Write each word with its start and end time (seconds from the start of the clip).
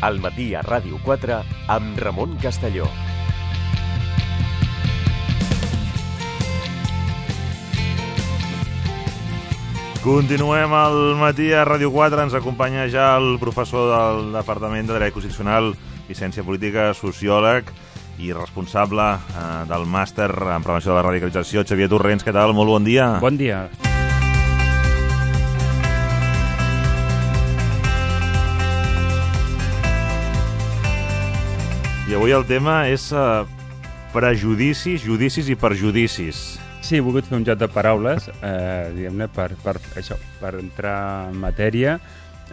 al 0.00 0.20
matí 0.22 0.52
a 0.54 0.62
Ràdio 0.62 1.00
4 1.04 1.42
amb 1.74 1.98
Ramon 1.98 2.36
Castelló. 2.42 2.86
Continuem 10.02 10.72
al 10.72 11.16
matí 11.18 11.50
a 11.52 11.64
Ràdio 11.66 11.90
4. 11.92 12.22
Ens 12.28 12.36
acompanya 12.38 12.86
ja 12.88 13.10
el 13.18 13.36
professor 13.42 13.90
del 13.90 14.32
Departament 14.32 14.86
de 14.86 14.94
Dret 14.96 15.12
Constitucional 15.12 15.74
i 16.08 16.16
Ciència 16.16 16.46
Política, 16.46 16.92
sociòleg 16.94 17.68
i 18.22 18.32
responsable 18.32 19.10
eh, 19.18 19.50
del 19.68 19.84
màster 19.90 20.30
en 20.30 20.64
prevenció 20.64 20.94
de 20.94 21.00
la 21.00 21.04
radicalització, 21.10 21.66
Xavier 21.66 21.90
Torrents. 21.90 22.24
Què 22.24 22.34
tal? 22.34 22.54
Molt 22.54 22.78
bon 22.78 22.88
dia. 22.88 23.12
Bon 23.22 23.36
dia. 23.36 23.66
I 32.08 32.14
avui 32.16 32.32
el 32.32 32.46
tema 32.48 32.86
és 32.88 33.10
eh, 33.12 33.44
prejudicis, 34.14 35.02
judicis 35.04 35.50
i 35.52 35.56
perjudicis. 35.60 36.38
Sí, 36.80 36.96
he 36.96 37.02
volgut 37.04 37.26
fer 37.28 37.36
un 37.36 37.44
joc 37.44 37.58
de 37.60 37.68
paraules, 37.68 38.30
eh, 38.32 38.86
diguem-ne, 38.94 39.26
per, 39.28 39.50
per, 39.60 39.74
això, 40.00 40.16
per 40.40 40.54
entrar 40.56 40.94
en 41.28 41.36
matèria 41.42 41.98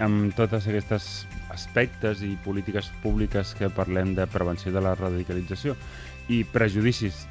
amb 0.03 0.35
totes 0.35 0.67
aquestes 0.67 1.07
aspectes 1.55 2.19
i 2.27 2.33
polítiques 2.43 2.91
públiques 2.99 3.53
que 3.55 3.71
parlem 3.71 4.11
de 4.17 4.27
prevenció 4.27 4.75
de 4.75 4.83
la 4.83 4.91
radicalització. 4.99 5.77
I 6.27 6.43
prejudicis, 6.51 7.23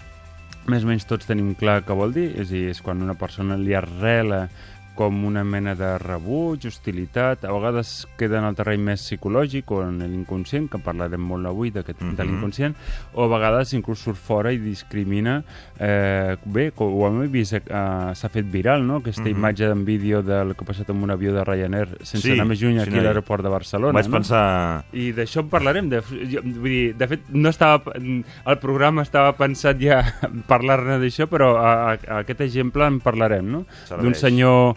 més 0.64 0.80
o 0.80 0.88
menys 0.88 1.04
tots 1.04 1.28
tenim 1.28 1.52
clar 1.60 1.82
què 1.84 1.92
vol 1.92 2.16
dir, 2.16 2.30
és 2.40 2.48
dir, 2.56 2.70
és 2.72 2.80
quan 2.80 3.04
una 3.04 3.18
persona 3.20 3.60
li 3.60 3.76
arrela 3.76 4.46
com 4.94 5.24
una 5.26 5.44
mena 5.44 5.74
de 5.74 5.96
rebuig, 5.98 6.66
hostilitat, 6.68 7.44
a 7.44 7.52
vegades 7.52 8.06
queda 8.18 8.38
en 8.40 8.48
el 8.48 8.56
terreny 8.58 8.82
més 8.90 9.02
psicològic 9.02 9.70
o 9.74 9.82
en 9.84 9.98
l'inconscient, 10.02 10.68
que 10.70 10.80
parlarem 10.82 11.20
molt 11.20 11.46
avui 11.46 11.70
mm 11.70 11.82
-hmm. 11.82 12.14
de 12.16 12.24
l'inconscient, 12.24 12.74
o 13.14 13.24
a 13.24 13.28
vegades 13.28 13.72
inclús 13.74 13.98
surt 13.98 14.16
fora 14.18 14.52
i 14.52 14.58
discrimina, 14.58 15.42
eh, 15.78 16.36
bé, 16.44 16.72
ho 16.76 17.06
hem 17.06 17.30
vist, 17.30 17.54
eh, 17.54 17.60
s'ha 18.14 18.28
fet 18.28 18.46
viral, 18.50 18.86
no?, 18.86 18.96
aquesta 18.96 19.22
mm 19.22 19.26
-hmm. 19.26 19.36
imatge 19.36 19.64
en 19.64 19.84
vídeo 19.84 20.22
del 20.22 20.54
que 20.54 20.64
ha 20.64 20.66
passat 20.66 20.90
amb 20.90 21.02
un 21.02 21.10
avió 21.10 21.32
de 21.32 21.44
Ryanair, 21.44 21.88
sense 22.02 22.24
Sí, 22.24 22.32
anar 22.32 22.46
més 22.46 22.60
lluny, 22.60 22.78
aquí 22.78 22.98
a 22.98 23.02
l'aeroport 23.02 23.42
de 23.42 23.48
Barcelona, 23.48 23.92
Vaig 23.92 24.08
no? 24.08 24.16
pensar... 24.16 24.84
I 24.92 25.12
d'això 25.12 25.40
en 25.40 25.48
parlarem. 25.48 25.88
De, 25.88 26.00
jo, 26.00 26.40
vull 26.42 26.70
dir, 26.70 26.96
de 26.96 27.08
fet, 27.08 27.20
no 27.30 27.48
estava, 27.48 27.92
el 27.94 28.58
programa 28.58 29.02
estava 29.02 29.32
pensat 29.32 29.80
ja 29.80 30.02
parlar-ne 30.52 30.98
d'això, 31.02 31.26
però 31.26 31.56
a, 31.56 31.72
a, 31.92 31.98
a 32.08 32.18
aquest 32.18 32.40
exemple 32.40 32.86
en 32.86 33.00
parlarem, 33.00 33.50
no? 33.50 33.64
D'un 34.00 34.14
senyor 34.14 34.76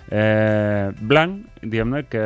eh, 0.11 0.91
blanc, 0.99 1.45
diguem-ne, 1.61 2.03
que 2.09 2.21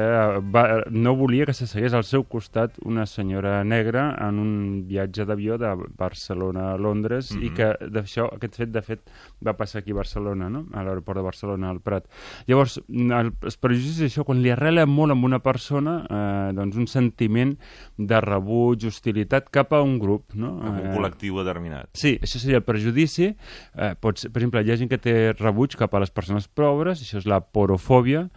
va, 0.54 0.64
no 0.90 1.14
volia 1.16 1.46
que 1.46 1.54
se 1.54 1.68
segués 1.68 1.94
al 1.94 2.04
seu 2.08 2.24
costat 2.26 2.80
una 2.88 3.06
senyora 3.06 3.60
negra 3.68 4.08
en 4.26 4.40
un 4.42 4.54
viatge 4.88 5.26
d'avió 5.28 5.58
de 5.62 5.70
Barcelona 6.00 6.72
a 6.74 6.78
Londres 6.78 7.32
mm 7.32 7.38
-hmm. 7.38 7.44
i 7.46 7.50
Mhm. 7.50 7.56
que 7.56 7.68
d'això, 7.92 8.30
aquest 8.34 8.56
fet, 8.56 8.70
de 8.72 8.82
fet, 8.82 9.00
va 9.46 9.54
passar 9.54 9.80
aquí 9.80 9.92
a 9.92 9.96
Barcelona, 9.96 10.50
no? 10.50 10.66
a 10.74 10.84
l'aeroport 10.84 11.18
de 11.18 11.24
Barcelona, 11.24 11.70
al 11.70 11.80
Prat. 11.82 12.06
Llavors, 12.48 12.82
el, 12.90 13.32
els 13.42 13.58
prejudicis 13.58 14.02
això, 14.18 14.24
quan 14.24 14.42
li 14.42 14.50
arrela 14.50 14.86
molt 14.86 15.12
amb 15.12 15.24
una 15.24 15.40
persona, 15.40 16.06
eh, 16.10 16.54
doncs 16.54 16.76
un 16.78 16.88
sentiment 16.88 17.58
de 17.98 18.22
rebuig, 18.22 18.86
hostilitat 18.86 19.50
cap 19.52 19.74
a 19.74 19.82
un 19.82 20.00
grup, 20.00 20.34
no? 20.34 20.60
Amb 20.62 20.80
un 20.80 20.86
Eh, 20.88 20.96
col·lectiu 20.98 21.38
determinat. 21.38 21.90
Sí, 21.94 22.18
això 22.22 22.40
seria 22.40 22.58
el 22.58 22.64
prejudici. 22.64 23.36
Eh, 23.78 23.96
pot 24.00 24.18
ser, 24.18 24.32
per 24.32 24.42
exemple, 24.42 24.64
hi 24.64 24.72
ha 24.72 24.78
gent 24.78 24.90
que 24.90 24.98
té 24.98 25.34
rebuig 25.34 25.76
cap 25.76 25.94
a 25.94 26.00
les 26.00 26.10
persones 26.10 26.48
pobres, 26.48 27.02
això 27.02 27.18
és 27.18 27.26
la 27.26 27.42
porofòbia. 27.76 28.30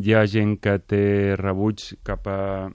Hi 0.00 0.14
ha 0.14 0.26
gent 0.26 0.58
que 0.60 0.78
té 0.78 1.36
rebuig 1.40 1.92
cap 2.04 2.26
a 2.28 2.70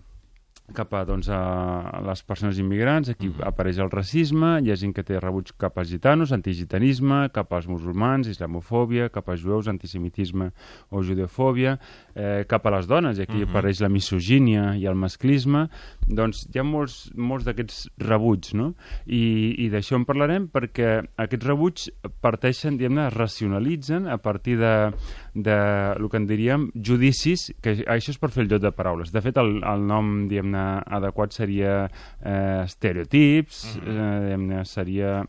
cap 0.76 0.92
a, 0.94 1.06
doncs, 1.08 1.30
a 1.32 2.02
les 2.04 2.20
persones 2.28 2.58
immigrants, 2.60 3.08
aquí 3.08 3.30
Mhm. 3.30 3.40
apareix 3.48 3.78
el 3.80 3.90
racisme, 3.90 4.60
hi 4.62 4.70
ha 4.70 4.76
gent 4.76 4.94
que 4.94 5.02
té 5.02 5.18
rebuig 5.18 5.54
cap 5.58 5.78
als 5.78 5.88
gitanos, 5.88 6.34
antigitanisme, 6.34 7.30
cap 7.32 7.54
als 7.54 7.68
musulmans, 7.68 8.28
islamofòbia, 8.28 9.08
cap 9.10 9.30
als 9.30 9.40
jueus, 9.40 9.70
antisemitisme 9.70 10.52
o 10.92 11.02
judeofòbia, 11.02 11.80
eh, 12.14 12.44
cap 12.50 12.66
a 12.66 12.72
les 12.72 12.86
dones, 12.86 13.18
i 13.18 13.22
aquí 13.22 13.38
Mhm. 13.38 13.48
apareix 13.50 13.80
la 13.80 13.88
misogínia 13.88 14.76
i 14.76 14.86
el 14.86 14.96
masclisme, 14.96 15.70
doncs 16.06 16.50
hi 16.54 16.60
ha 16.60 16.64
molts, 16.64 17.14
molts 17.16 17.46
d'aquests 17.46 17.90
rebuig, 18.00 18.54
no? 18.54 18.76
I, 19.06 19.56
i 19.60 19.70
d'això 19.70 19.96
en 19.96 20.04
parlarem 20.04 20.50
perquè 20.50 21.08
aquests 21.18 21.48
rebuig 21.48 21.90
parteixen, 22.20 22.78
diguem-ne, 22.78 23.08
es 23.08 23.14
racionalitzen 23.14 24.06
a 24.06 24.18
partir 24.18 24.58
de, 24.58 24.92
de 25.38 25.56
el 25.94 26.10
que 26.10 26.18
en 26.18 26.28
diríem 26.30 26.68
judicis, 26.74 27.52
que 27.62 27.78
això 27.86 28.14
és 28.14 28.20
per 28.22 28.32
fer 28.34 28.46
el 28.46 28.52
joc 28.52 28.64
de 28.66 28.74
paraules. 28.74 29.14
De 29.14 29.22
fet, 29.22 29.38
el, 29.38 29.60
el 29.62 29.88
nom, 29.88 30.28
diguem-ne, 30.30 30.68
adequat 30.98 31.36
seria 31.38 31.80
eh, 31.88 32.64
estereotips, 32.66 33.64
eh, 33.84 34.14
diguem-ne, 34.26 34.64
seria 34.66 35.20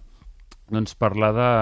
doncs 0.68 0.94
parlar 1.00 1.30
de, 1.32 1.52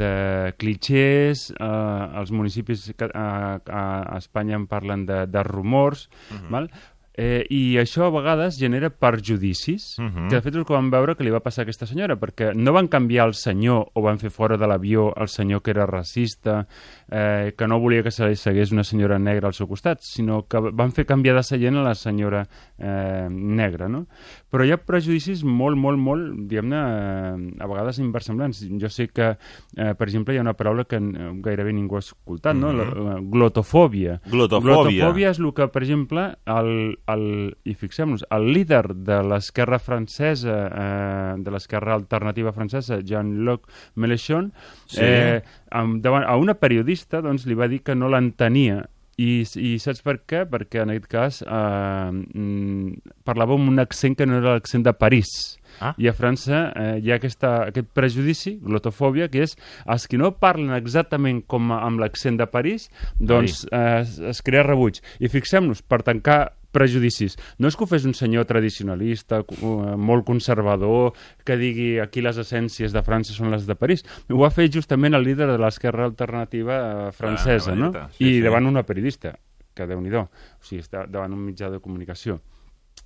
de 0.00 0.12
clichés, 0.58 1.48
eh, 1.54 2.18
els 2.20 2.32
municipis 2.34 2.88
que, 2.98 3.10
a, 3.14 3.28
a 3.62 4.18
Espanya 4.18 4.58
en 4.58 4.66
parlen 4.70 5.06
de, 5.06 5.24
de 5.30 5.44
rumors, 5.46 6.08
val? 6.50 6.70
Eh, 7.16 7.44
I 7.48 7.76
això 7.78 8.08
a 8.08 8.10
vegades 8.10 8.56
genera 8.58 8.90
perjudicis, 8.90 9.96
Mhm. 10.00 10.28
que 10.28 10.34
de 10.36 10.42
fet 10.42 10.54
és 10.54 10.58
el 10.58 10.64
que 10.66 10.72
vam 10.74 10.90
veure 10.90 11.14
que 11.14 11.22
li 11.24 11.30
va 11.30 11.40
passar 11.40 11.62
a 11.62 11.64
aquesta 11.64 11.86
senyora, 11.86 12.16
perquè 12.18 12.54
no 12.54 12.72
van 12.72 12.88
canviar 12.88 13.26
el 13.28 13.34
senyor 13.34 13.90
o 13.94 14.02
van 14.02 14.18
fer 14.18 14.30
fora 14.30 14.56
de 14.56 14.66
l'avió 14.66 15.12
el 15.16 15.28
senyor 15.28 15.62
que 15.62 15.70
era 15.70 15.86
racista, 15.86 16.66
eh, 17.10 17.52
que 17.56 17.66
no 17.68 17.78
volia 17.78 18.02
que 18.02 18.10
se 18.10 18.26
li 18.28 18.34
segués 18.36 18.72
una 18.72 18.82
senyora 18.84 19.18
negra 19.18 19.46
al 19.48 19.54
seu 19.54 19.68
costat, 19.68 20.00
sinó 20.00 20.46
que 20.48 20.58
van 20.58 20.90
fer 20.92 21.06
canviar 21.06 21.36
de 21.36 21.42
seient 21.44 21.76
a 21.76 21.82
la 21.82 21.94
senyora 21.94 22.48
eh, 22.78 23.28
negra, 23.30 23.88
no? 23.88 24.06
Però 24.50 24.64
hi 24.66 24.72
ha 24.72 24.76
prejudicis 24.78 25.44
molt, 25.44 25.76
molt, 25.76 25.98
molt, 25.98 26.32
diguem-ne, 26.48 26.76
eh, 26.76 27.62
a 27.62 27.66
vegades 27.66 27.98
inversemblants. 28.00 28.64
Jo 28.80 28.88
sé 28.88 29.08
que, 29.08 29.36
eh, 29.76 29.94
per 29.94 30.08
exemple, 30.08 30.34
hi 30.34 30.38
ha 30.38 30.40
una 30.42 30.54
paraula 30.54 30.84
que 30.84 30.98
gairebé 31.00 31.72
ningú 31.72 31.96
ha 31.96 32.00
escoltat, 32.00 32.56
no? 32.56 32.72
La, 32.72 32.84
la 32.84 33.20
glotofòbia. 33.20 34.20
Glotofòbia. 34.30 34.74
Glotofòbia 34.74 35.30
és 35.30 35.38
el 35.38 35.52
que, 35.54 35.68
per 35.68 35.82
exemple, 35.82 36.36
el, 36.46 36.98
el, 37.12 37.56
i 37.64 37.74
fixem-nos, 37.74 38.24
el 38.34 38.48
líder 38.52 38.94
de 38.94 39.20
l'esquerra 39.26 39.78
francesa, 39.78 40.56
eh, 40.70 41.34
de 41.38 41.50
l'esquerra 41.54 41.94
alternativa 41.98 42.52
francesa, 42.52 43.00
Jean-Luc 43.04 43.68
Mélenchon, 43.96 44.52
Sí. 44.86 45.00
eh, 45.02 45.42
amb, 45.70 46.02
davant, 46.02 46.24
a 46.24 46.36
una 46.36 46.54
periodista 46.54 47.20
doncs, 47.20 47.46
li 47.46 47.54
va 47.54 47.68
dir 47.68 47.82
que 47.82 47.94
no 47.94 48.08
l'entenia 48.08 48.84
i, 49.16 49.44
I 49.46 49.76
saps 49.78 50.02
per 50.02 50.16
què? 50.26 50.40
Perquè 50.50 50.82
en 50.82 50.90
aquest 50.90 51.10
cas 51.10 51.36
eh, 51.46 52.10
mm, 52.10 53.12
parlava 53.26 53.54
amb 53.54 53.70
un 53.70 53.78
accent 53.78 54.16
que 54.18 54.26
no 54.26 54.40
era 54.40 54.56
l'accent 54.56 54.82
de 54.86 54.92
París. 54.98 55.30
Ah. 55.78 55.92
I 55.98 56.08
a 56.10 56.14
França 56.14 56.64
eh, 56.74 56.98
hi 57.02 57.12
ha 57.12 57.18
aquesta, 57.20 57.52
aquest 57.68 57.92
prejudici, 57.94 58.56
glotofòbia, 58.62 59.28
que 59.30 59.44
és 59.46 59.54
els 59.86 60.08
que 60.10 60.18
no 60.18 60.32
parlen 60.42 60.74
exactament 60.74 61.44
com 61.46 61.70
amb 61.74 62.02
l'accent 62.02 62.38
de 62.40 62.46
París, 62.50 62.88
doncs 63.18 63.64
eh, 63.70 64.00
es, 64.02 64.18
es 64.34 64.42
crea 64.42 64.66
rebuig. 64.66 64.98
I 65.22 65.30
fixem-nos, 65.30 65.82
per 65.86 66.02
tancar 66.06 66.40
prejudicis. 66.74 67.38
No 67.62 67.70
és 67.70 67.78
que 67.78 67.86
ho 67.86 67.90
fes 67.90 68.04
un 68.08 68.14
senyor 68.18 68.44
tradicionalista, 68.50 69.40
eh, 69.46 69.96
molt 69.96 70.26
conservador, 70.26 71.14
que 71.46 71.56
digui 71.60 71.88
aquí 72.02 72.22
les 72.24 72.38
essències 72.42 72.92
de 72.92 73.02
França 73.06 73.32
són 73.36 73.54
les 73.54 73.66
de 73.70 73.78
París. 73.78 74.04
Ho 74.28 74.42
va 74.42 74.50
fer 74.54 74.68
justament 74.74 75.14
el 75.14 75.24
líder 75.24 75.48
de 75.52 75.58
l'esquerra 75.62 76.04
alternativa 76.10 76.80
eh, 77.08 77.12
francesa, 77.12 77.72
Ah, 77.72 77.78
no? 77.78 77.92
Sí, 78.18 78.24
I 78.26 78.32
sí. 78.36 78.40
davant 78.44 78.66
una 78.66 78.82
periodista, 78.84 79.36
que 79.74 79.86
déu 79.86 80.00
nhi 80.02 80.12
O 80.14 80.28
sigui, 80.60 80.82
està 80.82 81.06
davant 81.08 81.32
un 81.32 81.46
mitjà 81.46 81.70
de 81.70 81.80
comunicació 81.80 82.40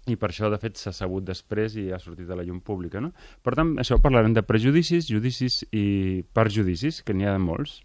i 0.08 0.16
per 0.16 0.30
això, 0.30 0.48
de 0.48 0.56
fet, 0.60 0.76
s'ha 0.80 0.92
sabut 0.92 1.24
després 1.24 1.74
i 1.76 1.90
ha 1.92 1.98
sortit 2.00 2.28
a 2.30 2.36
la 2.38 2.44
llum 2.46 2.60
pública, 2.64 3.00
no? 3.00 3.12
Per 3.44 3.54
tant, 3.56 3.74
això 3.80 3.98
parlarem 4.00 4.32
de 4.36 4.42
prejudicis, 4.46 5.08
judicis 5.08 5.62
i 5.72 6.22
perjudicis, 6.32 7.02
que 7.04 7.12
n'hi 7.16 7.26
ha 7.28 7.34
de 7.36 7.42
molts. 7.42 7.82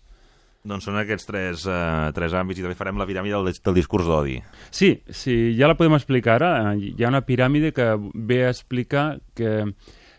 Doncs 0.63 0.85
són 0.87 0.95
aquests 0.95 1.27
tres, 1.27 1.65
eh, 1.67 2.11
tres 2.15 2.31
àmbits 2.39 2.61
i 2.61 2.63
també 2.63 2.77
farem 2.79 2.95
la 3.01 3.07
piràmide 3.09 3.35
del, 3.35 3.51
del 3.65 3.75
discurs 3.75 4.05
d'odi. 4.07 4.37
Sí, 4.71 4.93
sí, 5.11 5.35
ja 5.59 5.67
la 5.67 5.75
podem 5.75 5.97
explicar 5.97 6.37
ara. 6.39 6.53
Hi 6.79 6.95
ha 7.03 7.09
una 7.11 7.19
piràmide 7.27 7.73
que 7.75 7.89
ve 8.15 8.45
a 8.45 8.53
explicar 8.53 9.17
que 9.35 9.73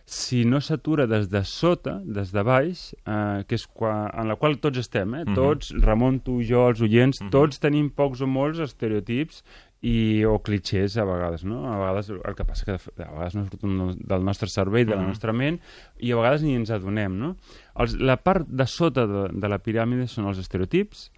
si 0.05 0.43
no 0.45 0.61
s'atura 0.61 1.07
des 1.09 1.31
de 1.33 1.41
sota, 1.49 1.95
des 2.05 2.29
de 2.35 2.43
baix, 2.45 2.91
eh, 3.09 3.45
que 3.49 3.57
és 3.57 3.65
qua, 3.67 4.11
en 4.13 4.29
la 4.29 4.37
qual 4.37 4.59
tots 4.61 4.83
estem, 4.83 5.15
eh? 5.17 5.25
Mhm. 5.25 5.35
tots, 5.35 5.73
Ramon, 5.81 6.21
tu, 6.21 6.43
jo, 6.45 6.67
els 6.69 6.83
oients, 6.85 7.23
Mhm. 7.23 7.31
tots 7.33 7.59
tenim 7.59 7.89
pocs 7.89 8.21
o 8.21 8.27
molts 8.29 8.59
estereotips 8.61 9.41
i, 9.85 10.25
o 10.25 10.39
clichés 10.41 10.95
a 10.97 11.05
vegades, 11.05 11.43
no? 11.45 11.67
A 11.69 11.77
vegades 11.77 12.09
el 12.15 12.35
que 12.39 12.45
passa 12.49 12.65
que 12.65 12.79
a 13.05 13.11
vegades 13.11 13.35
no 13.37 13.43
surten 13.51 13.75
del 14.01 14.25
nostre 14.25 14.49
cervell, 14.49 14.87
de 14.89 14.95
la 14.97 15.03
Mhm. 15.03 15.11
nostra 15.13 15.35
ment, 15.37 15.59
i 16.01 16.13
a 16.13 16.17
vegades 16.17 16.43
ni 16.43 16.55
ens 16.57 16.71
adonem, 16.73 17.19
no? 17.21 17.35
Els, 17.77 17.99
la 18.01 18.17
part 18.17 18.49
de 18.49 18.67
sota 18.67 19.05
de, 19.07 19.27
de 19.35 19.49
la 19.53 19.59
piràmide 19.61 20.07
són 20.09 20.25
els 20.31 20.39
estereotips, 20.41 21.11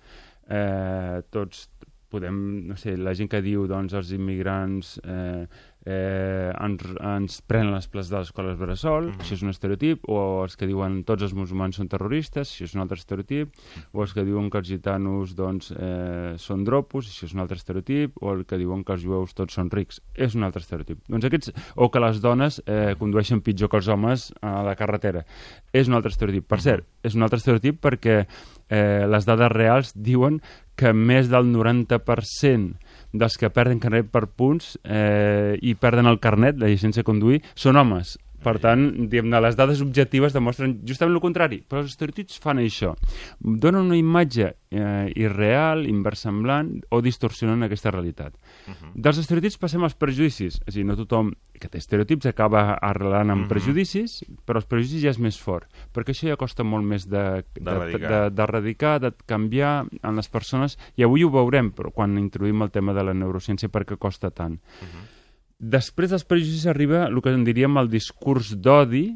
eh, 0.51 1.23
tots 1.31 1.69
podem, 2.11 2.67
no 2.69 2.77
sé, 2.79 2.97
la 2.97 3.15
gent 3.15 3.29
que 3.31 3.41
diu 3.43 3.67
doncs 3.67 3.93
els 3.99 4.11
immigrants 4.15 4.97
eh, 5.05 5.47
eh, 5.87 6.51
ens, 6.51 6.83
ens 6.99 7.39
prenen 7.47 7.73
les 7.75 7.87
places 7.89 8.11
de 8.11 8.19
les 8.19 8.31
escoles 8.31 8.59
Bressol, 8.59 9.13
mm 9.13 9.25
això 9.27 9.35
és 9.35 9.43
un 9.43 9.51
estereotip, 9.51 10.05
o 10.13 10.45
els 10.45 10.55
que 10.59 10.69
diuen 10.69 11.01
tots 11.07 11.25
els 11.27 11.33
musulmans 11.35 11.79
són 11.79 11.89
terroristes, 11.91 12.51
això 12.51 12.67
és 12.67 12.75
un 12.77 12.83
altre 12.85 12.99
estereotip, 13.01 13.55
o 13.95 14.03
els 14.05 14.13
que 14.15 14.25
diuen 14.27 14.51
que 14.51 14.61
els 14.61 14.69
gitanos 14.69 15.35
doncs, 15.39 15.73
eh, 15.73 16.35
són 16.43 16.65
dropos, 16.67 17.09
això 17.11 17.27
és 17.27 17.35
un 17.35 17.43
altre 17.43 17.59
estereotip, 17.59 18.19
o 18.23 18.35
el 18.35 18.45
que 18.47 18.59
diuen 18.61 18.85
que 18.85 18.95
els 18.95 19.03
jueus 19.03 19.35
tots 19.35 19.57
són 19.59 19.71
rics, 19.73 20.01
és 20.15 20.37
un 20.39 20.47
altre 20.47 20.63
estereotip. 20.63 21.01
Doncs 21.09 21.27
aquests, 21.27 21.55
o 21.75 21.91
que 21.91 22.03
les 22.03 22.21
dones 22.23 22.61
eh, 22.67 22.95
condueixen 22.99 23.43
pitjor 23.43 23.71
que 23.73 23.81
els 23.81 23.89
homes 23.89 24.29
a 24.43 24.61
la 24.67 24.77
carretera, 24.79 25.25
és 25.73 25.89
un 25.89 25.99
altre 25.99 26.15
estereotip. 26.15 26.47
Per 26.47 26.61
cert, 26.63 26.87
és 27.03 27.17
un 27.17 27.27
altre 27.27 27.41
estereotip 27.41 27.81
perquè 27.83 28.21
eh, 28.23 29.07
les 29.07 29.27
dades 29.27 29.53
reals 29.53 29.93
diuen 29.95 30.41
que 30.77 30.93
més 30.93 31.31
del 31.33 31.49
90% 31.49 32.86
dels 33.21 33.39
que 33.41 33.51
perden 33.53 33.81
carnet 33.83 34.11
per 34.13 34.27
punts 34.29 34.77
eh, 34.85 35.57
i 35.63 35.75
perden 35.79 36.09
el 36.11 36.21
carnet, 36.23 36.61
la 36.61 36.71
llicència 36.71 37.03
de 37.03 37.09
conduir, 37.09 37.43
són 37.55 37.81
homes. 37.81 38.17
Per 38.43 38.57
tant, 38.63 39.09
diguem 39.11 39.33
les 39.43 39.57
dades 39.59 39.81
objectives 39.85 40.35
demostren 40.35 40.77
justament 40.87 41.17
el 41.17 41.23
contrari, 41.23 41.61
però 41.67 41.83
els 41.83 41.93
estereotips 41.95 42.39
fan 42.43 42.61
això. 42.63 42.95
Donen 43.41 43.89
una 43.89 43.99
imatge 43.99 44.53
eh, 44.71 45.13
irreal, 45.17 45.87
inversemblant 45.89 46.73
o 46.91 47.01
distorsionen 47.05 47.67
aquesta 47.67 47.91
realitat. 47.91 48.37
Uh 48.67 48.75
-huh. 48.75 48.93
Dels 48.95 49.19
estereotips 49.19 49.59
passem 49.59 49.83
als 49.83 49.95
prejudicis. 49.95 50.61
És 50.67 50.75
a 50.75 50.79
dir, 50.79 50.85
no 50.85 50.97
tothom 50.97 51.33
que 51.53 51.69
té 51.69 51.79
estereotips 51.79 52.27
acaba 52.27 52.79
arrelant 52.81 53.31
amb 53.31 53.41
uh 53.41 53.45
-huh. 53.47 53.49
prejudicis, 53.49 54.25
però 54.47 54.57
els 54.57 54.67
prejudicis 54.67 55.03
ja 55.03 55.11
és 55.11 55.19
més 55.19 55.39
fort, 55.41 55.67
perquè 55.95 56.11
això 56.11 56.29
ja 56.29 56.37
costa 56.37 56.63
molt 56.65 56.85
més 56.85 57.09
de, 57.09 57.45
d'erradicar, 57.55 59.01
de, 59.01 59.01
de, 59.01 59.11
de, 59.11 59.11
de 59.11 59.25
canviar 59.27 59.87
en 60.03 60.17
les 60.17 60.29
persones, 60.29 60.79
i 60.97 61.03
avui 61.03 61.25
ho 61.25 61.31
veurem, 61.31 61.73
però 61.73 61.91
quan 61.93 62.19
introduïm 62.19 62.63
el 62.63 62.71
tema 62.71 62.93
de 62.93 63.03
la 63.03 63.15
neurociència, 63.15 63.69
perquè 63.69 63.97
costa 63.97 64.31
tant. 64.31 64.55
Uh 64.55 64.87
-huh. 64.87 65.16
Després 65.59 66.13
dels 66.13 66.27
prejudicis 66.29 66.67
arriba 66.69 67.07
el 67.07 67.23
que 67.25 67.33
en 67.33 67.45
diríem 67.47 67.79
el 67.81 67.89
discurs 67.89 68.53
d'odi, 68.61 69.07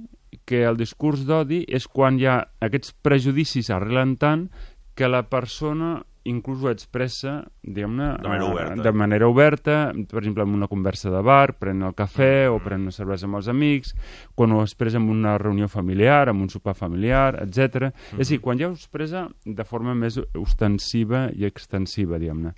que 0.49 0.63
el 0.65 0.79
discurs 0.79 1.27
d'odi 1.29 1.65
és 1.69 1.87
quan 1.87 2.17
ha 2.25 2.41
aquests 2.65 2.95
prejudicis 3.05 3.69
arrelen 3.71 4.17
tant 4.17 4.49
que 4.97 5.09
la 5.09 5.27
persona 5.29 5.99
inclús 6.29 6.63
ho 6.65 6.71
expressa 6.71 7.39
diguem-ne 7.65 8.09
de, 8.21 8.29
manera 8.29 8.45
eh, 8.45 8.53
oberta. 8.53 8.83
de 8.83 8.93
manera 8.93 9.29
oberta, 9.29 9.77
per 10.09 10.21
exemple 10.21 10.45
en 10.45 10.57
una 10.57 10.69
conversa 10.69 11.11
de 11.13 11.21
bar, 11.25 11.55
pren 11.61 11.83
el 11.83 11.95
cafè 11.97 12.49
mm. 12.49 12.57
o 12.57 12.61
pren 12.65 12.89
una 12.89 12.95
cervesa 12.95 13.29
amb 13.29 13.41
els 13.41 13.49
amics, 13.49 13.95
quan 14.37 14.53
ho 14.53 14.61
expressa 14.65 15.01
en 15.01 15.09
una 15.13 15.37
reunió 15.41 15.69
familiar, 15.69 16.29
en 16.29 16.41
un 16.41 16.51
sopar 16.53 16.77
familiar, 16.77 17.41
etc. 17.43 17.59
Mm 17.59 17.93
-hmm. 17.93 18.21
És 18.21 18.29
a 18.29 18.31
dir, 18.31 18.41
quan 18.41 18.59
ja 18.59 18.69
ho 18.69 18.73
expressa 18.73 19.29
de 19.45 19.65
forma 19.65 19.95
més 19.95 20.21
ostensiva 20.35 21.31
i 21.33 21.45
extensiva, 21.45 22.19
diguem-ne 22.19 22.55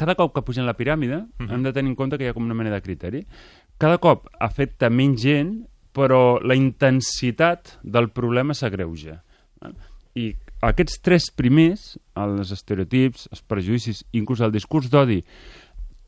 cada 0.00 0.16
cop 0.16 0.32
que 0.32 0.44
pugem 0.46 0.64
la 0.64 0.76
piràmide 0.78 1.18
uh 1.20 1.26
-huh. 1.38 1.52
hem 1.52 1.62
de 1.62 1.72
tenir 1.72 1.90
en 1.90 1.96
compte 1.96 2.16
que 2.16 2.24
hi 2.24 2.28
ha 2.28 2.32
com 2.32 2.44
una 2.44 2.54
mena 2.54 2.70
de 2.70 2.80
criteri. 2.80 3.26
Cada 3.78 3.98
cop 3.98 4.28
afecta 4.38 4.88
menys 4.88 5.22
gent, 5.22 5.66
però 5.92 6.40
la 6.42 6.54
intensitat 6.54 7.78
del 7.82 8.08
problema 8.08 8.54
s'agreuja. 8.54 9.22
I 10.14 10.36
aquests 10.62 11.00
tres 11.00 11.30
primers, 11.30 11.98
els 12.14 12.50
estereotips, 12.50 13.28
els 13.32 13.42
prejudicis, 13.42 14.04
inclús 14.12 14.40
el 14.40 14.52
discurs 14.52 14.90
d'odi, 14.90 15.22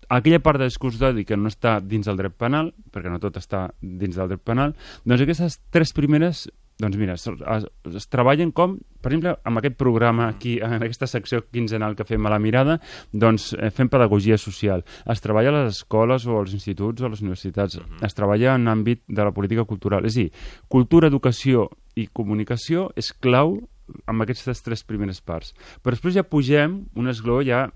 aquella 0.09 0.41
part 0.41 0.59
del 0.59 0.69
discurs 0.69 0.99
d'odi 0.99 1.25
que 1.25 1.37
no 1.37 1.49
està 1.49 1.81
dins 1.81 2.07
del 2.07 2.17
dret 2.17 2.35
penal, 2.37 2.73
perquè 2.93 3.11
no 3.11 3.19
tot 3.19 3.37
està 3.37 3.71
dins 3.81 4.17
del 4.17 4.29
dret 4.29 4.43
penal, 4.45 4.75
doncs 5.05 5.23
aquestes 5.23 5.61
tres 5.71 5.93
primeres 5.93 6.49
doncs 6.83 6.99
mira, 6.99 7.15
es, 7.15 7.27
es, 7.31 7.67
es 7.95 8.09
treballen 8.11 8.51
com, 8.51 8.75
per 9.03 9.13
exemple, 9.13 9.37
amb 9.49 9.61
aquest 9.61 9.77
programa 9.79 10.27
aquí, 10.33 10.57
en 10.63 10.83
aquesta 10.83 11.07
secció 11.11 11.45
quinzenal 11.47 11.95
que 11.99 12.07
fem 12.09 12.27
a 12.27 12.33
la 12.33 12.41
mirada, 12.43 12.79
doncs 13.13 13.53
eh, 13.55 13.71
fem 13.75 13.91
pedagogia 13.93 14.39
social. 14.41 14.83
Es 15.07 15.23
treballa 15.23 15.53
a 15.53 15.59
les 15.61 15.79
escoles 15.79 16.27
o 16.27 16.41
als 16.41 16.55
instituts 16.57 17.03
o 17.03 17.07
a 17.07 17.13
les 17.13 17.23
universitats. 17.23 17.79
Uh 17.79 17.85
-huh. 17.85 18.07
Es 18.07 18.15
treballa 18.19 18.55
en 18.55 18.67
àmbit 18.67 19.03
de 19.07 19.25
la 19.25 19.33
política 19.33 19.65
cultural. 19.65 20.05
És 20.05 20.17
a 20.17 20.21
dir, 20.21 20.33
cultura, 20.69 21.09
educació 21.09 21.71
i 21.95 22.09
comunicació 22.09 22.91
és 22.97 23.13
clau 23.13 23.61
amb 24.07 24.23
aquestes 24.23 24.63
tres 24.63 24.85
primeres 24.85 25.21
parts. 25.21 25.55
Però 25.83 25.91
després 25.91 26.15
ja 26.15 26.23
pugem 26.23 26.87
un 26.95 27.09
esglaó 27.09 27.43
ja 27.43 27.71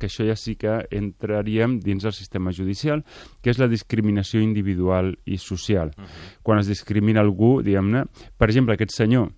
que 0.00 0.08
això 0.08 0.24
ja 0.26 0.36
sí 0.40 0.56
que 0.56 0.80
entraríem 0.90 1.78
dins 1.84 2.06
del 2.06 2.16
sistema 2.16 2.54
judicial, 2.56 3.04
que 3.42 3.52
és 3.52 3.60
la 3.60 3.68
discriminació 3.68 4.40
individual 4.40 5.12
i 5.24 5.38
social. 5.38 5.92
Uh 5.96 6.02
-huh. 6.02 6.40
Quan 6.42 6.58
es 6.58 6.66
discrimina 6.66 7.20
algú, 7.20 7.62
diguem-ne, 7.62 8.06
per 8.36 8.48
exemple, 8.48 8.74
aquest 8.74 8.96
senyor 8.96 9.30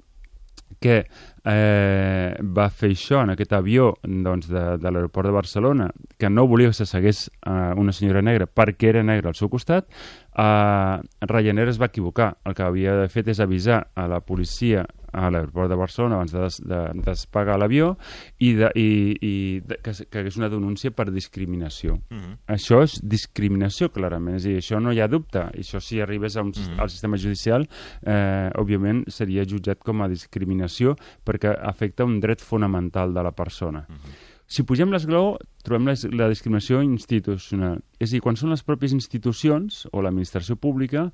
que 0.80 1.06
eh, 1.44 2.34
va 2.42 2.68
fer 2.70 2.92
això 2.92 3.22
en 3.22 3.32
aquest 3.34 3.52
avió 3.56 3.92
doncs, 4.02 4.48
de, 4.50 4.64
de 4.78 4.90
l'aeroport 4.90 5.28
de 5.28 5.34
Barcelona, 5.34 5.90
que 6.18 6.30
no 6.30 6.46
volia 6.50 6.70
que 6.70 6.78
se 6.78 6.86
segués 6.86 7.28
eh, 7.46 7.72
una 7.76 7.92
senyora 7.92 8.22
negra 8.22 8.46
perquè 8.46 8.92
era 8.92 9.02
negra 9.02 9.30
al 9.30 9.38
seu 9.38 9.50
costat, 9.52 9.88
eh, 10.36 10.96
Ryanair 11.20 11.68
es 11.68 11.80
va 11.80 11.90
equivocar. 11.92 12.36
El 12.44 12.54
que 12.54 12.66
havia 12.66 12.96
de 12.96 13.08
fet 13.12 13.28
és 13.28 13.40
avisar 13.40 13.86
a 13.94 14.08
la 14.08 14.20
policia 14.20 14.86
a 15.12 15.28
l'aeroport 15.28 15.68
de 15.68 15.76
Barcelona 15.76 16.16
abans 16.16 16.32
de, 16.32 16.40
des, 16.40 16.56
de 16.64 16.78
despegar 17.04 17.58
l'avió 17.60 17.92
i, 18.40 18.54
de, 18.56 18.70
i, 18.80 18.88
i 19.20 19.34
de, 19.60 19.76
que, 19.84 19.92
que 20.08 20.24
és 20.28 20.38
una 20.40 20.48
denúncia 20.52 20.90
per 20.90 21.10
discriminació. 21.12 21.98
Uh 22.08 22.14
mhm. 22.14 22.22
-huh. 22.22 22.36
Això 22.56 22.82
és 22.82 22.98
discriminació, 23.02 23.90
clarament. 23.92 24.36
És 24.36 24.44
dir, 24.44 24.56
això 24.56 24.80
no 24.80 24.92
hi 24.92 25.00
ha 25.00 25.08
dubte. 25.08 25.38
I 25.54 25.60
això, 25.60 25.80
si 25.80 26.00
arribés 26.00 26.36
a 26.36 26.42
un, 26.42 26.48
uh 26.48 26.58
mhm. 26.58 26.76
-huh. 26.76 26.82
al 26.82 26.90
sistema 26.90 27.16
judicial, 27.16 27.68
eh, 28.02 28.50
òbviament 28.54 29.04
seria 29.08 29.44
jutjat 29.44 29.78
com 29.78 30.00
a 30.02 30.08
discriminació 30.08 30.96
perquè 31.24 31.54
afecta 31.60 32.04
un 32.04 32.20
dret 32.20 32.40
fonamental 32.40 33.12
de 33.12 33.22
la 33.22 33.32
persona. 33.32 33.86
Uh 33.88 33.92
mhm. 33.92 33.98
-huh. 33.98 34.31
Si 34.52 34.66
pugem 34.68 34.90
l'esglaó, 34.92 35.38
trobem 35.64 35.86
la, 35.88 35.94
la 36.12 36.28
discriminació 36.28 36.82
institucional. 36.84 37.78
És 37.96 38.10
a 38.10 38.16
dir, 38.16 38.22
quan 38.24 38.36
són 38.36 38.52
les 38.52 38.64
pròpies 38.66 38.92
institucions 38.92 39.86
o 39.92 40.02
l'administració 40.04 40.58
pública 40.60 41.06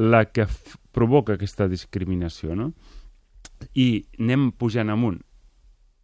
la 0.00 0.22
que 0.30 0.46
provoca 0.96 1.36
aquesta 1.36 1.68
discriminació, 1.68 2.56
no? 2.56 2.70
i 3.76 4.04
anem 4.20 4.50
pujant 4.56 4.92
amunt. 4.92 5.20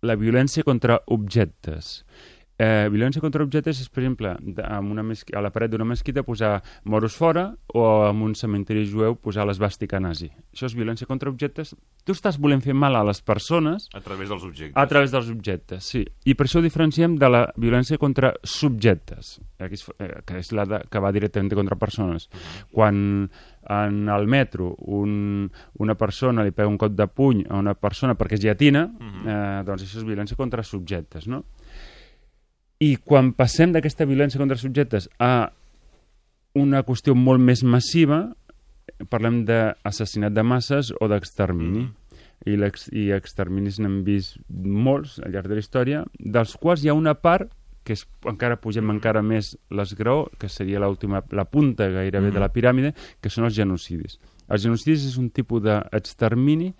La 0.04 0.18
violència 0.18 0.66
contra 0.66 0.98
objectes. 1.14 2.02
Eh, 2.62 2.88
violència 2.92 3.22
contra 3.22 3.42
objectes 3.42 3.80
és, 3.82 3.88
per 3.90 4.04
exemple, 4.04 4.36
amb 4.62 4.92
una 4.92 5.02
a 5.02 5.40
la 5.42 5.50
paret 5.50 5.72
d'una 5.72 5.86
mesquita 5.88 6.22
posar 6.22 6.60
moros 6.84 7.16
fora 7.18 7.48
o 7.74 7.84
en 8.06 8.20
un 8.22 8.36
cementiri 8.38 8.84
jueu 8.86 9.16
posar 9.18 9.46
l'esbàstica 9.48 9.98
nazi. 10.02 10.28
Això 10.52 10.68
és 10.68 10.76
violència 10.78 11.08
contra 11.10 11.32
objectes. 11.32 11.72
Tu 12.06 12.14
estàs 12.14 12.38
volent 12.38 12.62
fer 12.62 12.76
mal 12.76 12.94
a 12.98 13.02
les 13.08 13.22
persones... 13.24 13.88
A 13.96 14.02
través 14.04 14.30
dels 14.30 14.44
objectes. 14.46 14.76
A 14.78 14.86
través 14.86 15.14
dels 15.14 15.30
objectes, 15.32 15.88
sí. 15.94 16.04
I 16.28 16.36
per 16.38 16.46
això 16.46 16.60
ho 16.60 16.66
diferenciem 16.66 17.16
de 17.18 17.32
la 17.32 17.42
violència 17.56 17.98
contra 17.98 18.34
subjectes, 18.46 19.38
que 19.58 19.72
és, 19.72 19.82
eh, 19.98 20.12
que 20.28 20.38
és 20.38 20.52
la 20.54 20.68
de, 20.68 20.82
que 20.90 21.02
va 21.02 21.10
directament 21.14 21.50
contra 21.58 21.80
persones. 21.80 22.28
-huh. 22.30 22.68
Quan 22.70 23.30
en 23.68 24.08
el 24.08 24.26
metro 24.26 24.74
un, 24.78 25.50
una 25.78 25.94
persona 25.94 26.44
li 26.44 26.50
pega 26.50 26.68
un 26.68 26.78
cop 26.78 26.92
de 26.92 27.06
puny 27.06 27.44
a 27.48 27.56
una 27.56 27.74
persona 27.74 28.14
perquè 28.14 28.34
és 28.34 28.44
llatina, 28.44 28.84
uh 28.84 29.02
-huh. 29.02 29.26
eh, 29.26 29.64
doncs 29.64 29.82
això 29.82 29.98
és 29.98 30.04
violència 30.04 30.36
contra 30.36 30.62
subjectes, 30.62 31.26
no? 31.26 31.44
I 32.82 32.96
quan 32.98 33.32
passem 33.38 33.72
d'aquesta 33.74 34.06
violència 34.08 34.40
contra 34.40 34.58
subjectes 34.58 35.08
a 35.22 35.52
una 36.58 36.82
qüestió 36.84 37.14
molt 37.16 37.40
més 37.40 37.62
massiva, 37.64 38.24
parlem 39.10 39.42
d'assassinat 39.48 40.34
de 40.34 40.44
masses 40.44 40.92
o 41.00 41.08
d'extermini. 41.10 41.86
Mm. 41.86 41.98
I, 42.42 42.56
ex 42.66 42.88
I 42.90 43.12
exterminis 43.14 43.78
n'hem 43.78 44.00
vist 44.02 44.40
molts 44.50 45.20
al 45.22 45.30
llarg 45.30 45.46
de 45.46 45.58
la 45.58 45.62
història, 45.62 46.00
dels 46.18 46.56
quals 46.58 46.82
hi 46.82 46.90
ha 46.90 46.98
una 46.98 47.14
part 47.14 47.52
que 47.86 47.94
és, 47.96 48.02
encara 48.30 48.58
pugem 48.62 48.84
mm. 48.86 48.96
encara 48.96 49.22
més 49.26 49.52
l'esgraó, 49.74 50.26
que 50.38 50.50
seria 50.50 50.82
última 50.86 51.22
la 51.34 51.46
punta 51.46 51.88
gairebé 51.90 52.30
mm. 52.30 52.34
de 52.34 52.42
la 52.42 52.50
piràmide, 52.54 52.92
que 53.22 53.30
són 53.30 53.46
els 53.48 53.56
genocidis. 53.58 54.18
Els 54.48 54.66
genocidis 54.66 55.06
és 55.08 55.16
un 55.18 55.30
tipus 55.34 55.62
d'extermini 55.64 56.72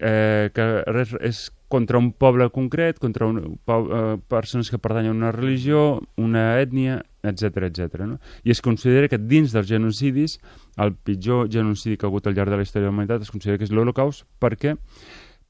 eh, 0.00 0.50
que 0.54 0.68
res, 0.92 1.16
és 1.20 1.46
contra 1.74 1.98
un 1.98 2.12
poble 2.12 2.46
concret, 2.54 3.00
contra 3.02 3.26
un, 3.26 3.40
uh, 3.66 4.20
persones 4.30 4.70
que 4.70 4.78
pertanyen 4.78 5.10
a 5.10 5.16
una 5.16 5.32
religió, 5.34 6.00
una 6.14 6.60
ètnia, 6.62 7.00
etc 7.26 7.64
etc. 7.66 8.04
no? 8.06 8.20
I 8.46 8.52
es 8.54 8.60
considera 8.62 9.08
que 9.10 9.18
dins 9.18 9.50
dels 9.50 9.66
genocidis, 9.66 10.36
el 10.78 10.94
pitjor 10.94 11.48
genocidi 11.50 11.96
que 11.98 12.06
ha 12.06 12.12
hagut 12.12 12.28
al 12.30 12.36
llarg 12.38 12.54
de 12.54 12.60
la 12.60 12.66
història 12.66 12.86
de 12.86 12.92
la 12.92 12.94
humanitat 12.94 13.24
es 13.26 13.32
considera 13.34 13.58
que 13.58 13.66
és 13.66 13.72
l'Holocaust, 13.74 14.22
perquè 14.38 14.76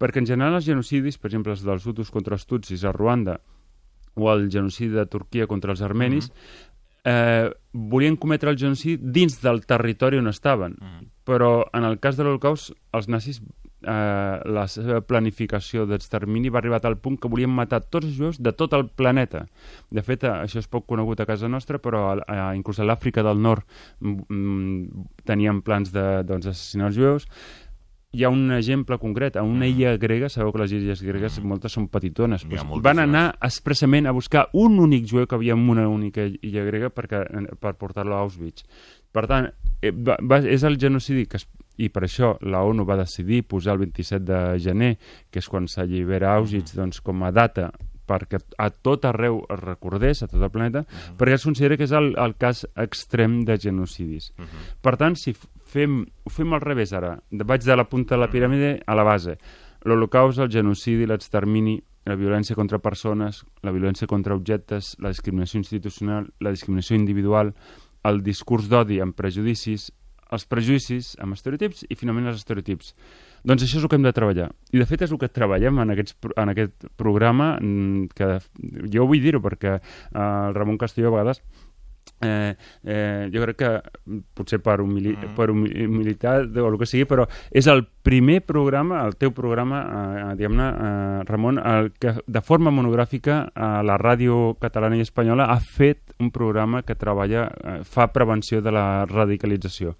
perquè 0.00 0.22
en 0.22 0.28
general 0.30 0.56
els 0.56 0.64
genocidis, 0.64 1.18
per 1.20 1.28
exemple 1.28 1.52
els 1.52 1.64
dels 1.66 1.84
Hutus 1.84 2.12
contra 2.14 2.38
els 2.38 2.48
Tutsis 2.48 2.86
a 2.88 2.92
Ruanda 2.96 3.36
o 4.16 4.30
el 4.32 4.48
genocidi 4.48 4.94
de 4.94 5.04
Turquia 5.10 5.48
contra 5.50 5.74
els 5.76 5.82
armenis, 5.82 6.30
mm 6.30 6.32
-hmm. 6.32 7.12
eh, 7.12 7.50
volien 7.72 8.16
cometre 8.16 8.48
el 8.50 8.56
genocidi 8.56 8.96
dins 8.96 9.42
del 9.42 9.66
territori 9.66 10.16
on 10.16 10.28
estaven. 10.28 10.72
Mm 10.80 10.86
-hmm. 10.86 11.08
Però 11.26 11.68
en 11.72 11.84
el 11.84 12.00
cas 12.00 12.16
de 12.16 12.24
l'Holocaust, 12.24 12.72
els 12.92 13.08
nazis 13.08 13.42
eh, 13.86 14.36
la 14.56 14.66
seva 14.70 15.00
planificació 15.04 15.86
d'extermini 15.88 16.52
va 16.52 16.60
arribar 16.60 16.80
a 16.80 16.84
tal 16.86 16.98
punt 16.98 17.18
que 17.20 17.30
volien 17.30 17.52
matar 17.52 17.82
tots 17.84 18.08
els 18.08 18.16
jueus 18.18 18.40
de 18.42 18.52
tot 18.52 18.74
el 18.76 18.88
planeta. 18.88 19.44
De 19.90 20.02
fet, 20.02 20.24
eh, 20.24 20.32
això 20.46 20.62
és 20.62 20.70
poc 20.70 20.88
conegut 20.90 21.20
a 21.20 21.28
casa 21.28 21.48
nostra, 21.48 21.78
però 21.78 22.06
eh, 22.18 22.40
inclús 22.56 22.80
a 22.80 22.88
l'Àfrica 22.88 23.24
del 23.26 23.42
Nord 23.42 23.66
mm, 24.00 24.24
mm, 24.28 25.04
tenien 25.24 25.62
plans 25.62 25.92
d'assassinar 25.92 26.24
doncs, 26.24 26.94
els 26.94 26.98
jueus 26.98 27.28
hi 28.14 28.22
ha 28.22 28.30
un 28.30 28.52
exemple 28.54 28.96
concret, 29.02 29.36
a 29.36 29.42
una 29.42 29.66
illa 29.66 29.96
grega, 29.98 30.28
sabeu 30.30 30.52
que 30.54 30.60
les 30.62 30.72
illes 30.76 31.02
gregues 31.02 31.40
moltes 31.42 31.74
són 31.74 31.88
petitones, 31.90 32.44
doncs 32.46 32.82
van 32.84 33.02
anar 33.02 33.24
expressament 33.42 34.06
a 34.06 34.14
buscar 34.14 34.46
un 34.52 34.78
únic 34.82 35.08
jueu 35.10 35.26
que 35.26 35.34
havia 35.34 35.56
en 35.58 35.66
una 35.70 35.88
única 35.90 36.28
illa 36.30 36.64
grega 36.68 36.92
perquè, 36.94 37.24
per 37.60 37.74
portar-lo 37.80 38.14
a 38.14 38.22
Auschwitz. 38.22 38.62
Per 39.14 39.26
tant, 39.30 39.50
eh, 39.82 39.90
va, 39.90 40.16
va, 40.22 40.40
és 40.46 40.62
el 40.66 40.78
genocidi 40.78 41.26
que 41.26 41.40
es, 41.42 41.48
i 41.76 41.88
per 41.90 42.04
això 42.06 42.36
la 42.42 42.62
ONU 42.62 42.84
va 42.86 42.96
decidir 43.00 43.42
posar 43.48 43.74
el 43.74 43.80
27 43.86 44.24
de 44.24 44.58
gener, 44.62 44.92
que 45.30 45.38
és 45.40 45.48
quan 45.48 45.66
s'allibera 45.68 46.34
Auschwitz, 46.36 46.74
doncs, 46.76 47.00
com 47.00 47.22
a 47.24 47.32
data 47.32 47.70
perquè 48.04 48.36
a 48.60 48.68
tot 48.68 49.06
arreu 49.08 49.38
es 49.48 49.58
recordés, 49.62 50.22
a 50.22 50.26
tot 50.28 50.42
el 50.42 50.50
planeta, 50.52 50.82
perquè 51.16 51.38
es 51.38 51.44
considera 51.48 51.78
que 51.80 51.86
és 51.88 51.92
el, 51.96 52.10
el 52.20 52.34
cas 52.36 52.66
extrem 52.76 53.44
de 53.48 53.56
genocidis. 53.56 54.26
Per 54.84 54.92
tant, 55.00 55.16
si 55.16 55.32
fem, 55.32 56.02
ho 56.24 56.30
fem 56.30 56.52
al 56.52 56.60
revés 56.60 56.92
ara, 56.92 57.14
de- 57.30 57.44
vaig 57.48 57.64
de 57.64 57.76
la 57.76 57.86
punta 57.88 58.14
de 58.14 58.20
la 58.20 58.28
piràmide 58.28 58.82
a 58.86 58.94
la 58.94 59.02
base. 59.08 59.38
L'holocaust, 59.88 60.38
el 60.38 60.50
genocidi, 60.52 61.06
l'extermini, 61.08 61.78
la 62.04 62.14
violència 62.14 62.54
contra 62.54 62.78
persones, 62.78 63.42
la 63.64 63.72
violència 63.72 64.06
contra 64.06 64.34
objectes, 64.36 64.96
la 65.00 65.08
discriminació 65.08 65.56
institucional, 65.64 66.28
la 66.40 66.50
discriminació 66.52 66.96
individual, 67.00 67.54
el 68.04 68.20
discurs 68.22 68.68
d'odi 68.68 69.00
amb 69.00 69.16
prejudicis, 69.16 69.90
els 70.34 70.46
prejudicis 70.50 71.14
amb 71.22 71.36
estereotips 71.36 71.84
i 71.88 71.98
finalment 71.98 72.30
els 72.30 72.42
estereotips. 72.42 72.94
Doncs 73.44 73.66
això 73.66 73.78
és 73.78 73.84
el 73.84 73.92
que 73.92 73.98
hem 73.98 74.06
de 74.06 74.14
treballar. 74.16 74.48
I 74.72 74.80
de 74.80 74.88
fet 74.88 75.04
és 75.04 75.12
el 75.12 75.20
que 75.20 75.28
treballem 75.28 75.82
en, 75.82 75.92
aquests, 75.94 76.16
en 76.40 76.52
aquest 76.54 76.88
programa, 77.00 77.54
mm, 77.60 78.14
que 78.16 78.30
jo 78.94 79.06
vull 79.10 79.22
dir-ho 79.24 79.42
perquè 79.44 79.76
eh, 79.76 79.80
el 80.18 80.56
Ramon 80.56 80.80
Castelló 80.80 81.12
a 81.12 81.18
vegades 81.18 81.42
eh, 82.24 82.56
eh, 82.84 83.30
jo 83.32 83.42
crec 83.44 83.56
que 83.60 83.70
mm, 84.06 84.18
potser 84.34 84.58
per, 84.64 84.80
humili 84.80 85.12
Mm. 85.16 85.34
per 85.36 85.50
humi- 85.50 85.84
humilitat 85.86 86.56
o 86.56 86.66
el 86.68 86.78
que 86.78 86.86
sigui, 86.86 87.04
però 87.04 87.26
és 87.50 87.66
el 87.66 87.84
primer 88.02 88.40
programa, 88.44 89.04
el 89.06 89.14
teu 89.16 89.30
programa, 89.32 89.82
eh, 89.84 90.20
eh, 90.32 90.34
diguem-ne, 90.36 90.68
eh, 90.68 91.22
Ramon, 91.28 91.58
el 91.58 91.92
que 91.98 92.14
de 92.26 92.40
forma 92.40 92.70
monogràfica 92.70 93.50
a 93.54 93.82
la 93.82 93.96
ràdio 93.98 94.56
catalana 94.60 94.96
i 94.96 95.00
espanyola 95.04 95.50
ha 95.52 95.60
fet 95.60 96.14
un 96.20 96.30
programa 96.30 96.82
que 96.82 96.94
treballa, 96.94 97.50
eh, 97.64 97.80
fa 97.84 98.08
prevenció 98.12 98.60
de 98.62 98.72
la 98.72 99.04
radicalització. 99.06 99.94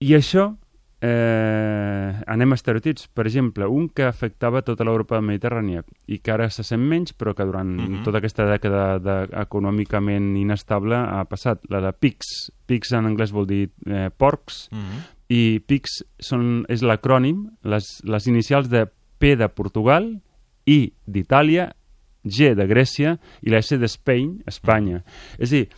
I 0.00 0.12
això, 0.14 0.56
eh, 1.06 2.12
anem 2.26 2.52
a 2.52 2.56
estereotips. 2.58 3.06
Per 3.14 3.26
exemple, 3.26 3.66
un 3.70 3.88
que 3.94 4.04
afectava 4.06 4.62
tota 4.66 4.84
l'Europa 4.86 5.20
mediterrània 5.24 5.84
i 6.10 6.18
que 6.18 6.32
ara 6.34 6.48
se 6.50 6.64
sent 6.66 6.82
menys, 6.82 7.14
però 7.16 7.34
que 7.34 7.44
durant 7.46 7.68
Mhm. 7.76 8.02
tota 8.04 8.18
aquesta 8.18 8.46
dècada 8.46 8.98
de, 8.98 9.16
econòmicament 9.42 10.36
inestable 10.36 10.96
ha 10.96 11.24
passat, 11.24 11.60
la 11.70 11.80
de 11.80 11.92
PICS. 11.92 12.52
PICS 12.66 12.92
en 12.98 13.06
anglès 13.06 13.32
vol 13.32 13.46
dir 13.46 13.70
eh, 13.86 14.10
porcs, 14.16 14.68
Mhm. 14.72 15.04
i 15.28 15.58
PICS 15.60 16.04
són, 16.18 16.64
és 16.68 16.82
l'acrònim, 16.82 17.50
les, 17.62 17.84
les 18.04 18.26
inicials 18.26 18.68
de 18.68 18.86
P 19.18 19.36
de 19.36 19.48
Portugal, 19.48 20.20
I 20.68 20.92
d'Itàlia, 21.06 21.76
G 22.24 22.54
de 22.56 22.66
Grècia 22.66 23.20
i 23.42 23.50
la 23.50 23.58
S 23.58 23.78
d'Espain, 23.78 24.42
Espanya. 24.46 25.04
És 25.38 25.52
a 25.52 25.54
dir, 25.54 25.68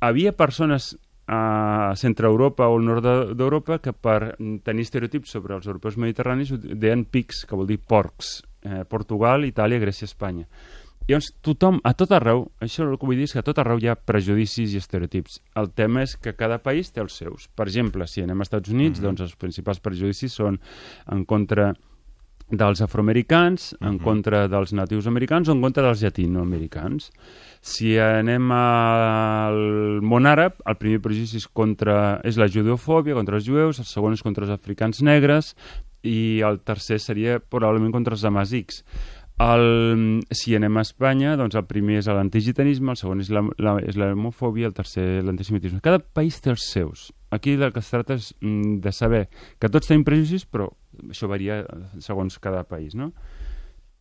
havia 0.00 0.32
persones 0.32 0.98
a 1.26 1.92
centre 1.96 2.26
Europa 2.26 2.66
o 2.68 2.76
al 2.76 2.84
nord 2.84 3.02
de- 3.04 3.34
d'Europa 3.34 3.78
que 3.78 3.92
per 3.92 4.36
tenir 4.62 4.82
estereotips 4.82 5.30
sobre 5.30 5.54
els 5.54 5.66
europeus 5.66 5.96
mediterranis 5.96 6.52
deien 6.60 7.04
pics, 7.04 7.44
que 7.46 7.56
vol 7.56 7.66
dir 7.66 7.78
porcs. 7.78 8.42
Eh, 8.62 8.84
Portugal, 8.88 9.44
Itàlia, 9.44 9.78
Grècia, 9.78 10.04
Espanya. 10.04 10.46
Llavors, 11.06 11.34
tothom, 11.44 11.80
a 11.84 11.92
tot 11.92 12.12
arreu, 12.16 12.46
això 12.64 12.86
el 12.88 12.96
que 12.96 13.04
vull 13.04 13.16
dir 13.16 13.24
és 13.28 13.32
que 13.34 13.38
a 13.42 13.44
tot 13.44 13.58
arreu 13.60 13.76
hi 13.76 13.88
ha 13.92 13.94
prejudicis 13.94 14.72
i 14.72 14.78
estereotips. 14.80 15.42
El 15.54 15.68
tema 15.76 16.00
és 16.02 16.16
que 16.16 16.32
cada 16.32 16.62
país 16.64 16.90
té 16.92 17.02
els 17.02 17.12
seus. 17.12 17.48
Per 17.54 17.66
exemple, 17.68 18.06
si 18.06 18.22
anem 18.22 18.40
als 18.40 18.48
Estats 18.48 18.70
Units, 18.72 19.02
doncs 19.04 19.20
els 19.20 19.36
principals 19.36 19.80
prejudicis 19.84 20.32
són 20.32 20.58
en 21.12 21.24
contra 21.26 21.74
dels 22.50 22.82
afroamericans, 22.84 23.72
en 23.80 23.96
contra 23.98 24.44
dels 24.48 24.74
natius 24.76 25.06
americans 25.08 25.48
o 25.48 25.54
en 25.56 25.62
contra 25.64 25.86
dels 25.86 26.02
llatinoamericans. 26.04 27.10
Si 27.64 27.94
anem 27.98 28.52
al 28.52 29.58
món 30.04 30.28
àrab, 30.28 30.60
el 30.68 30.76
primer 30.76 31.00
prejudici 31.04 31.40
és, 31.40 31.48
contra, 31.48 32.20
és 32.24 32.36
la 32.36 32.50
judeofòbia 32.52 33.16
contra 33.16 33.40
els 33.40 33.48
jueus, 33.48 33.80
el 33.80 33.88
segon 33.88 34.16
és 34.16 34.22
contra 34.22 34.44
els 34.44 34.52
africans 34.52 35.00
negres 35.02 35.54
i 36.04 36.44
el 36.44 36.60
tercer 36.60 37.00
seria 37.00 37.40
probablement 37.40 37.94
contra 37.94 38.14
els 38.14 38.24
amazics. 38.28 38.84
El, 39.40 40.20
si 40.30 40.54
anem 40.54 40.76
a 40.78 40.84
Espanya, 40.86 41.34
doncs 41.40 41.56
el 41.58 41.64
primer 41.66 41.98
és 41.98 42.06
l'antigitanisme, 42.06 42.92
el 42.92 43.00
segon 43.00 43.24
és 43.24 43.32
la, 43.34 43.42
la, 43.58 43.78
és 43.82 43.96
l'homofòbia, 43.98 44.68
el 44.68 44.76
tercer 44.76 45.24
l'antisemitisme. 45.26 45.82
Cada 45.82 45.98
país 45.98 46.38
té 46.44 46.52
els 46.52 46.68
seus. 46.70 47.08
Aquí 47.34 47.56
del 47.58 47.72
que 47.74 47.82
es 47.82 47.90
tracta 47.90 48.14
és 48.20 48.30
mm, 48.40 48.78
de 48.84 48.92
saber 48.94 49.24
que 49.58 49.70
tots 49.72 49.90
tenim 49.90 50.06
prejudicis, 50.06 50.46
però 50.46 50.70
això 51.08 51.26
varia 51.30 51.64
segons 52.04 52.38
cada 52.38 52.62
país, 52.68 52.94
no? 52.94 53.10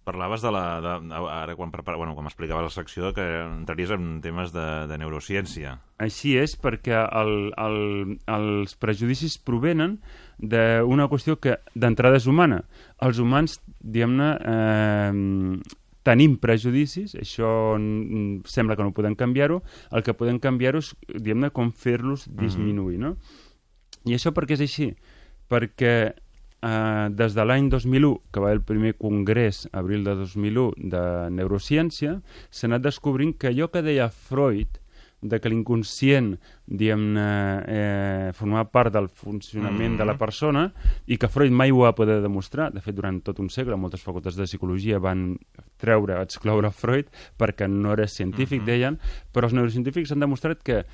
Parlaves 0.03 0.41
de 0.43 0.51
la... 0.51 0.63
De, 0.83 0.93
ara, 1.31 1.55
quan, 1.55 1.71
prepara, 1.71 1.95
bueno, 1.95 2.11
quan 2.13 2.27
m'explicaves 2.27 2.65
la 2.65 2.71
secció, 2.73 3.13
que 3.15 3.23
entraries 3.39 3.93
en 3.95 4.17
temes 4.23 4.51
de, 4.51 4.65
de 4.89 4.97
neurociència. 4.99 5.77
Així 6.03 6.33
és, 6.41 6.57
perquè 6.59 6.97
el, 7.05 7.53
el, 7.55 7.77
els 8.27 8.75
prejudicis 8.83 9.37
provenen 9.39 10.01
d'una 10.37 11.07
qüestió 11.07 11.37
que 11.39 11.55
d'entrada 11.71 12.19
és 12.19 12.27
humana. 12.27 12.65
Els 12.99 13.23
humans, 13.23 13.55
diguem-ne, 13.79 14.29
eh, 14.43 15.79
tenim 16.03 16.36
prejudicis, 16.41 17.15
això 17.19 17.77
mm, 17.77 18.43
sembla 18.50 18.75
que 18.75 18.86
no 18.86 18.95
podem 18.95 19.15
canviar-ho, 19.19 19.62
el 19.91 20.03
que 20.03 20.15
podem 20.17 20.39
canviar-ho 20.43 20.83
és, 20.83 20.91
diguem-ne, 21.07 21.51
com 21.55 21.72
fer-los 21.72 22.27
disminuir, 22.39 23.00
no? 23.01 23.15
I 24.03 24.17
això 24.17 24.33
per 24.36 24.45
què 24.48 24.57
és 24.57 24.65
així? 24.65 24.89
Perquè 25.51 25.95
eh, 26.12 27.07
des 27.15 27.36
de 27.38 27.48
l'any 27.48 27.69
2001, 27.72 28.13
que 28.36 28.43
va 28.43 28.51
el 28.55 28.63
primer 28.67 28.95
congrés, 29.00 29.63
abril 29.72 30.03
de 30.03 30.15
2001, 30.19 30.69
de 30.91 31.03
neurociència, 31.39 32.17
s'ha 32.51 32.69
anat 32.69 32.83
descobrint 32.83 33.36
que 33.39 33.53
allò 33.53 33.69
que 33.72 33.83
deia 33.86 34.10
Freud, 34.12 34.82
de 35.24 35.39
que 35.39 35.50
l'inconscient, 35.50 36.36
diguem-ne, 36.68 37.63
eh, 37.65 38.32
formava 38.36 38.70
part 38.72 38.94
del 38.94 39.08
funcionament 39.10 39.94
Mhm. 39.94 39.98
de 39.98 40.06
la 40.06 40.18
persona 40.18 40.74
i 41.08 41.18
que 41.18 41.27
Freud 41.27 41.51
mai 41.51 41.72
ho 41.72 41.80
va 41.80 41.96
poder 41.96 42.22
demostrar. 42.22 42.72
De 42.74 42.82
fet, 42.82 42.96
durant 42.96 43.22
tot 43.24 43.39
un 43.39 43.50
segle, 43.50 43.75
moltes 43.75 44.03
facultats 44.03 44.36
de 44.36 44.44
psicologia 44.44 45.00
van 45.00 45.38
treure, 45.77 46.22
excloure 46.22 46.72
Freud 46.72 47.08
perquè 47.39 47.68
no 47.70 47.94
era 47.94 48.08
científic, 48.08 48.62
Mhm. 48.62 48.65
deien, 48.65 49.00
però 49.34 49.46
els 49.46 49.53
neurocientífics 49.53 50.12
han 50.12 50.20
demostrat 50.20 50.62
que 50.62 50.86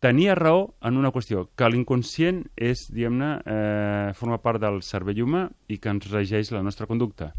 tenia 0.00 0.34
raó 0.34 0.74
en 0.82 0.96
una 0.96 1.12
qüestió, 1.12 1.48
que 1.54 1.68
l'inconscient 1.70 2.46
és, 2.56 2.92
diguem-ne, 2.92 3.40
eh, 3.46 4.12
forma 4.14 4.42
part 4.42 4.60
del 4.60 4.82
cervell 4.82 5.22
humà 5.22 5.50
i 5.68 5.78
que 5.78 5.88
ens 5.88 6.10
regeix 6.10 6.50
la 6.50 6.62
nostra 6.62 6.86
conducta. 6.86 7.34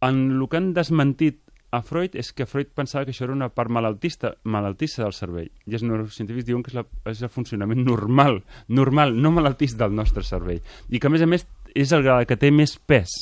En 0.00 0.30
el 0.40 0.48
que 0.48 0.56
han 0.56 0.74
desmentit 0.74 1.40
a 1.70 1.82
Freud 1.84 2.16
és 2.16 2.30
que 2.32 2.46
Freud 2.48 2.70
pensava 2.76 3.04
que 3.04 3.12
això 3.12 3.26
era 3.26 3.34
una 3.34 3.50
part 3.52 3.70
malaltista, 3.72 4.32
malaltissa 4.48 5.02
del 5.04 5.14
cervell. 5.16 5.50
I 5.68 5.76
els 5.76 5.84
neurocientífics 5.84 6.46
diuen 6.48 6.62
que 6.64 6.72
és, 6.72 6.78
la, 6.78 6.84
és 7.10 7.20
el 7.22 7.32
funcionament 7.32 7.82
normal, 7.84 8.40
normal, 8.68 9.12
no 9.16 9.32
malaltís 9.36 9.76
del 9.76 9.94
nostre 9.96 10.24
cervell. 10.24 10.62
I 10.88 11.00
que, 11.00 11.10
a 11.10 11.12
més 11.12 11.24
a 11.24 11.28
més, 11.28 11.44
és 11.76 11.92
el 11.92 12.08
que 12.26 12.40
té 12.40 12.50
més 12.54 12.78
pes. 12.78 13.12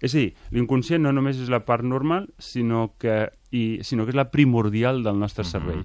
És 0.00 0.14
a 0.14 0.20
dir, 0.22 0.30
l'inconscient 0.54 1.02
no 1.02 1.12
només 1.12 1.42
és 1.42 1.50
la 1.52 1.64
part 1.66 1.84
normal, 1.84 2.30
sinó 2.38 2.92
que, 2.98 3.26
i, 3.50 3.80
sinó 3.84 4.06
que 4.06 4.14
és 4.14 4.20
la 4.20 4.30
primordial 4.30 5.02
del 5.04 5.18
nostre 5.20 5.44
cervell. 5.44 5.84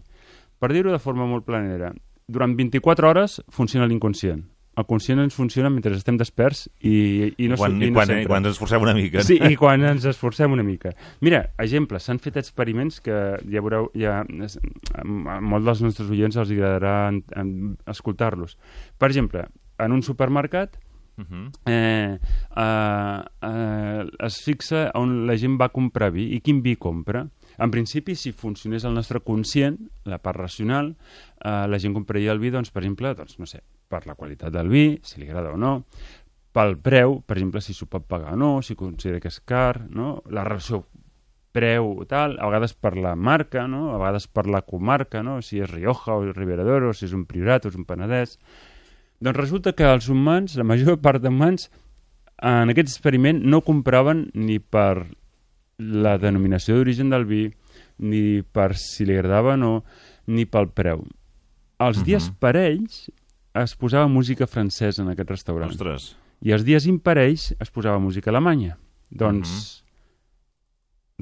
Per 0.61 0.71
dir-ho 0.71 0.93
de 0.93 1.01
forma 1.03 1.27
molt 1.27 1.43
planera, 1.47 1.91
durant 2.27 2.55
24 2.57 3.09
hores 3.09 3.41
funciona 3.53 3.89
l'inconscient. 3.89 4.45
El 4.75 4.85
conscient 4.85 5.21
ens 5.23 5.35
funciona 5.35 5.69
mentre 5.71 5.95
estem 5.95 6.17
desperts 6.19 6.65
i, 6.81 7.33
i 7.37 7.47
no, 7.47 7.57
quan, 7.59 7.77
i 7.79 7.89
no 7.89 7.95
quan, 7.95 8.09
sempre. 8.09 8.23
i 8.23 8.29
quan 8.29 8.43
ens 8.43 8.55
esforcem 8.55 8.83
una 8.83 8.93
mica. 8.97 9.23
Sí, 9.23 9.37
i 9.39 9.55
quan 9.59 9.83
ens 9.87 10.07
esforcem 10.11 10.51
una 10.51 10.65
mica. 10.67 10.91
Mira, 11.25 11.45
exemple, 11.63 11.99
s'han 12.03 12.19
fet 12.23 12.39
experiments 12.41 12.99
que 13.03 13.19
ja 13.39 13.63
veureu, 13.63 13.87
ja, 13.95 14.21
a 14.25 15.05
molts 15.05 15.69
dels 15.69 15.85
nostres 15.85 16.11
oients 16.11 16.35
els 16.41 16.51
agradarà 16.51 16.95
escoltar-los. 17.91 18.57
Per 18.99 19.11
exemple, 19.11 19.47
en 19.79 19.95
un 19.95 20.03
supermercat 20.03 20.79
Uh 21.17 21.23
-huh. 21.23 21.51
eh, 21.65 22.19
eh, 22.57 23.21
eh, 23.41 24.05
es 24.19 24.43
fixa 24.43 24.91
on 24.95 25.25
la 25.25 25.37
gent 25.37 25.55
va 25.57 25.69
comprar 25.69 26.11
vi 26.11 26.35
i 26.35 26.41
quin 26.41 26.61
vi 26.61 26.75
compra. 26.75 27.25
En 27.57 27.71
principi, 27.71 28.15
si 28.15 28.33
funcionés 28.33 28.83
el 28.83 28.93
nostre 28.93 29.21
conscient, 29.21 29.79
la 30.03 30.17
part 30.17 30.37
racional, 30.37 30.95
eh, 31.39 31.67
la 31.67 31.79
gent 31.79 31.93
compraria 31.93 32.33
el 32.33 32.39
vi, 32.39 32.49
doncs, 32.49 32.69
per 32.69 32.83
exemple, 32.83 33.15
doncs, 33.15 33.39
no 33.39 33.45
sé, 33.45 33.61
per 33.87 34.05
la 34.07 34.15
qualitat 34.15 34.53
del 34.53 34.69
vi, 34.69 34.99
si 35.03 35.19
li 35.21 35.29
agrada 35.29 35.53
o 35.53 35.57
no, 35.57 35.85
pel 36.55 36.77
preu, 36.79 37.19
per 37.25 37.37
exemple, 37.37 37.61
si 37.61 37.73
s'ho 37.75 37.87
pot 37.91 38.05
pagar 38.07 38.33
o 38.33 38.39
no, 38.39 38.51
si 38.63 38.77
considera 38.79 39.19
que 39.19 39.27
és 39.31 39.41
car, 39.43 39.85
no? 39.91 40.21
la 40.31 40.45
relació 40.47 40.85
preu 41.55 42.03
tal, 42.07 42.35
a 42.39 42.47
vegades 42.49 42.73
per 42.75 42.95
la 42.99 43.15
marca, 43.15 43.65
no? 43.67 43.93
a 43.93 43.99
vegades 43.99 44.27
per 44.27 44.45
la 44.51 44.61
comarca, 44.67 45.21
no? 45.23 45.41
si 45.43 45.59
és 45.63 45.71
Rioja 45.71 46.15
o 46.15 46.31
Ribera 46.31 46.65
d'Oro, 46.67 46.93
si 46.93 47.07
és 47.07 47.15
un 47.15 47.25
Priorat 47.27 47.65
o 47.65 47.71
és 47.71 47.77
un 47.79 47.85
Penedès. 47.87 48.37
Doncs 49.23 49.37
resulta 49.39 49.71
que 49.75 49.87
els 49.87 50.09
humans, 50.11 50.57
la 50.59 50.67
major 50.67 50.99
part 51.03 51.23
d'humans, 51.23 51.69
en 52.43 52.71
aquest 52.71 52.91
experiment 52.91 53.39
no 53.47 53.61
compraven 53.63 54.29
ni 54.35 54.59
per 54.59 55.05
la 55.79 56.17
denominació 56.19 56.75
d'origen 56.75 57.11
del 57.11 57.23
vi, 57.27 57.45
ni 58.03 58.41
per 58.43 58.73
si 58.79 59.07
li 59.07 59.15
agradava 59.15 59.55
o 59.55 59.59
no, 59.59 59.73
ni 60.27 60.43
pel 60.47 60.67
preu. 60.75 61.05
Els 61.79 62.03
dies 62.03 62.29
Mhm. 62.29 62.39
parells 62.39 63.09
es 63.63 63.75
posava 63.79 64.07
música 64.11 64.47
francesa 64.47 65.01
en 65.03 65.09
aquest 65.13 65.29
restaurant. 65.31 65.71
Ostres. 65.71 66.15
I 66.43 66.51
els 66.51 66.65
dies 66.67 66.85
imparells 66.89 67.53
es 67.59 67.71
posava 67.71 67.99
música 68.03 68.29
alemanya. 68.29 68.77
Doncs 69.09 69.49
uh 69.49 69.55
-huh. 69.55 69.81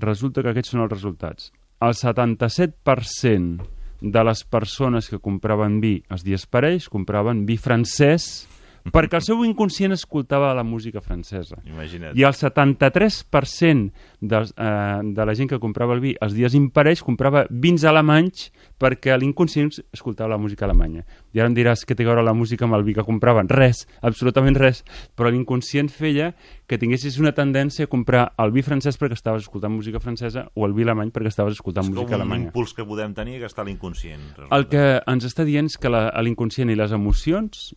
resulta 0.07 0.41
que 0.41 0.49
aquests 0.49 0.71
són 0.71 0.81
els 0.81 0.91
resultats. 0.91 1.51
El 1.79 1.93
77% 1.93 3.61
de 4.01 4.23
les 4.23 4.43
persones 4.43 5.09
que 5.09 5.19
compraven 5.19 5.79
vi 5.79 6.03
els 6.09 6.23
dies 6.23 6.45
parells 6.45 6.89
compraven 6.89 7.45
vi 7.45 7.57
francès 7.57 8.47
perquè 8.91 9.15
el 9.19 9.23
seu 9.23 9.43
inconscient 9.45 9.93
escoltava 9.95 10.53
la 10.53 10.63
música 10.63 11.01
francesa. 11.01 11.55
Imagina't. 11.63 12.17
I 12.17 12.25
el 12.27 12.33
73% 12.33 13.91
de, 14.19 14.41
eh, 14.57 14.99
de 15.03 15.25
la 15.25 15.35
gent 15.35 15.49
que 15.49 15.59
comprava 15.59 15.93
el 15.93 16.01
vi 16.03 16.15
els 16.19 16.33
dies 16.33 16.53
imparells 16.57 17.03
comprava 17.03 17.45
vins 17.49 17.83
alemanys 17.83 18.49
perquè 18.79 19.15
l'inconscient 19.17 19.71
escoltava 19.93 20.33
la 20.33 20.37
música 20.37 20.65
alemanya. 20.65 21.05
I 21.33 21.39
ara 21.39 21.49
em 21.49 21.55
diràs 21.55 21.85
que 21.85 21.95
té 21.95 22.03
a 22.03 22.07
veure 22.11 22.23
la 22.23 22.33
música 22.33 22.65
amb 22.65 22.75
el 22.75 22.83
vi 22.83 22.93
que 22.93 23.05
compraven. 23.07 23.47
Res, 23.49 23.87
absolutament 24.01 24.57
res. 24.59 24.83
Però 25.15 25.29
l'inconscient 25.31 25.89
feia 25.89 26.33
que 26.67 26.77
tinguessis 26.77 27.19
una 27.19 27.31
tendència 27.31 27.85
a 27.85 27.91
comprar 27.91 28.33
el 28.37 28.51
vi 28.51 28.63
francès 28.63 28.97
perquè 28.99 29.13
estaves 29.13 29.43
escoltant 29.43 29.71
música 29.73 29.99
francesa 29.99 30.49
o 30.55 30.65
el 30.65 30.73
vi 30.73 30.83
alemany 30.83 31.11
perquè 31.11 31.31
estaves 31.31 31.53
escoltant 31.53 31.85
És 31.85 31.89
música 31.91 32.05
com 32.07 32.15
un 32.15 32.21
alemanya. 32.21 32.49
impuls 32.49 32.73
que 32.73 32.85
podem 32.85 33.13
tenir 33.13 33.39
que 33.39 33.45
està 33.47 33.61
a 33.61 33.65
l'inconscient. 33.65 34.21
El 34.51 34.67
que 34.67 35.01
ens 35.07 35.25
està 35.25 35.45
dient 35.45 35.65
és 35.65 35.77
que 35.77 35.89
l'inconscient 35.89 36.69
i 36.69 36.75
les 36.75 36.91
emocions 36.91 37.73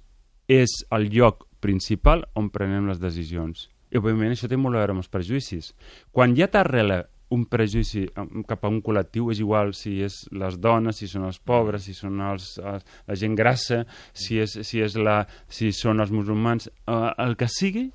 és 0.48 0.72
el 0.94 1.10
lloc 1.12 1.46
principal 1.60 2.24
on 2.38 2.50
prenem 2.54 2.88
les 2.90 3.02
decisions. 3.02 3.68
I, 3.90 3.98
òbviament, 3.98 4.34
això 4.34 4.48
té 4.50 4.58
molt 4.58 4.76
a 4.76 4.82
veure 4.82 4.96
amb 4.96 5.02
els 5.02 5.12
prejudicis. 5.12 5.72
Quan 6.14 6.34
ja 6.38 6.48
t'arrela 6.50 7.04
un 7.34 7.44
prejudici 7.50 8.04
cap 8.46 8.64
a 8.64 8.70
un 8.70 8.78
col·lectiu, 8.84 9.30
és 9.34 9.40
igual 9.42 9.72
si 9.74 9.96
és 10.06 10.20
les 10.30 10.58
dones, 10.62 11.00
si 11.00 11.08
són 11.10 11.26
els 11.26 11.40
pobres, 11.42 11.86
si 11.88 11.94
són 11.94 12.20
els, 12.22 12.52
els, 12.62 12.86
la 13.08 13.16
gent 13.18 13.34
grassa, 13.38 13.82
si, 14.14 14.38
és, 14.42 14.54
si, 14.66 14.82
és 14.82 14.94
la, 14.98 15.24
si 15.50 15.72
són 15.74 16.02
els 16.04 16.12
musulmans, 16.14 16.70
eh, 16.70 16.98
el 17.24 17.34
que 17.38 17.50
sigui, 17.50 17.88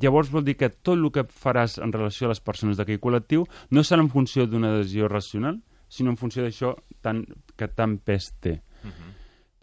llavors 0.00 0.32
vol 0.32 0.44
dir 0.44 0.56
que 0.60 0.70
tot 0.70 0.96
el 0.96 1.10
que 1.12 1.26
faràs 1.28 1.76
en 1.84 1.92
relació 1.92 2.28
a 2.28 2.32
les 2.32 2.40
persones 2.44 2.80
d'aquell 2.80 3.00
col·lectiu 3.02 3.44
no 3.72 3.84
serà 3.84 4.04
en 4.04 4.12
funció 4.12 4.48
d'una 4.48 4.72
decisió 4.78 5.08
racional, 5.12 5.60
sinó 5.88 6.12
en 6.12 6.20
funció 6.20 6.44
d'això 6.44 6.74
tan, 7.04 7.24
que 7.56 7.68
tant 7.68 8.00
pes 8.04 8.32
té. 8.40 8.58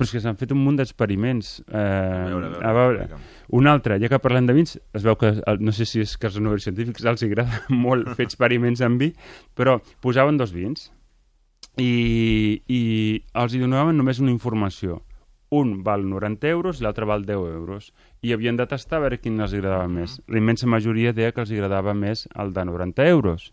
Però 0.03 0.09
és 0.09 0.11
que 0.17 0.21
s'han 0.23 0.35
fet 0.37 0.51
un 0.51 0.59
munt 0.59 0.75
d'experiments. 0.79 1.53
Eh, 1.71 1.79
A 1.79 2.25
veure, 2.27 2.49
a 2.59 2.73
veure, 2.75 3.05
a 3.05 3.07
veure. 3.07 3.19
Un 3.55 3.67
altre, 3.71 3.95
ja 4.03 4.09
que 4.11 4.19
parlem 4.19 4.45
de 4.49 4.53
vins, 4.57 4.75
es 4.93 5.03
veu 5.05 5.15
que, 5.15 5.31
no 5.63 5.71
sé 5.71 5.85
si 5.87 6.01
és 6.03 6.17
que 6.19 6.27
als 6.27 6.35
neurocientífics 6.39 7.05
els 7.07 7.23
agrada 7.23 7.61
molt 7.85 8.11
fer 8.17 8.25
experiments 8.27 8.81
amb 8.83 8.99
vi, 8.99 9.13
però 9.55 9.77
posaven 10.03 10.37
dos 10.37 10.51
vins 10.51 10.89
i, 11.79 12.61
i 12.67 12.81
els 13.33 13.55
hi 13.55 13.61
donaven 13.63 13.97
només 13.97 14.19
una 14.19 14.33
informació. 14.33 14.99
Un 15.53 15.83
val 15.85 16.01
90 16.09 16.47
euros 16.49 16.79
i 16.81 16.83
l'altre 16.83 17.05
val 17.05 17.23
10 17.27 17.37
euros. 17.53 17.91
I 18.25 18.33
havien 18.33 18.57
de 18.57 18.65
tastar 18.65 18.97
a 18.97 19.03
veure 19.05 19.19
quin 19.21 19.39
els 19.39 19.53
agradava 19.53 19.87
més. 19.87 20.19
La 20.27 20.39
immensa 20.41 20.65
majoria 20.67 21.13
deia 21.13 21.31
que 21.31 21.41
els 21.45 21.51
agradava 21.53 21.93
més 21.93 22.27
el 22.35 22.53
de 22.53 22.65
90 22.65 23.05
euros. 23.07 23.51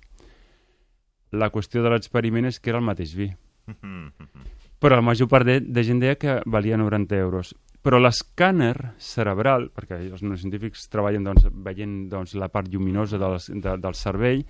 La 1.30 1.50
qüestió 1.52 1.85
de 1.85 1.92
l'experiment 1.92 2.49
és 2.49 2.59
que 2.59 2.73
era 2.73 2.80
el 2.80 2.88
mateix 2.88 3.12
vi 3.14 3.28
però 4.80 4.96
la 4.96 5.04
major 5.04 5.28
part 5.28 5.46
de, 5.46 5.60
de 5.60 5.84
gent 5.84 6.00
deia 6.00 6.18
que 6.18 6.40
valia 6.49 6.78
90 6.80 7.20
euros. 7.20 7.52
Però 7.80 8.00
l'escàner 8.00 8.96
cerebral, 9.00 9.70
perquè 9.72 10.00
els 10.02 10.25
neurocientífics 10.25 10.88
treballen 10.92 11.25
doncs, 11.25 11.46
veient 11.64 12.08
doncs, 12.12 12.34
la 12.37 12.50
part 12.52 12.68
lluminosa 12.68 13.20
del, 13.20 13.38
de, 13.60 13.76
del 13.80 13.96
cervell, 13.96 14.42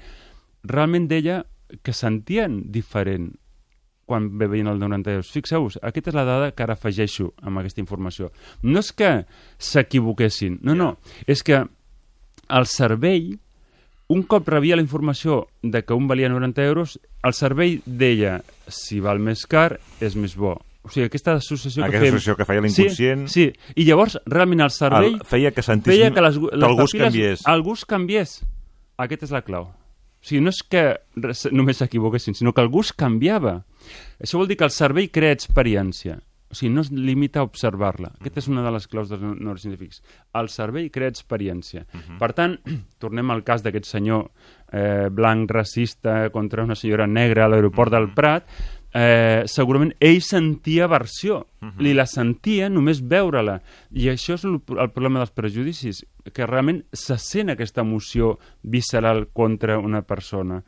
realment 0.67 1.07
deia 1.11 1.43
que 1.83 1.95
sentien 1.95 2.63
diferent 2.75 3.31
quan 4.11 4.27
veien 4.39 4.67
el 4.67 4.81
90 4.83 5.13
euros. 5.15 5.31
Fixeu-vos, 5.31 5.79
aquesta 5.87 6.11
és 6.11 6.19
la 6.19 6.27
dada 6.27 6.51
que 6.51 6.65
ara 6.67 6.75
afegeixo 6.75 7.29
amb 7.47 7.61
aquesta 7.61 7.83
informació. 7.83 8.33
No 8.67 8.83
és 8.83 8.91
que 8.91 9.13
s'equivoquessin, 9.63 10.59
no, 10.67 10.75
no, 10.75 10.97
és 11.31 11.45
que 11.47 11.63
el 12.51 12.67
cervell 12.67 13.37
un 14.11 14.25
cop 14.27 14.49
rebia 14.51 14.75
la 14.77 14.83
informació 14.83 15.45
de 15.63 15.85
que 15.87 15.95
un 15.95 16.09
valia 16.11 16.29
90 16.29 16.65
euros, 16.67 16.97
el 17.23 17.35
cervell 17.37 17.79
deia 17.87 18.41
si 18.67 18.99
val 19.01 19.21
més 19.23 19.45
car, 19.47 19.79
és 20.03 20.17
més 20.19 20.35
bo. 20.37 20.57
O 20.83 20.89
sigui, 20.89 21.05
aquesta 21.07 21.35
associació 21.37 21.85
Aquesta 21.85 21.99
que 21.99 22.05
fèiem... 22.07 22.15
associació 22.17 22.37
que 22.39 22.47
feia 22.49 22.63
l'inconscient. 22.65 23.27
Sí, 23.29 23.51
sí, 23.53 23.75
i 23.77 23.85
llavors 23.87 24.17
realment 24.27 24.65
el 24.65 24.73
cervell 24.75 25.19
El, 25.19 25.27
feia 25.29 25.51
que 25.53 25.63
sentissin 25.63 25.93
feia 26.09 26.15
que, 26.17 26.25
les, 26.25 26.39
que 26.41 26.57
les 26.57 26.69
el 26.71 26.77
gust 26.81 26.97
canviés. 26.99 27.45
El 27.53 27.63
gust 27.67 27.87
canviés. 27.91 28.33
Aquesta 29.01 29.29
és 29.29 29.35
la 29.37 29.43
clau. 29.47 29.69
O 29.71 30.27
sigui, 30.27 30.41
no 30.45 30.51
és 30.53 30.63
que 30.69 30.83
res- 31.21 31.47
només 31.53 31.79
s'equivoquessin, 31.81 32.35
sinó 32.37 32.53
que 32.57 32.65
el 32.65 32.73
gust 32.73 32.97
canviava. 32.99 33.61
Això 34.21 34.41
vol 34.41 34.49
dir 34.51 34.57
que 34.61 34.67
el 34.67 34.73
cervell 34.75 35.11
crea 35.13 35.37
experiència. 35.37 36.19
O 36.51 36.55
sigui, 36.55 36.73
no 36.75 36.81
es 36.81 36.91
limita 36.91 37.41
a 37.41 37.45
observar-la. 37.47 38.09
Aquesta 38.19 38.41
és 38.41 38.49
una 38.49 38.63
de 38.65 38.71
les 38.75 38.89
claus 38.91 39.09
dels 39.09 39.23
neu- 39.23 39.37
neurocientífics. 39.39 40.03
El 40.35 40.49
cervell 40.49 40.91
crea 40.91 41.09
experiència. 41.09 41.85
Per 42.19 42.33
tant, 42.35 42.59
tornem 42.99 43.31
al 43.31 43.45
cas 43.45 43.63
d'aquest 43.63 43.87
senyor 43.87 44.31
eh, 44.73 45.09
blanc 45.11 45.51
racista 45.51 46.29
contra 46.31 46.65
una 46.65 46.75
senyora 46.75 47.07
negra 47.07 47.45
a 47.45 47.49
l'aeroport 47.49 47.93
del 47.95 48.11
Prat, 48.15 48.45
eh, 48.93 49.45
segurament 49.47 49.93
ell 50.01 50.19
sentia 50.27 50.85
aversió, 50.89 51.47
li 51.79 51.95
la 51.95 52.07
sentia 52.11 52.69
només 52.69 53.01
veure-la. 53.07 53.61
I 53.95 54.09
això 54.11 54.35
és 54.35 54.45
el, 54.45 54.59
el 54.77 54.91
problema 54.91 55.21
dels 55.23 55.31
prejudicis, 55.31 56.03
que 56.35 56.47
realment 56.47 56.83
se 56.93 57.15
sent 57.19 57.51
aquesta 57.51 57.83
emoció 57.87 58.39
visceral 58.63 59.29
contra 59.33 59.79
una 59.79 60.03
persona. 60.03 60.65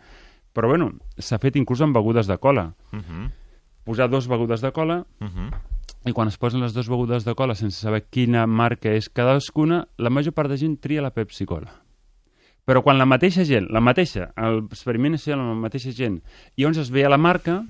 Però 0.52 0.68
bueno, 0.68 0.92
s'ha 1.18 1.38
fet 1.42 1.56
inclús 1.56 1.80
amb 1.82 1.96
begudes 1.96 2.26
de 2.28 2.38
cola. 2.38 2.72
Uh 2.92 2.98
-huh. 3.00 3.30
Posar 3.84 4.08
dos 4.10 4.28
begudes 4.28 4.60
de 4.60 4.72
cola 4.72 5.04
Uh 5.20 5.26
-huh. 5.26 5.50
i 6.04 6.12
quan 6.12 6.28
es 6.28 6.38
posen 6.38 6.60
les 6.60 6.72
dues 6.74 6.88
begudes 6.88 7.24
de 7.24 7.34
cola 7.34 7.54
sense 7.54 7.80
saber 7.80 8.04
quina 8.10 8.46
marca 8.46 8.90
és 8.90 9.08
cadascuna, 9.08 9.86
la 9.98 10.10
major 10.10 10.32
part 10.32 10.48
de 10.50 10.56
gent 10.56 10.80
tria 10.80 11.02
la 11.02 11.10
Pepsi 11.10 11.46
Cola. 11.46 11.82
Però 12.64 12.82
quan 12.82 12.98
la 12.98 13.06
mateixa 13.06 13.44
gent, 13.44 13.68
la 13.70 13.80
mateixa, 13.80 14.32
l'experiment 14.36 15.14
és 15.14 15.26
la 15.26 15.36
mateixa 15.36 15.90
gent, 15.92 16.22
i 16.56 16.64
on 16.64 16.70
es 16.78 16.90
veia 16.90 17.08
la 17.08 17.18
marca, 17.18 17.64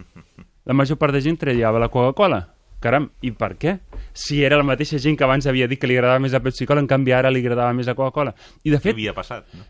la 0.64 0.75
major 0.75 0.96
part 0.98 1.12
de 1.12 1.20
gent 1.20 1.38
triava 1.38 1.79
la 1.79 1.88
Coca-Cola. 1.88 2.48
Caram, 2.81 3.11
i 3.20 3.31
per 3.31 3.57
què? 3.57 3.79
Si 4.12 4.42
era 4.44 4.57
la 4.57 4.64
mateixa 4.64 4.98
gent 4.98 5.16
que 5.16 5.25
abans 5.25 5.46
havia 5.46 5.68
dit 5.68 5.79
que 5.79 5.87
li 5.87 5.94
agradava 5.96 6.18
més 6.18 6.33
la 6.33 6.40
Pepsi 6.40 6.66
Cola, 6.66 6.81
en 6.81 6.87
canvi 6.87 7.12
ara 7.12 7.31
li 7.31 7.38
agradava 7.40 7.72
més 7.72 7.87
la 7.87 7.94
Coca-Cola. 7.94 8.35
I 8.64 8.70
de 8.70 8.77
Què 8.77 8.83
fet, 8.83 8.92
havia 8.94 9.14
passat? 9.14 9.44
No? 9.55 9.62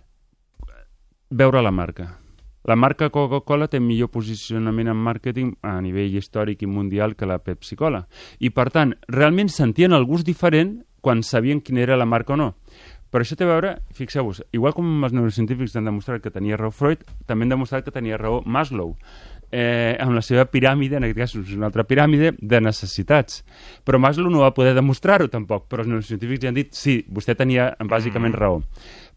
veure 1.31 1.63
la 1.63 1.71
marca. 1.71 2.19
La 2.65 2.77
marca 2.77 3.11
Coca-Cola 3.11 3.67
té 3.67 3.81
millor 3.83 4.13
posicionament 4.15 4.93
en 4.93 4.99
màrqueting 5.03 5.57
a 5.67 5.81
nivell 5.83 6.15
històric 6.15 6.63
i 6.63 6.71
mundial 6.71 7.17
que 7.19 7.27
la 7.27 7.41
Pepsi-Cola. 7.43 8.05
I, 8.39 8.53
per 8.55 8.69
tant, 8.71 8.95
realment 9.11 9.51
sentien 9.51 9.93
el 9.93 10.07
gust 10.07 10.27
diferent 10.29 10.77
quan 11.03 11.25
sabien 11.27 11.61
quina 11.61 11.83
era 11.83 11.99
la 11.99 12.07
marca 12.07 12.37
o 12.37 12.39
no. 12.39 12.53
Però 13.13 13.27
això 13.27 13.37
té 13.37 13.45
a 13.45 13.51
veure, 13.51 13.75
fixeu-vos, 13.93 14.41
igual 14.57 14.73
com 14.73 15.05
els 15.05 15.13
neurocientífics 15.13 15.75
han 15.77 15.91
demostrat 15.91 16.23
que 16.25 16.31
tenia 16.33 16.57
raó 16.57 16.71
Freud, 16.73 17.03
també 17.29 17.45
han 17.45 17.53
demostrat 17.53 17.85
que 17.85 17.93
tenia 17.93 18.17
raó 18.17 18.39
Maslow, 18.47 18.95
eh, 19.53 19.99
amb 20.01 20.17
la 20.17 20.23
seva 20.25 20.47
piràmide, 20.49 20.97
en 20.97 21.05
aquest 21.05 21.19
cas 21.19 21.35
és 21.43 21.53
una 21.59 21.69
altra 21.69 21.85
piràmide, 21.85 22.33
de 22.41 22.61
necessitats. 22.65 23.43
Però 23.85 24.01
Maslow 24.01 24.33
no 24.33 24.47
va 24.47 24.55
poder 24.57 24.73
demostrar-ho 24.79 25.29
tampoc, 25.29 25.67
però 25.69 25.85
els 25.85 25.91
neurocientífics 25.93 26.47
ja 26.47 26.55
han 26.55 26.57
dit 26.57 26.73
sí, 26.73 27.03
vostè 27.13 27.37
tenia 27.37 27.75
bàsicament 27.85 28.39
raó. 28.39 28.63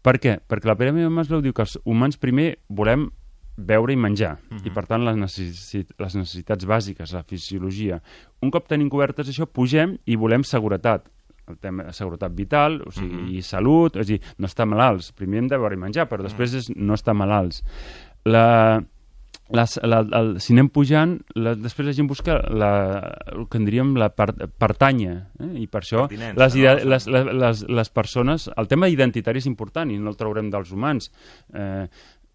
Per 0.04 0.18
què? 0.20 0.36
Perquè 0.44 0.68
la 0.68 0.76
piràmide 0.76 1.08
de 1.08 1.14
Maslow 1.16 1.40
diu 1.40 1.56
que 1.56 1.64
els 1.64 1.78
humans 1.86 2.20
primer 2.20 2.58
volem 2.68 3.08
beure 3.56 3.92
i 3.92 3.96
menjar, 3.96 4.36
uh 4.36 4.56
-huh. 4.56 4.66
i 4.66 4.70
per 4.70 4.86
tant 4.86 5.04
les, 5.04 5.16
necessit 5.16 5.92
les 5.98 6.14
necessitats 6.14 6.66
bàsiques, 6.66 7.12
la 7.12 7.22
fisiologia. 7.22 8.00
Un 8.42 8.50
cop 8.50 8.68
tenim 8.68 8.88
cobertes 8.88 9.28
això, 9.28 9.46
pugem 9.46 9.98
i 10.04 10.16
volem 10.16 10.44
seguretat, 10.44 11.08
el 11.48 11.58
tema 11.58 11.84
de 11.84 11.92
seguretat 11.92 12.32
vital, 12.34 12.82
o 12.86 12.90
sigui, 12.90 13.16
uh 13.16 13.22
-huh. 13.22 13.36
i 13.38 13.42
salut, 13.42 13.96
és 13.96 14.06
a 14.06 14.12
dir, 14.12 14.20
no 14.38 14.46
estar 14.46 14.66
malalts. 14.66 15.12
Primer 15.12 15.38
hem 15.38 15.48
de 15.48 15.56
beure 15.56 15.74
i 15.74 15.78
menjar, 15.78 16.08
però 16.08 16.22
després 16.22 16.54
és 16.54 16.70
no 16.74 16.94
estar 16.94 17.14
malalts. 17.14 17.62
La, 18.24 18.82
les, 19.48 19.78
la, 19.84 20.00
el, 20.18 20.32
si 20.42 20.54
anem 20.56 20.68
pujant, 20.74 21.12
la, 21.38 21.52
després 21.54 21.86
la 21.86 21.94
gent 21.94 22.08
busca 22.10 22.40
la, 22.50 22.70
el 23.30 23.46
que 23.50 23.60
en 23.60 23.68
diríem 23.68 23.92
la 23.98 24.08
per, 24.10 24.32
pertanya, 24.58 25.30
eh? 25.38 25.52
i 25.62 25.66
per 25.70 25.82
això 25.84 26.06
les, 26.10 26.56
no? 26.56 26.74
les, 26.90 27.06
les, 27.06 27.06
les, 27.32 27.62
les 27.68 27.90
persones... 27.94 28.48
El 28.56 28.66
tema 28.66 28.88
identitari 28.88 29.38
és 29.38 29.46
important 29.46 29.90
i 29.90 29.98
no 29.98 30.10
el 30.10 30.18
traurem 30.18 30.50
dels 30.50 30.72
humans. 30.74 31.12
Eh, 31.54 31.86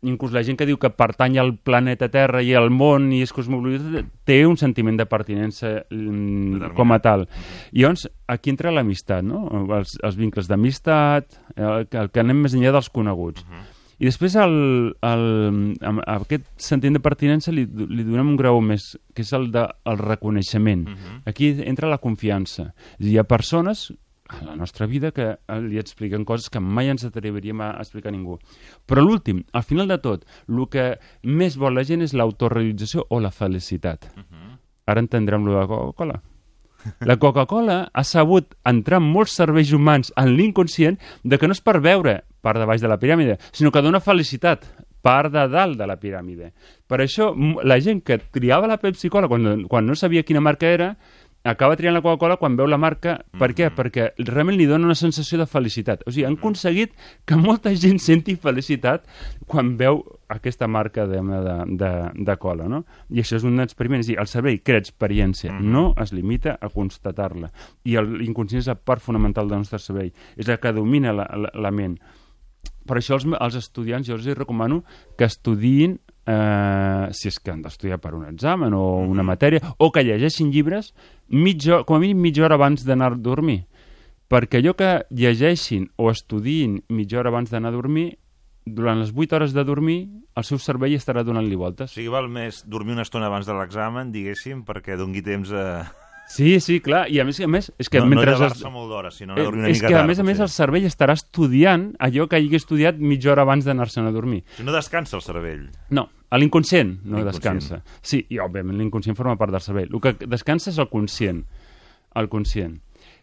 inclús 0.04 0.32
la 0.34 0.42
gent 0.44 0.58
que 0.58 0.66
diu 0.66 0.78
que 0.82 0.90
pertany 0.90 1.38
al 1.38 1.56
planeta 1.62 2.08
Terra 2.10 2.42
i 2.42 2.54
al 2.58 2.70
món 2.74 3.12
i 3.14 3.20
és 3.22 3.34
cosmopolita 3.34 4.02
té 4.26 4.40
un 4.48 4.58
sentiment 4.58 4.98
de 4.98 5.06
pertinença 5.06 5.84
mm, 5.90 6.72
com 6.78 6.92
a 6.96 7.00
tal. 7.04 7.28
I 7.72 7.84
llavors, 7.84 8.08
aquí 8.28 8.50
entra 8.50 8.72
l'amistat, 8.74 9.22
no? 9.24 9.44
els, 9.78 9.98
els 10.02 10.18
vincles 10.18 10.48
d'amistat, 10.50 11.38
el, 11.56 11.86
que- 11.88 12.00
el 12.02 12.10
que 12.10 12.20
anem 12.24 12.42
més 12.48 12.56
enllà 12.58 12.72
dels 12.74 12.90
coneguts. 12.90 13.46
I 14.02 14.08
després 14.10 14.34
el, 14.42 14.96
el, 15.06 15.26
amb- 15.86 16.02
aquest 16.10 16.48
sentiment 16.58 16.96
de 16.98 17.04
pertinença 17.06 17.52
li, 17.54 17.68
li 17.70 18.02
donem 18.04 18.32
un 18.34 18.38
grau 18.40 18.58
més, 18.66 18.96
que 19.14 19.22
és 19.22 19.30
el 19.38 19.52
de 19.54 19.68
el 19.86 20.00
reconeixement. 20.02 20.88
Aquí 21.30 21.52
entra 21.62 21.88
la 21.92 22.00
confiança. 22.02 22.72
Hi 22.98 23.20
ha 23.22 23.24
persones 23.30 23.92
a 24.32 24.44
la 24.46 24.56
nostra 24.56 24.88
vida 24.88 25.12
que 25.12 25.28
eh, 25.36 25.60
li 25.62 25.80
expliquen 25.82 26.26
coses 26.26 26.50
que 26.50 26.62
mai 26.64 26.90
ens 26.92 27.06
atreviríem 27.08 27.62
a 27.62 27.72
explicar 27.84 28.12
a 28.12 28.16
ningú. 28.16 28.40
Però 28.88 29.04
l'últim, 29.04 29.44
al 29.52 29.66
final 29.68 29.92
de 29.92 30.00
tot, 30.02 30.26
el 30.48 30.66
que 30.72 30.88
més 31.24 31.58
vol 31.60 31.76
la 31.76 31.86
gent 31.88 32.06
és 32.06 32.16
l'autorealització 32.16 33.06
o 33.10 33.20
la 33.20 33.32
felicitat. 33.36 34.10
Ara 34.88 35.04
entendrem 35.04 35.46
lo 35.46 35.56
de 35.56 35.60
la 35.60 35.70
Coca-Cola. 35.70 36.22
La 37.06 37.18
Coca-Cola 37.22 37.92
ha 37.94 38.04
sabut 38.04 38.56
entrar 38.66 39.02
en 39.02 39.10
molts 39.14 39.36
serveis 39.38 39.72
humans 39.76 40.10
en 40.18 40.32
l'inconscient 40.38 40.98
de 41.24 41.38
que 41.38 41.48
no 41.48 41.54
és 41.54 41.62
per 41.62 41.78
veure 41.84 42.22
part 42.42 42.58
de 42.58 42.66
baix 42.66 42.82
de 42.82 42.90
la 42.90 42.98
piràmide, 42.98 43.38
sinó 43.54 43.72
que 43.72 43.84
dona 43.86 44.02
felicitat 44.02 44.66
part 45.02 45.32
de 45.34 45.48
dalt 45.50 45.78
de 45.80 45.88
la 45.90 45.98
piràmide. 46.02 46.52
Per 46.88 47.00
això, 47.02 47.32
la 47.66 47.80
gent 47.82 48.04
que 48.06 48.20
triava 48.34 48.70
la 48.70 48.80
Pepsi-Cola 48.82 49.30
quan, 49.32 49.66
quan 49.70 49.88
no 49.88 49.98
sabia 49.98 50.26
quina 50.26 50.44
marca 50.44 50.70
era, 50.70 50.94
acaba 51.44 51.76
triant 51.78 51.96
la 51.96 52.02
Coca-Cola 52.04 52.38
quan 52.38 52.56
veu 52.58 52.68
la 52.70 52.78
marca. 52.82 53.18
Per 53.40 53.52
què? 53.58 53.72
Perquè 53.74 54.12
realment 54.28 54.58
li 54.60 54.68
dona 54.70 54.90
una 54.90 54.98
sensació 54.98 55.40
de 55.42 55.48
felicitat. 55.50 56.04
O 56.06 56.14
sigui, 56.14 56.26
han 56.28 56.38
aconseguit 56.38 56.94
que 57.26 57.38
molta 57.40 57.74
gent 57.76 58.00
senti 58.02 58.36
felicitat 58.40 59.08
quan 59.50 59.76
veu 59.80 60.04
aquesta 60.32 60.68
marca 60.72 61.08
de, 61.10 61.20
de, 61.20 61.56
de, 61.82 61.92
de 62.30 62.38
cola, 62.40 62.70
no? 62.72 62.84
I 63.10 63.24
això 63.24 63.40
és 63.40 63.48
un 63.48 63.60
experiment. 63.64 64.04
És 64.06 64.12
dir, 64.12 64.20
el 64.22 64.30
cervell 64.32 64.62
crea 64.64 64.84
experiència, 64.84 65.58
no 65.60 65.92
es 66.02 66.14
limita 66.16 66.58
a 66.62 66.70
constatar-la. 66.72 67.52
I 67.90 67.98
l'inconscient 68.06 68.64
és 68.64 68.72
la 68.72 68.78
part 68.78 69.04
fonamental 69.04 69.50
del 69.50 69.64
nostre 69.66 69.82
cervell. 69.82 70.14
És 70.38 70.50
la 70.50 70.60
que 70.62 70.74
domina 70.76 71.16
la, 71.16 71.28
la, 71.36 71.54
la 71.58 71.74
ment. 71.74 71.98
Per 72.88 72.98
això 72.98 73.18
els, 73.18 73.28
els 73.28 73.58
estudiants 73.58 74.08
jo 74.08 74.18
els 74.18 74.30
recomano 74.38 74.82
que 75.18 75.28
estudiïn 75.28 76.00
eh, 76.26 77.10
si 77.12 77.30
és 77.32 77.40
que 77.40 77.52
han 77.54 77.62
d'estudiar 77.64 78.00
per 78.02 78.14
un 78.18 78.28
examen 78.30 78.74
o 78.74 79.02
una 79.02 79.26
matèria, 79.26 79.74
o 79.78 79.92
que 79.92 80.04
llegeixin 80.06 80.52
llibres 80.52 80.94
mitja, 81.28 81.84
com 81.84 81.98
a 81.98 82.02
mínim 82.04 82.22
mitja 82.22 82.46
hora 82.46 82.58
abans 82.60 82.86
d'anar 82.86 83.14
a 83.14 83.20
dormir. 83.20 83.64
Perquè 84.32 84.62
allò 84.62 84.76
que 84.80 84.92
llegeixin 85.12 85.90
o 86.00 86.10
estudiïn 86.12 86.82
mitja 86.90 87.20
hora 87.20 87.32
abans 87.34 87.52
d'anar 87.52 87.74
a 87.74 87.76
dormir, 87.76 88.16
durant 88.66 89.00
les 89.02 89.12
8 89.12 89.36
hores 89.36 89.54
de 89.54 89.64
dormir, 89.66 90.00
el 90.38 90.46
seu 90.48 90.60
cervell 90.62 90.94
estarà 90.96 91.24
donant-li 91.26 91.58
O 91.58 91.66
voltes. 91.66 91.92
sigui, 91.92 92.12
val 92.14 92.30
més 92.30 92.64
dormir 92.70 92.94
una 92.94 93.04
estona 93.08 93.28
abans 93.28 93.48
de 93.50 93.56
l'examen, 93.58 94.12
diguéssim, 94.14 94.64
perquè 94.64 94.98
dongui 94.98 95.24
temps 95.26 95.52
a... 95.52 95.66
Sí, 96.32 96.60
sí, 96.64 96.80
clar. 96.80 97.06
I 97.12 97.20
a 97.20 97.26
més, 97.28 97.40
a 97.44 97.48
més 97.52 97.72
és 97.78 97.90
que 97.92 98.00
no, 98.00 98.08
mentre... 98.08 98.32
no 98.32 98.38
es- 98.38 98.40
llevar-se 98.40 98.70
molt 98.72 98.90
d'hora, 98.92 99.12
sinó 99.12 99.34
anar 99.34 99.42
a 99.44 99.46
dormir 99.50 99.64
una 99.66 99.70
Eh, 99.70 99.76
és 99.76 99.82
que, 99.84 99.96
a 99.96 100.04
més 100.08 100.20
a 100.20 100.24
més, 100.24 100.40
el 100.40 100.50
cervell 100.50 100.86
estarà 100.88 101.14
estudiant 101.18 101.90
allò 102.00 102.28
que 102.32 102.40
hagi 102.40 102.56
estudiat 102.56 103.00
mitja 103.00 103.34
hora 103.34 103.44
abans 103.44 103.68
d'anar-se'n 103.68 104.08
a 104.08 104.14
dormir. 104.16 104.44
Si 104.56 104.64
no 104.64 104.72
descansa 104.72 105.18
el 105.20 105.26
cervell. 105.26 105.68
No, 105.90 106.08
a 106.30 106.40
l'inconscient 106.40 107.02
no 107.04 107.24
descansa. 107.28 107.82
Sí, 108.02 108.24
i 108.30 108.40
òbviament 108.40 108.78
l'inconscient 108.80 109.18
forma 109.20 109.36
part 109.38 109.52
del 109.52 109.62
cervell. 109.62 109.92
El 109.92 110.02
que 110.02 110.16
descansa 110.26 110.72
és 110.72 110.80
el 110.80 110.88
conscient. 110.90 111.44
El 112.16 112.32
conscient. 112.32 112.80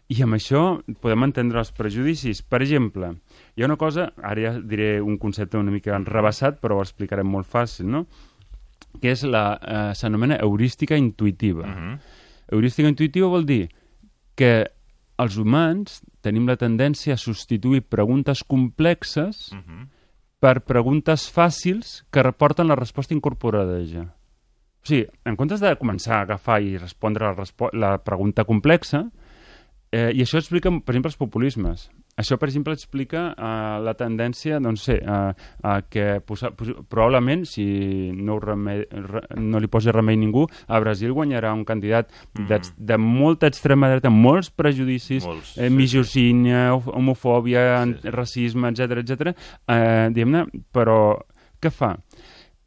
I 0.09 0.23
amb 0.25 0.33
això 0.33 0.61
podem 1.01 1.27
entendre 1.27 1.59
els 1.61 1.69
prejudicis. 1.71 2.41
Per 2.41 2.61
exemple, 2.63 3.11
hi 3.55 3.61
ha 3.61 3.67
una 3.69 3.77
cosa, 3.77 4.07
ara 4.25 4.41
ja 4.41 4.53
diré 4.57 4.95
un 5.01 5.19
concepte 5.21 5.57
una 5.57 5.69
mica 5.73 5.97
rebassat, 6.05 6.57
però 6.61 6.77
ho 6.79 6.81
explicarem 6.85 7.29
molt 7.29 7.45
fàcil, 7.49 7.85
no? 7.89 8.07
que 8.99 9.11
és 9.13 9.21
la, 9.23 9.43
eh, 9.61 9.93
s'anomena 9.93 10.39
heurística 10.41 10.97
intuïtiva. 10.97 11.61
Uh 11.61 11.69
-huh. 11.69 11.99
Heurística 12.51 12.89
intuïtiva 12.89 13.29
vol 13.29 13.45
dir 13.45 13.69
que 14.35 14.69
els 15.19 15.35
humans 15.37 15.99
tenim 16.23 16.47
la 16.47 16.57
tendència 16.57 17.13
a 17.13 17.21
substituir 17.21 17.81
preguntes 17.81 18.43
complexes 18.43 19.51
Uh 19.51 19.59
-huh. 19.59 19.87
per 20.39 20.61
preguntes 20.63 21.27
fàcils 21.27 22.05
que 22.11 22.23
reporten 22.23 22.67
la 22.67 22.75
resposta 22.75 23.13
incorporada 23.13 23.83
ja. 23.85 24.15
O 24.81 24.85
sigui, 24.87 25.07
en 25.25 25.35
comptes 25.35 25.59
de 25.59 25.75
començar 25.75 26.15
a 26.15 26.21
agafar 26.21 26.61
i 26.61 26.77
respondre 26.77 27.25
la, 27.25 27.33
respo 27.33 27.69
la 27.73 27.97
pregunta 27.97 28.45
complexa, 28.45 29.11
eh, 29.91 30.11
i 30.13 30.21
això 30.21 30.37
explica, 30.37 30.69
per 30.69 30.93
exemple, 30.93 31.09
els 31.09 31.17
populismes. 31.17 31.89
Això, 32.19 32.35
per 32.41 32.49
exemple, 32.49 32.73
explica 32.75 33.29
eh, 33.31 33.77
la 33.85 33.93
tendència, 33.95 34.57
doncs 34.59 34.83
sé, 34.89 34.97
a, 35.07 35.19
a 35.63 35.75
que 35.87 36.19
posa, 36.27 36.49
pos, 36.51 36.73
probablement, 36.91 37.45
si 37.47 37.63
no, 38.11 38.35
ho 38.35 38.41
remei, 38.43 38.81
re, 38.91 39.21
no 39.39 39.61
li 39.63 39.69
posi 39.71 39.93
remei 39.95 40.17
ningú, 40.19 40.43
a 40.67 40.81
Brasil 40.83 41.13
guanyarà 41.15 41.53
un 41.55 41.63
candidat 41.63 42.11
de, 42.35 42.59
de 42.75 42.97
molta 42.99 43.47
extrema 43.47 43.87
dreta, 43.93 44.11
molts 44.11 44.51
prejudicis, 44.51 45.23
Molts, 45.23 45.53
eh, 45.57 45.69
sí, 45.69 45.75
misogínia, 45.77 46.65
hof- 46.75 46.91
homofòbia, 46.91 47.65
Sí, 47.85 47.95
sí. 48.03 48.11
racisme, 48.17 48.73
etc 48.73 48.99
etc. 49.05 49.31
Eh, 49.71 50.09
diguem-ne, 50.11 50.43
però 50.75 50.99
què 51.63 51.71
fa? 51.71 51.93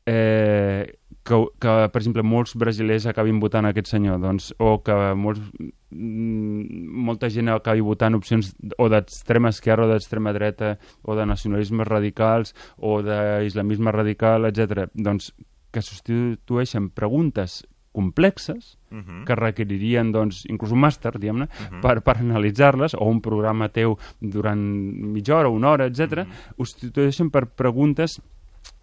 Eh, 0.07 0.97
que, 1.23 1.37
que, 1.63 1.75
per 1.93 2.01
exemple, 2.01 2.25
molts 2.27 2.57
brasilers 2.59 3.05
acabin 3.07 3.39
votant 3.39 3.69
aquest 3.69 3.93
senyor, 3.93 4.19
doncs, 4.23 4.51
o 4.59 4.81
que 4.83 4.97
molts, 5.15 5.39
mm, 5.61 5.71
molta 5.95 7.29
gent 7.31 7.49
acabi 7.53 7.81
votant 7.85 8.15
opcions 8.15 8.55
o 8.79 8.89
d'extrema 8.89 9.51
esquerra 9.53 9.87
o 9.87 9.91
d'extrema 9.91 10.33
dreta 10.33 10.79
o 11.03 11.15
de 11.17 11.27
nacionalismes 11.27 11.87
radicals 11.89 12.55
o 12.79 13.03
d'islamisme 13.03 13.93
radical, 13.93 14.47
etc. 14.47 14.89
Doncs 14.95 15.33
que 15.73 15.83
substitueixen 15.83 16.91
preguntes 16.91 17.67
complexes 17.93 18.79
Uh 18.93 18.99
-huh. 18.99 19.25
que 19.25 19.35
requeririen 19.35 20.13
doncs, 20.13 20.45
inclús 20.49 20.71
un 20.73 20.81
màster, 20.81 21.19
diguem-ne, 21.19 21.49
Mhm. 21.49 21.81
per, 21.81 22.03
per 22.03 22.19
analitzar-les, 22.19 22.93
o 22.95 23.05
un 23.07 23.21
programa 23.23 23.69
teu 23.71 23.97
durant 24.21 24.59
mitja 24.61 25.37
hora, 25.37 25.49
una 25.49 25.71
hora, 25.71 25.87
etc. 25.87 26.27
Mhm. 26.27 26.29
ho 26.59 26.65
substitueixen 26.65 27.31
per 27.31 27.47
preguntes 27.47 28.21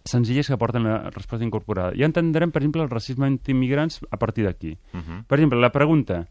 senzilles 0.04 0.48
que 0.48 0.56
porten 0.56 0.82
la 0.84 1.10
resposta 1.10 1.44
incorporada. 1.44 1.92
I 1.94 2.02
entendrem, 2.02 2.50
per 2.50 2.62
exemple, 2.62 2.82
el 2.82 2.90
racisme 2.90 3.26
antiimmigrants 3.26 4.00
a 4.10 4.16
partir 4.16 4.44
d'aquí. 4.44 4.76
Uh 4.92 4.98
-huh. 4.98 5.24
Per 5.26 5.38
exemple, 5.38 5.60
la 5.60 5.70
pregunta 5.70 6.26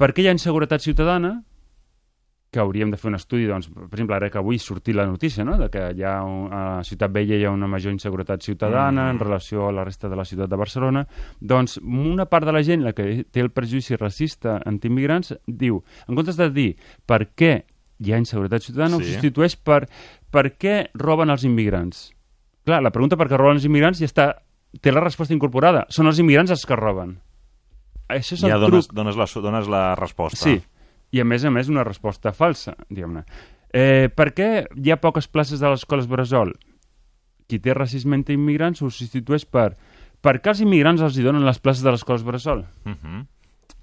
per 0.00 0.14
què 0.16 0.24
hi 0.24 0.28
ha 0.32 0.36
inseguretat 0.36 0.80
ciutadana? 0.82 1.42
que 2.50 2.58
hauríem 2.58 2.90
de 2.90 2.96
fer 2.98 3.12
un 3.12 3.14
estudi, 3.14 3.44
doncs, 3.46 3.68
per 3.70 3.84
exemple, 3.92 4.16
ara 4.16 4.26
que 4.28 4.38
avui 4.40 4.56
sortit 4.58 4.96
la 4.98 5.04
notícia, 5.06 5.44
no?, 5.46 5.52
de 5.56 5.68
que 5.70 5.84
hi 5.94 6.02
ha 6.02 6.16
un, 6.26 6.48
a 6.50 6.80
Ciutat 6.82 7.12
Vella 7.14 7.36
hi 7.38 7.44
ha 7.46 7.52
una 7.54 7.68
major 7.70 7.92
inseguretat 7.94 8.42
ciutadana 8.42 9.04
Mm. 9.04 9.10
en 9.12 9.20
relació 9.20 9.68
a 9.68 9.72
la 9.72 9.84
resta 9.86 10.08
de 10.10 10.16
la 10.18 10.24
ciutat 10.24 10.50
de 10.50 10.56
Barcelona, 10.58 11.04
doncs 11.38 11.76
una 11.78 12.26
part 12.26 12.44
de 12.48 12.52
la 12.56 12.64
gent, 12.66 12.82
la 12.82 12.92
que 12.92 13.22
té 13.30 13.38
el 13.38 13.52
prejudici 13.54 13.94
racista 13.94 14.56
antiimmigrants, 14.66 15.36
diu, 15.46 15.78
en 16.08 16.16
comptes 16.18 16.36
de 16.36 16.50
dir 16.50 16.76
per 17.06 17.28
què 17.38 17.52
hi 18.00 18.12
ha 18.12 18.18
inseguretat 18.18 18.66
ciutadana, 18.66 18.96
Sí. 18.96 19.02
ho 19.04 19.06
substitueix 19.12 19.54
per 19.54 19.86
per 20.28 20.58
què 20.58 20.90
roben 20.94 21.30
els 21.30 21.44
immigrants. 21.44 22.10
Clar, 22.66 22.82
la 22.82 22.90
pregunta 22.90 23.16
per 23.16 23.28
què 23.28 23.38
roben 23.38 23.62
els 23.62 23.64
immigrants 23.64 24.00
ja 24.00 24.06
està, 24.10 24.42
té 24.80 24.90
la 24.90 25.00
resposta 25.06 25.32
incorporada. 25.34 25.86
Són 25.88 26.06
els 26.08 26.18
immigrants 26.18 26.50
els 26.50 26.66
que 26.66 26.74
roben. 26.74 27.20
Això 28.10 28.34
és 28.36 28.40
Ja 28.42 28.54
el 28.56 28.60
dones, 28.60 28.86
truc. 28.88 28.96
dones, 28.96 29.16
la, 29.16 29.26
dones 29.40 29.68
la 29.68 29.94
resposta. 29.98 30.42
Sí, 30.44 30.56
i 31.12 31.20
a 31.20 31.24
més 31.24 31.44
a 31.44 31.50
més 31.50 31.68
una 31.70 31.84
resposta 31.84 32.32
falsa, 32.32 32.74
diguem-ne. 32.88 33.24
Eh, 33.72 34.08
per 34.14 34.32
què 34.34 34.66
hi 34.76 34.90
ha 34.90 34.98
poques 35.00 35.28
places 35.30 35.60
de 35.62 35.68
les 35.70 35.80
escoles 35.84 36.08
Bressol? 36.10 36.52
Qui 37.48 37.58
té 37.62 37.74
racisme 37.74 38.16
entre 38.18 38.34
immigrants 38.34 38.82
ho 38.82 38.90
substitueix 38.90 39.44
per 39.46 39.76
per 40.20 40.36
què 40.42 40.50
els 40.52 40.60
immigrants 40.60 41.00
els 41.00 41.16
hi 41.16 41.22
donen 41.24 41.46
les 41.46 41.58
places 41.58 41.82
de 41.82 41.90
les 41.94 42.00
escoles 42.02 42.22
Bressol? 42.26 42.66
Uh 42.84 42.90
-huh. 42.92 43.26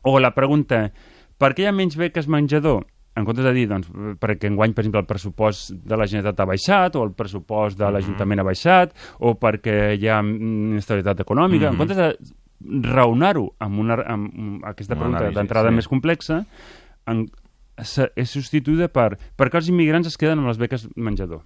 O 0.04 0.20
la 0.20 0.36
pregunta, 0.36 0.92
per 1.38 1.54
què 1.56 1.62
hi 1.64 1.66
ha 1.66 1.72
menys 1.72 1.96
beques 1.98 2.28
menjador? 2.28 2.86
En 3.16 3.26
comptes 3.26 3.44
de 3.46 3.52
dir, 3.54 3.68
doncs, 3.68 3.90
perquè 4.20 4.46
enguany, 4.46 4.74
per 4.74 4.84
exemple, 4.84 5.00
el 5.00 5.08
pressupost 5.08 5.72
de 5.72 5.98
la 5.98 6.06
Generalitat 6.06 6.40
ha 6.40 6.46
baixat, 6.46 6.96
o 6.96 7.04
el 7.04 7.14
pressupost 7.14 7.76
de 7.78 7.90
l'Ajuntament 7.92 8.40
ha 8.40 8.44
baixat, 8.44 8.94
o 9.20 9.34
perquè 9.40 9.98
hi 9.98 10.08
ha 10.08 10.20
inestabilitat 10.22 11.20
econòmica, 11.22 11.66
Mhm. 11.66 11.72
en 11.72 11.78
comptes 11.78 11.98
de 11.98 12.18
raonar-ho 12.62 13.52
amb, 13.60 13.80
una, 13.80 14.00
amb 14.06 14.66
aquesta 14.66 14.96
Una 14.96 15.04
pregunta 15.04 15.36
d'entrada 15.36 15.70
sí. 15.70 15.76
més 15.76 15.88
complexa, 15.88 16.42
en, 17.08 17.28
se, 17.84 18.10
és 18.18 18.34
substituïda 18.34 18.90
per 18.90 19.14
per 19.38 19.50
què 19.52 19.62
els 19.62 19.70
immigrants 19.70 20.10
es 20.10 20.18
queden 20.18 20.42
amb 20.42 20.50
les 20.50 20.60
beques 20.62 20.88
menjador. 20.96 21.44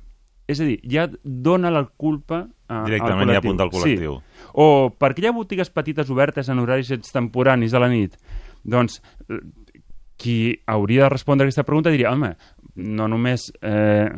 És 0.52 0.60
a 0.60 0.68
dir, 0.68 0.80
ja 0.90 1.06
dona 1.24 1.70
la 1.72 1.86
culpa 1.86 2.46
a, 2.68 2.82
Directament 2.88 3.30
al 3.30 3.36
ja 3.36 3.42
col·lectiu. 3.42 3.52
apunta 3.52 3.68
al 3.68 3.72
col·lectiu. 3.72 4.16
Sí. 4.20 4.48
O 4.60 4.66
per 5.00 5.14
què 5.16 5.24
hi 5.24 5.30
ha 5.30 5.36
botigues 5.36 5.70
petites 5.72 6.10
obertes 6.12 6.50
en 6.50 6.60
horaris 6.60 6.92
extemporanis 6.96 7.72
de 7.72 7.80
la 7.80 7.92
nit? 7.92 8.18
Doncs 8.64 9.00
qui 10.22 10.60
hauria 10.68 11.06
de 11.06 11.14
respondre 11.14 11.46
a 11.46 11.50
aquesta 11.50 11.66
pregunta 11.66 11.94
diria, 11.94 12.12
home, 12.12 12.36
no 12.76 13.08
només... 13.12 13.52
Eh, 13.62 14.10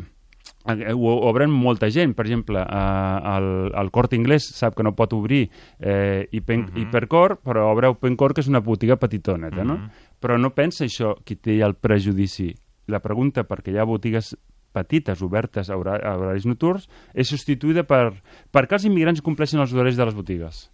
ho 0.66 1.14
obren 1.28 1.52
molta 1.52 1.90
gent, 1.92 2.14
per 2.16 2.26
exemple, 2.26 2.62
eh, 2.62 3.20
el, 3.36 3.48
el 3.76 3.92
Corte 3.92 4.16
Inglés 4.16 4.46
sap 4.56 4.76
que 4.78 4.84
no 4.84 4.94
pot 4.96 5.12
obrir 5.14 5.50
eh, 5.80 6.28
Hipen, 6.32 6.68
Mhm. 6.72 6.78
Hipercor, 6.86 7.40
però 7.44 7.66
obre 7.74 7.88
Opencor, 7.92 8.34
que 8.34 8.42
és 8.42 8.48
una 8.48 8.62
botiga 8.62 8.96
petitoneta, 8.96 9.64
no? 9.64 9.78
Mhm. 9.78 9.90
Però 10.24 10.38
no 10.40 10.54
pensa 10.56 10.86
això 10.86 11.18
qui 11.26 11.36
té 11.36 11.60
el 11.62 11.76
prejudici. 11.76 12.54
La 12.88 13.00
pregunta 13.00 13.44
perquè 13.48 13.74
hi 13.74 13.78
ha 13.78 13.84
botigues 13.84 14.38
petites, 14.74 15.22
obertes 15.22 15.70
a, 15.70 15.76
hora, 15.78 15.98
a 16.02 16.16
horaris 16.18 16.46
nocturns, 16.46 16.88
és 17.14 17.28
substituïda 17.30 17.84
per 17.86 18.14
per 18.52 18.64
què 18.68 18.74
els 18.80 18.86
immigrants 18.86 19.22
compleixen 19.22 19.60
els 19.60 19.74
horaris 19.74 19.98
de 20.00 20.06
les 20.06 20.16
botigues. 20.16 20.70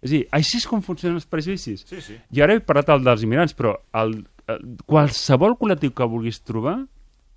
És 0.00 0.10
a 0.10 0.14
dir, 0.14 0.22
així 0.30 0.58
és 0.58 0.66
com 0.66 0.80
funcionen 0.82 1.16
els 1.16 1.26
prejudicis. 1.26 1.82
Sí, 1.84 2.00
sí. 2.00 2.16
I 2.32 2.40
ara 2.42 2.54
he 2.54 2.60
parlat 2.60 2.88
el 2.94 3.02
dels 3.04 3.22
immigrants, 3.24 3.54
però 3.56 3.74
el, 3.92 4.26
el, 4.46 4.62
qualsevol 4.86 5.56
col·lectiu 5.58 5.92
que 5.92 6.04
vulguis 6.08 6.40
trobar... 6.44 6.86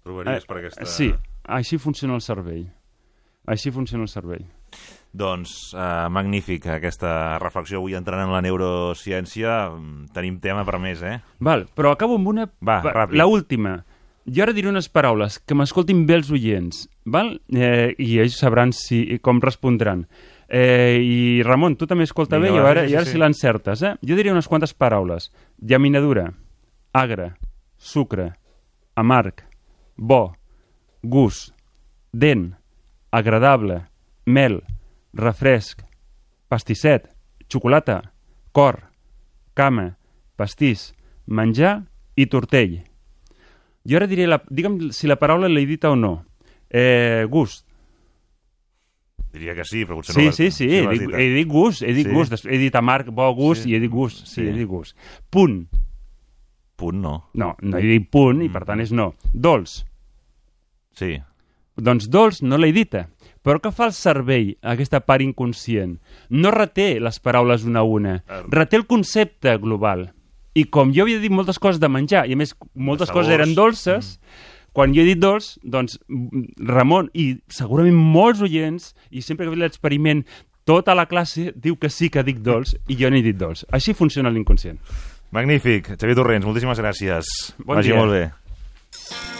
Trobaries 0.03 0.45
per 0.45 0.57
aquesta... 0.61 0.83
Eh, 0.83 0.85
Sí, 0.85 1.13
així 1.55 1.79
funciona 1.81 2.15
el 2.17 2.21
cervell. 2.25 2.67
Així 3.49 3.71
funciona 3.73 4.05
el 4.05 4.11
cervell. 4.11 4.45
Doncs 5.09 5.73
eh, 5.73 6.07
magnífic 6.13 6.67
aquesta 6.69 7.39
reflexió 7.41 7.79
avui 7.79 7.95
entrant 7.97 8.21
en 8.27 8.33
la 8.33 8.43
neurociència. 8.45 9.55
Mm, 9.73 10.09
Tenim 10.13 10.37
tema 10.43 10.65
per 10.67 10.77
més, 10.81 11.01
eh? 11.01 11.17
Val, 11.41 11.65
però 11.73 11.95
acabo 11.95 12.19
amb 12.19 12.29
una... 12.29 12.45
Va, 12.61 12.81
ràpid. 12.85 13.17
La 13.17 13.25
última. 13.25 13.79
Jo 14.29 14.43
ara 14.45 14.53
diré 14.53 14.69
unes 14.69 14.89
paraules 14.93 15.39
que 15.41 15.57
m'escoltin 15.57 16.03
bé 16.05 16.19
els 16.19 16.29
oients, 16.29 16.83
val? 17.09 17.39
Eh, 17.49 17.95
i 17.97 18.19
ells 18.21 18.37
sabran 18.37 18.73
si, 18.75 19.17
com 19.25 19.41
respondran. 19.41 20.03
Eh, 20.49 20.99
I 21.01 21.17
Ramon, 21.45 21.77
tu 21.77 21.87
també 21.89 22.05
escolta 22.05 22.37
Vinga, 22.37 22.59
bé 22.61 22.61
i 22.61 22.69
ara, 22.69 22.83
sí, 22.83 22.89
sí, 22.89 22.93
i 22.93 22.97
ara 22.99 23.07
sí. 23.07 23.15
si 23.15 23.21
l'encertes. 23.21 23.81
Eh? 23.85 23.95
Jo 24.05 24.17
diré 24.19 24.33
unes 24.33 24.49
quantes 24.49 24.75
paraules. 24.77 25.31
Llaminadura, 25.57 26.27
agre, 26.93 27.31
sucre, 27.77 28.33
amarg, 28.93 29.41
bo, 29.97 30.35
gust, 31.03 31.53
dent, 32.11 32.55
agradable, 33.11 33.85
mel, 34.25 34.63
refresc, 35.13 35.81
pastisset, 36.47 37.09
xocolata, 37.49 38.13
cor, 38.51 38.89
cama, 39.53 39.97
pastís, 40.35 40.93
menjar 41.25 41.83
i 42.15 42.25
tortell. 42.27 42.83
Jo 43.87 43.97
ara 43.97 44.07
diré, 44.07 44.27
la, 44.27 44.41
digue'm 44.49 44.91
si 44.93 45.07
la 45.07 45.15
paraula 45.17 45.47
l'he 45.49 45.65
dita 45.65 45.89
o 45.91 45.95
no. 45.95 46.25
Eh, 46.69 47.25
gust. 47.29 47.65
Diria 49.33 49.53
que 49.55 49.63
sí, 49.65 49.83
però 49.85 49.99
potser 49.99 50.15
Sí, 50.15 50.25
no 50.25 50.31
sí, 50.33 50.49
sí, 50.51 50.65
he, 50.73 50.81
l'has 50.83 50.99
dit, 50.99 51.11
he 51.13 51.27
dit 51.35 51.47
gust, 51.49 51.83
he 51.85 51.93
dit 51.93 52.07
Sí. 52.07 52.13
gust, 52.13 52.45
he 52.45 52.57
dit 52.57 52.75
amarg, 52.75 53.11
bo 53.13 53.27
gust 53.37 53.63
Sí. 53.63 53.71
i 53.71 53.75
he 53.75 53.79
dit 53.79 53.91
gust, 53.91 54.25
sí, 54.25 54.41
Sí. 54.41 54.47
he 54.47 54.53
dit 54.53 54.67
gust. 54.67 54.97
Punt. 55.29 55.67
Punt 56.75 56.97
no. 57.01 57.29
No, 57.33 57.55
no 57.61 57.77
he 57.77 57.81
dit 57.83 58.09
punt 58.09 58.41
i 58.41 58.47
Mm. 58.49 58.53
per 58.53 58.65
tant 58.65 58.79
és 58.81 58.91
no. 58.91 59.13
Dolç. 59.33 59.83
Sí. 60.95 61.19
Doncs 61.79 62.09
dolç 62.11 62.41
no 62.43 62.57
l'he 62.57 62.71
dita. 62.75 63.07
Però 63.43 63.59
què 63.63 63.71
fa 63.71 63.85
el 63.87 63.93
cervell, 63.95 64.57
aquesta 64.61 64.99
part 64.99 65.23
inconscient? 65.23 65.97
No 66.29 66.51
reté 66.51 66.99
les 66.99 67.19
paraules 67.23 67.63
una 67.63 67.79
a 67.79 67.83
una, 67.87 68.17
Er- 68.27 68.43
reté 68.51 68.75
el 68.75 68.85
concepte 68.85 69.55
global. 69.57 70.09
I 70.55 70.65
com 70.65 70.91
jo 70.91 71.03
havia 71.05 71.21
dit 71.21 71.31
moltes 71.31 71.59
coses 71.59 71.79
de 71.79 71.87
menjar, 71.87 72.25
i 72.27 72.33
a 72.33 72.35
més 72.39 72.51
moltes 72.75 73.09
coses 73.13 73.31
eren 73.31 73.53
dolces, 73.55 74.17
quan 74.75 74.91
jo 74.93 75.01
he 75.01 75.05
dit 75.07 75.19
dolç, 75.21 75.53
doncs 75.63 75.99
mm, 76.09 76.67
Ramon 76.67 77.09
i 77.13 77.37
segurament 77.47 77.95
molts 77.95 78.41
oients, 78.43 78.91
i 79.09 79.21
sempre 79.21 79.45
que 79.45 79.53
he 79.53 79.55
fet 79.55 79.63
l'experiment, 79.63 80.25
tota 80.67 80.93
la 80.93 81.07
classe 81.09 81.53
diu 81.55 81.77
que 81.79 81.89
sí 81.89 82.09
que 82.13 82.21
dic 82.27 82.43
dolç 82.45 82.75
i 82.91 82.97
jo 82.99 83.09
n'he 83.09 83.23
dit 83.23 83.37
dolç. 83.39 83.63
Així 83.71 83.93
funciona 83.95 84.29
l'inconscient. 84.29 84.77
Magnífic. 85.31 85.93
Xavier 85.95 86.17
Torrents, 86.17 86.45
moltíssimes 86.45 86.81
gràcies. 86.81 87.25
Bon 87.63 87.77
Vagi 87.79 87.93
dia. 87.93 87.97
molt 88.03 88.11
bé. 88.11 89.38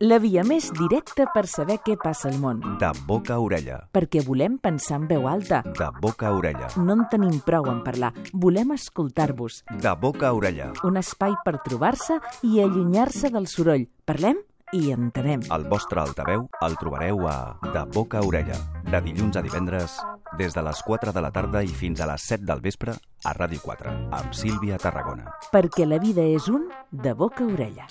La 0.00 0.16
via 0.16 0.40
més 0.48 0.70
directa 0.72 1.26
per 1.28 1.42
saber 1.44 1.74
què 1.84 1.92
passa 2.00 2.30
al 2.30 2.38
món. 2.40 2.62
De 2.80 2.88
boca 3.04 3.34
a 3.34 3.42
orella. 3.44 3.82
Perquè 3.92 4.22
volem 4.24 4.54
pensar 4.56 4.96
en 4.96 5.02
veu 5.10 5.26
alta. 5.28 5.58
De 5.76 5.88
boca 6.00 6.30
a 6.30 6.38
orella. 6.38 6.70
No 6.80 6.94
en 6.96 7.02
tenim 7.12 7.34
prou 7.44 7.68
en 7.68 7.82
parlar. 7.84 8.14
Volem 8.32 8.72
escoltar-vos. 8.72 9.58
De 9.68 9.92
boca 10.00 10.30
a 10.30 10.32
orella. 10.32 10.70
Un 10.88 10.96
espai 10.96 11.36
per 11.44 11.58
trobar-se 11.66 12.16
i 12.48 12.62
allunyar-se 12.64 13.28
del 13.34 13.44
soroll. 13.52 13.84
Parlem 14.08 14.40
i 14.72 14.88
entenem. 14.94 15.44
El 15.52 15.68
vostre 15.68 16.00
altaveu 16.00 16.46
el 16.64 16.80
trobareu 16.80 17.26
a 17.28 17.36
De 17.74 17.84
boca 17.92 18.22
a 18.22 18.24
orella. 18.24 18.56
De 18.88 19.02
dilluns 19.04 19.36
a 19.36 19.42
divendres, 19.44 19.98
des 20.40 20.56
de 20.56 20.64
les 20.64 20.80
4 20.86 21.12
de 21.12 21.20
la 21.20 21.30
tarda 21.34 21.60
i 21.60 21.68
fins 21.68 22.00
a 22.00 22.08
les 22.08 22.24
7 22.24 22.48
del 22.48 22.64
vespre, 22.64 22.96
a 22.96 23.36
Ràdio 23.36 23.60
4, 23.68 23.92
amb 24.16 24.32
Sílvia 24.32 24.80
Tarragona. 24.80 25.28
Perquè 25.52 25.84
la 25.84 26.00
vida 26.00 26.24
és 26.24 26.48
un 26.48 26.70
de 26.88 27.12
boca 27.12 27.44
a 27.44 27.52
orella. 27.52 27.90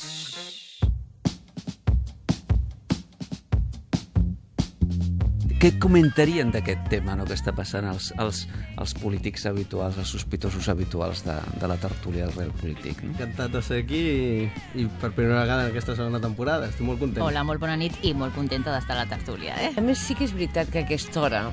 Què 5.60 5.74
comentarien 5.76 6.54
d'aquest 6.54 6.86
tema 6.88 7.18
no, 7.20 7.26
que 7.28 7.36
està 7.36 7.52
passant 7.52 7.84
als, 7.90 8.14
als, 8.24 8.46
als 8.80 8.94
polítics 8.96 9.44
habituals, 9.50 9.98
als 10.00 10.14
sospitosos 10.16 10.70
habituals 10.72 11.26
de, 11.26 11.36
de 11.60 11.68
la 11.68 11.76
tertúlia 11.76 12.30
del 12.30 12.38
Real 12.38 12.54
Polític? 12.62 13.02
No? 13.04 13.12
Encantat 13.12 13.52
de 13.58 13.62
ser 13.68 13.82
aquí 13.84 14.00
i, 14.00 14.46
i 14.80 14.86
per 15.02 15.10
primera 15.18 15.42
vegada 15.42 15.66
en 15.66 15.74
aquesta 15.74 15.98
segona 15.98 16.22
temporada. 16.24 16.70
Estic 16.72 16.88
molt 16.88 17.04
content. 17.04 17.26
Hola, 17.26 17.44
molt 17.44 17.60
bona 17.60 17.76
nit 17.76 18.00
i 18.08 18.14
molt 18.16 18.40
contenta 18.40 18.72
d'estar 18.72 18.96
a 18.96 19.02
la 19.02 19.10
tertúlia, 19.12 19.60
eh? 19.60 19.74
A 19.76 19.84
més, 19.84 20.00
sí 20.00 20.16
que 20.16 20.24
és 20.30 20.32
veritat 20.38 20.72
que 20.72 20.80
a 20.80 20.88
aquesta 20.88 21.28
hora 21.28 21.44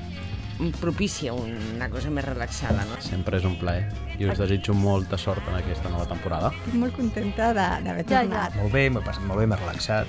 propicia 0.81 1.33
una 1.33 1.89
cosa 1.89 2.09
més 2.09 2.25
relaxada, 2.25 2.83
no? 2.89 2.99
Sempre 3.03 3.37
és 3.37 3.45
un 3.45 3.57
plaer 3.59 3.87
i 4.17 4.25
us 4.25 4.37
desitjo 4.39 4.73
molta 4.73 5.17
sort 5.17 5.45
en 5.47 5.55
aquesta 5.59 5.89
nova 5.89 6.05
temporada. 6.09 6.49
Estic 6.55 6.73
molt 6.81 6.95
contenta 6.95 7.53
de- 7.53 7.83
d'haver 7.85 8.05
Ja, 8.07 8.21
tornat. 8.21 8.55
Molt 8.55 8.73
bé, 8.73 8.89
m'he 8.89 9.01
passat 9.01 9.23
molt 9.23 9.39
bé, 9.39 9.47
m'he 9.47 9.55
relaxat. 9.55 10.07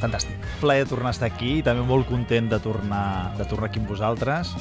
Fantàstic. 0.00 0.36
plaer 0.60 0.86
tornar 0.86 1.08
a 1.08 1.10
estar 1.10 1.30
aquí 1.30 1.58
i 1.58 1.62
també 1.62 1.82
molt 1.82 2.06
content 2.08 2.48
de 2.50 2.58
tornar, 2.60 3.36
de 3.36 3.44
tornar 3.44 3.68
aquí 3.68 3.78
amb 3.78 3.88
vosaltres. 3.88 4.54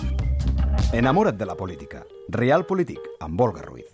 Enamora't 0.94 1.38
de 1.38 1.46
la 1.46 1.56
política. 1.56 2.06
Real 2.30 2.66
Polític, 2.66 3.00
amb 3.20 3.40
Olga 3.42 3.62
Ruiz. 3.62 3.86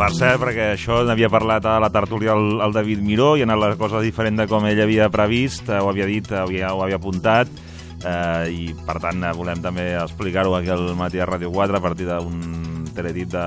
Per 0.00 0.14
cert, 0.16 0.38
perquè 0.40 0.70
això 0.72 1.02
n'havia 1.04 1.28
parlat 1.28 1.66
a 1.68 1.74
la 1.82 1.90
tertúlia 1.92 2.32
el, 2.32 2.54
el 2.64 2.72
David 2.72 3.02
Miró 3.04 3.34
i 3.36 3.42
ha 3.42 3.44
anat 3.44 3.58
la 3.60 3.74
cosa 3.76 4.00
diferent 4.00 4.38
de 4.40 4.46
com 4.48 4.64
ell 4.64 4.80
havia 4.80 5.10
previst, 5.12 5.68
eh, 5.68 5.76
ho 5.76 5.90
havia 5.90 6.06
dit, 6.08 6.30
havia, 6.32 6.70
ho 6.72 6.80
havia 6.80 6.96
apuntat, 6.96 7.50
eh, 8.00 8.46
i 8.48 8.70
per 8.86 8.96
tant 9.04 9.20
eh, 9.20 9.34
volem 9.36 9.60
també 9.60 9.84
explicar-ho 10.00 10.56
aquí 10.56 10.72
al 10.72 10.94
matí 10.96 11.20
a 11.20 11.28
Ràdio 11.28 11.52
4 11.52 11.76
a 11.76 11.82
partir 11.84 12.08
d'un 12.08 12.88
teledit 12.96 13.28
de, 13.36 13.44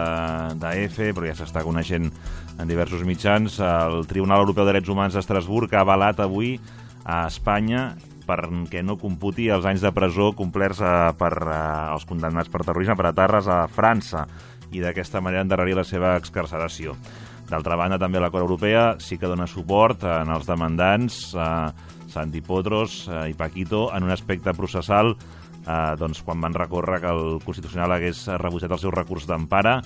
de 0.61 0.75
F, 0.91 1.09
però 1.17 1.31
ja 1.31 1.39
s'està 1.41 1.65
coneixent 1.65 2.11
en 2.53 2.69
diversos 2.69 3.01
mitjans. 3.01 3.57
El 3.57 4.05
Tribunal 4.05 4.45
Europeu 4.45 4.69
de 4.69 4.77
Drets 4.77 4.93
Humans 4.93 5.17
d'Estrasburg 5.17 5.73
ha 5.73 5.81
avalat 5.81 6.21
avui 6.21 6.59
a 7.01 7.23
Espanya 7.33 7.95
perquè 8.23 8.85
no 8.85 9.01
computi 9.01 9.49
els 9.51 9.65
anys 9.65 9.81
de 9.83 9.89
presó 9.91 10.29
complerts 10.37 10.85
eh, 10.85 10.95
per 11.17 11.33
eh, 11.41 11.59
els 11.97 12.05
condemnats 12.05 12.53
per 12.53 12.61
terrorisme 12.61 12.95
per 13.01 13.09
aterres 13.09 13.49
a 13.49 13.63
França 13.65 14.27
i 14.73 14.81
d'aquesta 14.83 15.21
manera 15.21 15.45
endarrerir 15.45 15.77
la 15.77 15.85
seva 15.87 16.15
excarceració. 16.19 16.97
D'altra 17.49 17.77
banda, 17.77 17.99
també 18.01 18.21
la 18.21 18.31
Cort 18.33 18.47
Europea 18.47 18.93
sí 19.03 19.19
que 19.21 19.29
dona 19.29 19.47
suport 19.47 20.05
en 20.09 20.31
els 20.33 20.47
demandants 20.49 21.19
eh, 21.35 21.47
Santi 22.13 22.41
Potros 22.41 23.03
eh, 23.07 23.29
i 23.31 23.37
Paquito 23.37 23.89
en 23.93 24.07
un 24.07 24.13
aspecte 24.13 24.53
processal 24.57 25.13
eh, 25.13 25.93
doncs, 25.99 26.23
quan 26.23 26.41
van 26.41 26.55
recórrer 26.55 27.01
que 27.03 27.11
el 27.11 27.37
Constitucional 27.45 27.97
hagués 27.97 28.25
rebutjat 28.41 28.73
el 28.73 28.81
seu 28.81 28.93
recurs 28.95 29.27
d'empara 29.29 29.79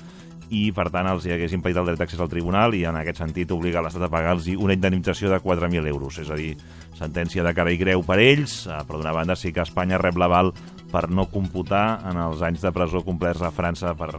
i, 0.48 0.70
per 0.72 0.88
tant, 0.94 1.10
els 1.12 1.26
hi 1.28 1.34
hagués 1.36 1.54
impedit 1.58 1.80
el 1.82 1.90
dret 1.90 2.00
d'accés 2.00 2.22
al 2.24 2.32
tribunal 2.32 2.76
i, 2.78 2.86
en 2.88 2.96
aquest 2.96 3.20
sentit, 3.20 3.52
obliga 3.52 3.82
l'Estat 3.84 4.06
a 4.08 4.12
pagar-los 4.12 4.48
una 4.56 4.76
indemnització 4.78 5.32
de 5.34 5.42
4.000 5.44 5.90
euros. 5.92 6.22
És 6.24 6.32
a 6.32 6.38
dir, 6.40 6.54
sentència 6.96 7.44
de 7.44 7.54
cara 7.58 7.74
i 7.74 7.80
greu 7.80 8.04
per 8.08 8.20
ells, 8.24 8.62
eh, 8.68 8.80
però 8.88 9.02
d'una 9.02 9.16
banda 9.16 9.36
sí 9.36 9.52
que 9.52 9.66
Espanya 9.66 10.00
rep 10.00 10.20
l'aval 10.20 10.54
per 10.92 11.10
no 11.12 11.28
computar 11.28 12.04
en 12.08 12.22
els 12.30 12.44
anys 12.46 12.64
de 12.64 12.72
presó 12.72 13.04
complerts 13.04 13.44
a 13.44 13.52
França 13.52 13.92
per, 14.00 14.14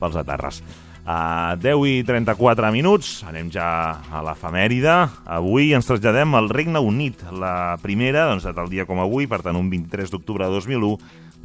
pels 0.00 0.16
aterres. 0.18 0.62
A 1.08 1.56
10 1.56 1.86
i 1.88 2.02
34 2.04 2.68
minuts, 2.74 3.22
anem 3.24 3.48
ja 3.52 3.68
a 4.12 4.20
l'efemèride. 4.26 4.96
Avui 5.24 5.72
ens 5.72 5.88
traslladem 5.88 6.36
al 6.36 6.50
Regne 6.52 6.82
Unit. 6.84 7.22
La 7.32 7.78
primera, 7.80 8.26
doncs, 8.28 8.44
de 8.44 8.52
tal 8.52 8.68
dia 8.68 8.84
com 8.84 9.00
avui, 9.00 9.24
per 9.30 9.40
tant, 9.46 9.56
un 9.56 9.70
23 9.72 10.12
d'octubre 10.12 10.44
de 10.44 10.60
2001, 10.60 10.98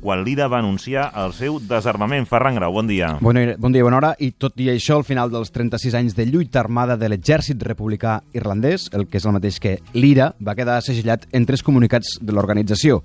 quan 0.03 0.25
l'IRA 0.25 0.49
va 0.51 0.59
anunciar 0.59 1.07
el 1.23 1.31
seu 1.33 1.57
desarmament. 1.63 2.27
Ferran 2.27 2.59
Grau, 2.59 2.73
bon 2.75 2.89
dia. 2.91 3.13
Bon, 3.23 3.37
bon 3.57 3.73
dia, 3.73 3.85
bona 3.87 4.01
hora. 4.01 4.11
I 4.19 4.33
tot 4.35 4.59
i 4.59 4.67
això, 4.73 4.99
al 4.99 5.07
final 5.07 5.31
dels 5.31 5.53
36 5.55 5.95
anys 5.95 6.17
de 6.17 6.27
lluita 6.27 6.59
armada 6.59 6.97
de 6.99 7.07
l'exèrcit 7.09 7.63
republicà 7.63 8.19
irlandès, 8.35 8.89
el 8.91 9.07
que 9.07 9.21
és 9.21 9.25
el 9.25 9.37
mateix 9.37 9.61
que 9.63 9.77
l'IRA, 9.95 10.33
va 10.43 10.57
quedar 10.59 10.81
segellat 10.83 11.29
en 11.31 11.47
tres 11.47 11.63
comunicats 11.63 12.17
de 12.19 12.35
l'organització. 12.35 12.99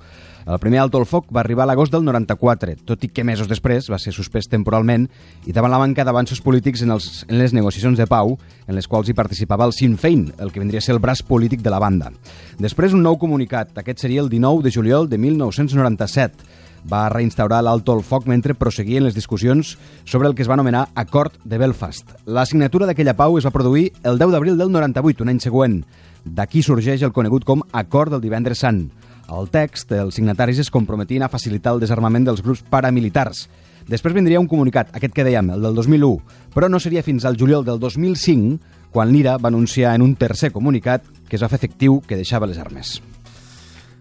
El 0.48 0.58
primer 0.58 0.80
alto 0.80 0.96
al 0.96 1.04
foc 1.04 1.26
va 1.28 1.42
arribar 1.42 1.66
a 1.66 1.68
l'agost 1.68 1.92
del 1.92 2.06
94, 2.06 2.78
tot 2.88 3.02
i 3.04 3.11
que 3.12 3.24
mesos 3.24 3.50
després 3.50 3.90
va 3.92 3.98
ser 4.00 4.14
suspès 4.16 4.48
temporalment 4.48 5.04
i 5.44 5.52
davant 5.52 5.74
la 5.74 5.80
manca 5.82 6.06
d'avanços 6.08 6.40
polítics 6.40 6.80
en, 6.87 6.94
els, 6.94 7.26
en 7.28 7.37
les 7.37 7.52
negociacions 7.52 8.00
de 8.00 8.06
pau, 8.08 8.32
en 8.64 8.74
les 8.74 8.88
quals 8.88 9.11
hi 9.11 9.16
participava 9.18 9.68
el 9.68 9.76
Sinn 9.76 9.98
Féin, 10.00 10.30
el 10.40 10.50
que 10.50 10.62
vindria 10.62 10.80
a 10.80 10.87
ser 10.87 10.96
el 10.96 11.02
braç 11.04 11.20
polític 11.28 11.61
de 11.61 11.74
la 11.74 11.82
banda. 11.82 12.08
Després, 12.56 12.96
un 12.96 13.04
nou 13.04 13.20
comunicat. 13.20 13.76
Aquest 13.76 14.00
seria 14.06 14.24
el 14.24 14.32
19 14.32 14.64
de 14.64 14.72
juliol 14.72 15.11
de 15.12 15.20
1997 15.20 16.66
va 16.90 17.09
reinstaurar 17.12 17.61
l'alto 17.62 17.92
al 17.92 18.03
foc 18.03 18.27
mentre 18.27 18.57
prosseguien 18.57 19.05
les 19.05 19.14
discussions 19.14 19.77
sobre 20.05 20.29
el 20.29 20.35
que 20.35 20.42
es 20.42 20.48
va 20.48 20.57
anomenar 20.57 20.88
Acord 20.94 21.37
de 21.44 21.59
Belfast. 21.59 22.14
La 22.27 22.46
signatura 22.46 22.88
d'aquella 22.88 23.16
pau 23.16 23.38
es 23.38 23.46
va 23.46 23.55
produir 23.55 23.92
el 24.03 24.18
10 24.18 24.33
d'abril 24.33 24.57
del 24.59 24.72
98, 24.72 25.24
un 25.24 25.33
any 25.35 25.40
següent. 25.44 25.83
D'aquí 26.24 26.62
sorgeix 26.62 27.03
el 27.03 27.12
conegut 27.12 27.44
com 27.44 27.62
Acord 27.72 28.12
del 28.12 28.24
Divendres 28.24 28.64
Sant. 28.64 28.87
Al 29.29 29.51
text, 29.53 29.92
els 29.92 30.16
signataris 30.16 30.59
es 30.64 30.70
comprometien 30.72 31.22
a 31.22 31.29
facilitar 31.29 31.74
el 31.77 31.83
desarmament 31.85 32.24
dels 32.24 32.40
grups 32.42 32.64
paramilitars. 32.64 33.46
Després 33.88 34.14
vindria 34.16 34.40
un 34.40 34.48
comunicat, 34.48 34.90
aquest 34.96 35.14
que 35.16 35.24
dèiem, 35.24 35.53
el 35.55 35.62
del 35.64 35.77
2001, 35.77 36.16
però 36.55 36.68
no 36.68 36.81
seria 36.81 37.05
fins 37.05 37.24
al 37.24 37.37
juliol 37.40 37.64
del 37.64 37.81
2005 37.81 38.77
quan 38.92 39.12
l'IRA 39.12 39.37
va 39.37 39.53
anunciar 39.53 39.94
en 39.94 40.03
un 40.03 40.14
tercer 40.16 40.53
comunicat 40.53 41.05
que 41.29 41.37
es 41.37 41.44
va 41.44 41.48
fer 41.53 41.61
efectiu 41.61 42.01
que 42.07 42.16
deixava 42.16 42.48
les 42.48 42.61
armes. 42.61 42.98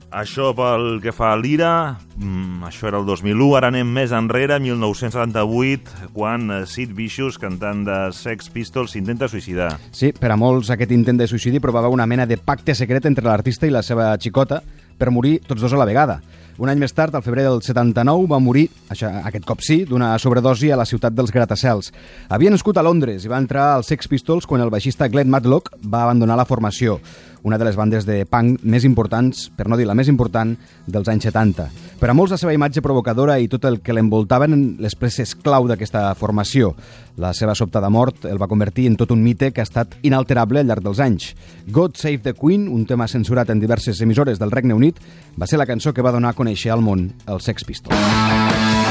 Això 0.07 0.53
pel 0.55 1.01
que 1.03 1.11
fa 1.11 1.33
a 1.33 1.35
l'IRA, 1.35 1.97
mm, 2.15 2.63
això 2.63 2.87
era 2.87 2.99
el 3.01 3.05
2001, 3.05 3.57
ara 3.57 3.67
anem 3.67 3.89
més 3.91 4.13
enrere, 4.15 4.55
1978, 4.63 6.07
quan 6.13 6.47
eh, 6.49 6.65
Sid 6.65 6.93
Vicious, 6.95 7.35
cantant 7.37 7.83
de 7.83 7.97
Sex 8.15 8.47
Pistols, 8.49 8.95
s'intenta 8.95 9.27
suïcidar. 9.27 9.73
Sí, 9.91 10.13
per 10.15 10.31
a 10.31 10.39
molts 10.39 10.71
aquest 10.71 10.95
intent 10.95 11.19
de 11.19 11.27
suïcidi 11.27 11.59
provava 11.59 11.91
una 11.91 12.07
mena 12.07 12.25
de 12.25 12.37
pacte 12.37 12.73
secret 12.73 13.05
entre 13.05 13.27
l'artista 13.27 13.67
i 13.67 13.75
la 13.75 13.83
seva 13.83 14.13
xicota 14.15 14.61
per 14.97 15.11
morir 15.11 15.41
tots 15.45 15.61
dos 15.61 15.73
a 15.73 15.77
la 15.77 15.85
vegada. 15.85 16.21
Un 16.57 16.71
any 16.71 16.79
més 16.79 16.95
tard, 16.95 17.13
al 17.13 17.21
febrer 17.21 17.43
del 17.45 17.59
79, 17.61 18.25
va 18.31 18.39
morir, 18.41 18.65
això, 18.89 19.11
aquest 19.27 19.43
cop 19.45 19.59
sí, 19.61 19.83
d'una 19.85 20.15
sobredosi 20.17 20.71
a 20.71 20.79
la 20.79 20.87
ciutat 20.89 21.13
dels 21.13 21.29
gratacels. 21.35 21.91
Havia 22.33 22.49
nascut 22.49 22.79
a 22.79 22.85
Londres 22.87 23.27
i 23.27 23.29
va 23.29 23.37
entrar 23.37 23.75
als 23.75 23.91
Sex 23.91 24.07
Pistols 24.09 24.47
quan 24.49 24.63
el 24.63 24.71
baixista 24.73 25.05
Glenn 25.11 25.29
Matlock 25.29 25.75
va 25.83 26.07
abandonar 26.07 26.39
la 26.39 26.47
formació, 26.49 26.97
una 27.43 27.57
de 27.57 27.65
les 27.65 27.75
bandes 27.75 28.05
de 28.05 28.23
punk 28.25 28.63
més 28.63 28.85
importants, 28.87 29.47
per 29.55 29.67
no 29.67 29.77
dir 29.77 29.87
la 29.87 29.95
més 29.97 30.09
important, 30.09 30.55
dels 30.87 31.09
anys 31.11 31.27
70. 31.29 31.67
Per 31.99 32.09
a 32.09 32.13
molts, 32.13 32.33
la 32.33 32.39
seva 32.41 32.53
imatge 32.53 32.83
provocadora 32.85 33.39
i 33.39 33.49
tot 33.51 33.65
el 33.65 33.79
que 33.81 33.95
l'envoltaven 33.95 34.77
les 34.83 34.95
preses 34.95 35.35
clau 35.35 35.67
d'aquesta 35.69 36.09
formació. 36.15 36.73
La 37.17 37.33
seva 37.33 37.55
sobtada 37.57 37.89
mort 37.89 38.27
el 38.29 38.41
va 38.41 38.49
convertir 38.49 38.87
en 38.87 38.97
tot 38.97 39.11
un 39.11 39.23
mite 39.23 39.51
que 39.51 39.61
ha 39.61 39.67
estat 39.67 39.97
inalterable 40.05 40.61
al 40.61 40.69
llarg 40.69 40.85
dels 40.85 41.01
anys. 41.01 41.31
God 41.67 41.97
Save 41.97 42.21
the 42.25 42.35
Queen, 42.37 42.67
un 42.69 42.85
tema 42.85 43.07
censurat 43.07 43.49
en 43.49 43.59
diverses 43.59 44.01
emissores 44.01 44.39
del 44.39 44.51
Regne 44.51 44.77
Unit, 44.77 45.01
va 45.39 45.47
ser 45.47 45.57
la 45.57 45.65
cançó 45.65 45.93
que 45.93 46.05
va 46.05 46.13
donar 46.13 46.35
a 46.35 46.37
conèixer 46.37 46.73
al 46.73 46.85
món 46.85 47.09
els 47.25 47.49
Sex 47.49 47.65
Pistols. 47.65 48.86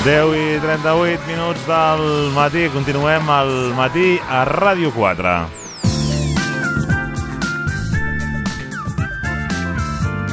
10 0.00 0.32
i 0.32 0.60
38 0.60 1.26
minuts 1.28 1.66
del 1.68 2.32
matí. 2.32 2.68
Continuem 2.72 3.28
al 3.28 3.50
matí 3.76 4.16
a 4.24 4.46
Ràdio 4.48 4.88
4. 4.96 5.60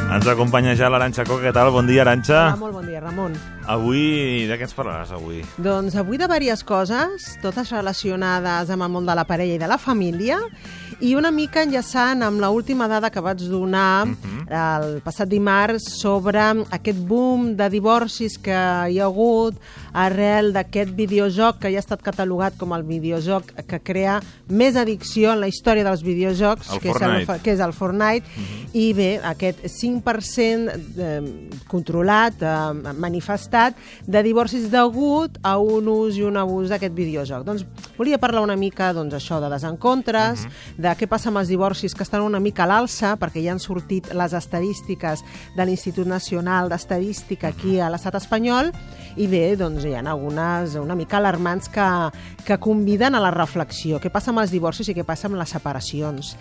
Ens 0.08 0.28
acompanya 0.32 0.72
ja 0.80 0.88
l'Aranxa 0.88 1.26
Coca. 1.28 1.50
Què 1.50 1.52
tal? 1.54 1.74
Bon 1.76 1.86
dia, 1.86 2.06
Aranxa. 2.06 2.46
Hola, 2.48 2.62
molt 2.62 2.78
bon 2.80 2.88
dia, 2.88 3.02
Ramon. 3.04 3.36
Avui, 3.68 4.48
de 4.48 4.56
què 4.56 4.64
ens 4.66 4.74
parlaràs 4.74 5.12
avui? 5.12 5.44
Doncs 5.60 5.98
avui 6.00 6.16
de 6.16 6.30
diverses 6.32 6.64
coses, 6.64 7.28
totes 7.44 7.70
relacionades 7.76 8.72
amb 8.72 8.88
el 8.88 8.94
món 8.96 9.06
de 9.06 9.18
la 9.20 9.28
parella 9.28 9.60
i 9.60 9.62
de 9.62 9.68
la 9.68 9.78
família, 9.78 10.40
i 11.00 11.14
una 11.16 11.30
mica 11.30 11.62
enllaçant 11.62 12.24
amb 12.26 12.42
l 12.42 12.50
última 12.50 12.88
dada 12.90 13.12
que 13.14 13.22
vaig 13.22 13.44
donar 13.46 14.08
el 14.48 15.02
passat 15.06 15.30
dimarts 15.30 15.86
sobre 16.00 16.42
aquest 16.74 17.00
boom 17.06 17.52
de 17.60 17.68
divorcis 17.70 18.38
que 18.42 18.58
hi 18.90 18.98
ha 19.00 19.06
hagut 19.06 19.60
arrel 19.94 20.52
d'aquest 20.56 20.94
videojoc 20.98 21.62
que 21.62 21.72
ja 21.72 21.82
ha 21.82 21.86
estat 21.86 22.04
catalogat 22.04 22.58
com 22.58 22.74
el 22.76 22.84
videojoc 22.88 23.52
que 23.68 23.80
crea 23.84 24.20
més 24.50 24.76
addicció 24.80 25.34
en 25.34 25.42
la 25.42 25.50
història 25.52 25.86
dels 25.88 26.04
videojocs, 26.06 26.72
El 26.74 26.82
que, 26.84 26.92
és 26.92 27.02
el, 27.08 27.28
que 27.44 27.54
és 27.56 27.64
el 27.64 27.74
Fortnite, 27.76 28.48
i 28.78 28.92
bé, 28.98 29.10
aquest 29.24 29.64
5% 29.72 30.76
eh, 31.02 31.18
controlat, 31.72 32.42
eh, 32.42 32.94
manifestat, 32.98 33.78
de 34.06 34.24
divorcis 34.26 34.70
degut 34.72 35.40
a 35.44 35.58
un 35.60 35.88
ús 35.92 36.20
i 36.20 36.26
un 36.28 36.38
abús 36.40 36.72
d'aquest 36.72 36.96
videojoc. 36.96 37.46
Doncs 37.48 37.66
volia 37.98 38.20
parlar 38.22 38.44
una 38.46 38.58
mica 38.60 38.92
doncs, 38.96 39.16
això 39.18 39.42
de 39.44 39.52
desencontres, 39.52 40.46
de 40.78 40.94
què 40.98 41.10
passa 41.10 41.32
amb 41.32 41.42
els 41.42 41.52
divorcis 41.52 41.96
que 41.96 42.06
estan 42.06 42.26
una 42.26 42.42
mica 42.44 42.66
a 42.66 42.72
l'alça, 42.72 43.16
perquè 43.20 43.44
ja 43.44 43.54
han 43.56 43.64
sortit 43.64 44.12
les 44.14 44.34
estadístiques 44.38 45.24
de 45.56 45.66
l'Institut 45.66 46.08
Nacional 46.08 46.70
d'Estadística 46.70 47.52
aquí 47.54 47.80
a 47.80 47.92
l'estat 47.92 48.20
espanyol, 48.20 48.72
i 49.18 49.26
bé, 49.30 49.56
doncs 49.58 49.87
hi 49.88 49.96
ha 49.96 50.04
algunes 50.04 50.76
una 50.80 50.96
mica 50.96 51.18
alarmants 51.18 51.70
que, 51.74 51.88
que 52.46 52.58
conviden 52.60 53.16
a 53.16 53.22
la 53.24 53.32
reflexió. 53.32 54.00
Què 54.04 54.12
passa 54.14 54.32
amb 54.34 54.44
els 54.44 54.52
divorcis 54.54 54.90
i 54.90 54.96
què 54.98 55.06
passa 55.08 55.28
amb 55.30 55.40
les 55.40 55.50
separacions? 55.56 56.36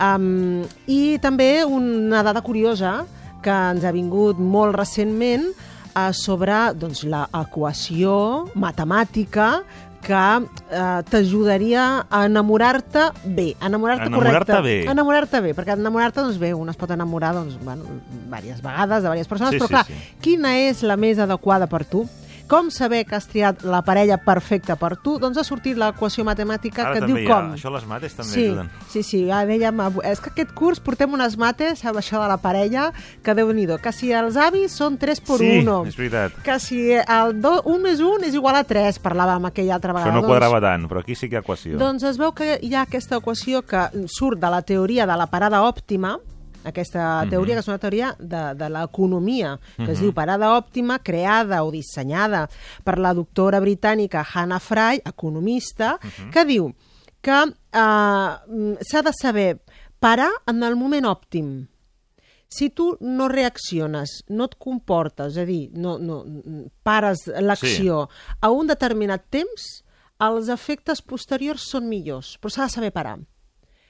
Um, 0.00 0.62
I 0.88 1.18
també 1.20 1.64
una 1.64 2.22
dada 2.24 2.40
curiosa 2.40 3.04
que 3.44 3.52
ens 3.52 3.84
ha 3.84 3.92
vingut 3.92 4.38
molt 4.40 4.74
recentment 4.76 5.46
uh, 5.50 6.10
sobre 6.16 6.56
doncs, 6.76 7.02
l'equació 7.08 8.46
matemàtica 8.54 9.60
que 10.00 10.16
eh, 10.16 11.02
t'ajudaria 11.12 12.06
a 12.08 12.22
enamorar-te 12.24 13.02
bé, 13.36 13.50
a 13.60 13.66
enamorar-te 13.68 14.06
Enamorar-te 14.08 14.52
correcte. 14.54 14.62
bé. 14.64 14.88
A 14.88 14.94
enamorar-te 14.94 15.40
bé, 15.44 15.50
perquè 15.52 15.74
enamorar-te, 15.76 16.22
doncs 16.24 16.38
bé, 16.40 16.54
un 16.56 16.72
es 16.72 16.78
pot 16.80 16.94
enamorar 16.94 17.34
doncs, 17.36 17.58
bueno, 17.60 17.84
diverses 18.24 18.62
vegades, 18.64 19.02
de 19.02 19.10
diverses 19.10 19.28
persones, 19.28 19.52
Sí, 19.52 19.58
però 19.60 19.68
sí, 19.68 19.74
clar, 19.74 19.84
sí. 19.84 20.16
quina 20.24 20.54
és 20.56 20.80
la 20.88 20.96
més 20.96 21.20
adequada 21.20 21.68
per 21.68 21.82
tu? 21.84 22.06
Com 22.50 22.66
saber 22.74 23.04
que 23.06 23.14
has 23.14 23.28
triat 23.30 23.60
la 23.62 23.78
parella 23.86 24.16
perfecta 24.24 24.74
per 24.74 24.96
tu? 24.98 25.12
Doncs 25.22 25.38
ha 25.38 25.44
sortit 25.46 25.76
l'equació 25.78 26.24
matemàtica 26.26 26.82
Ara 26.88 26.96
que 26.96 27.04
et 27.04 27.06
diu 27.06 27.18
ha, 27.20 27.26
com. 27.28 27.52
això 27.54 27.70
les 27.70 27.84
mates 27.86 28.16
també 28.18 28.32
sí, 28.32 28.46
ajuden. 28.48 28.70
Sí, 28.90 29.02
sí, 29.06 29.20
ja 29.28 29.44
dèiem, 29.46 29.82
és 30.10 30.18
que 30.18 30.32
aquest 30.32 30.50
curs 30.58 30.82
portem 30.82 31.14
unes 31.14 31.36
mates 31.38 31.84
amb 31.86 32.00
això 32.00 32.18
de 32.18 32.26
la 32.26 32.40
parella, 32.42 32.88
que 33.22 33.36
déu 33.38 33.52
nhi 33.54 33.68
que 33.78 33.92
si 33.94 34.10
els 34.10 34.34
avis 34.34 34.74
són 34.74 34.96
3 34.98 35.22
per 35.22 35.38
sí, 35.38 35.50
1, 35.60 35.76
és 35.92 35.98
veritat. 36.00 36.40
que 36.42 36.58
si 36.58 36.80
el 36.98 37.36
do, 37.40 37.62
1 37.70 37.78
més 37.84 38.02
1 38.02 38.26
és 38.26 38.34
igual 38.34 38.58
a 38.58 38.64
3, 38.64 38.98
parlàvem 38.98 39.46
aquella 39.46 39.76
altra 39.78 39.92
vegada. 39.92 40.10
Això 40.10 40.16
no 40.16 40.24
doncs, 40.24 40.32
quadrava 40.32 40.60
tant, 40.60 40.88
però 40.90 41.04
aquí 41.04 41.14
sí 41.14 41.28
que 41.28 41.36
hi 41.36 41.38
ha 41.38 41.44
equació. 41.46 41.78
doncs 41.78 42.02
es 42.02 42.18
veu 42.18 42.32
que 42.32 42.58
hi 42.60 42.74
ha 42.74 42.82
aquesta 42.82 43.22
equació 43.22 43.62
que 43.62 43.86
surt 44.08 44.40
de 44.40 44.50
la 44.50 44.62
teoria 44.62 45.06
de 45.06 45.16
la 45.16 45.28
parada 45.30 45.62
òptima, 45.62 46.18
aquesta 46.64 47.22
Mhm. 47.24 47.30
teoria 47.30 47.54
que 47.54 47.60
és 47.60 47.68
una 47.68 47.78
teoria 47.78 48.16
de, 48.18 48.54
de 48.54 48.68
l'economia, 48.70 49.58
que 49.76 49.92
es 49.92 49.98
Mhm. 49.98 50.02
diu 50.02 50.12
parada 50.14 50.56
òptima, 50.56 50.98
creada 51.02 51.62
o 51.64 51.70
dissenyada 51.70 52.48
per 52.84 52.98
la 52.98 53.14
doctora 53.14 53.60
britànica 53.60 54.24
Hannah 54.34 54.60
Fry, 54.60 55.02
economista, 55.04 55.98
Mhm. 56.02 56.30
que 56.30 56.44
diu 56.44 56.74
que 57.22 57.30
eh, 57.72 58.76
s'ha 58.80 59.02
de 59.02 59.12
saber 59.12 59.60
parar 59.98 60.30
en 60.46 60.62
el 60.62 60.76
moment 60.76 61.04
òptim. 61.06 61.66
Si 62.48 62.70
tu 62.70 62.96
no 63.00 63.28
reacciones, 63.28 64.24
no 64.28 64.44
et 64.46 64.56
comportes, 64.58 65.36
és 65.36 65.38
a 65.38 65.44
dir, 65.46 65.70
no, 65.72 65.98
no, 65.98 66.24
pares 66.82 67.28
l'acció 67.40 68.08
a 68.40 68.50
un 68.50 68.66
determinat 68.66 69.22
temps, 69.30 69.84
els 70.18 70.48
efectes 70.48 71.00
posteriors 71.00 71.62
són 71.70 71.88
millors, 71.88 72.38
però 72.40 72.50
s'ha 72.50 72.64
de 72.64 72.70
saber 72.70 72.90
parar. 72.92 73.18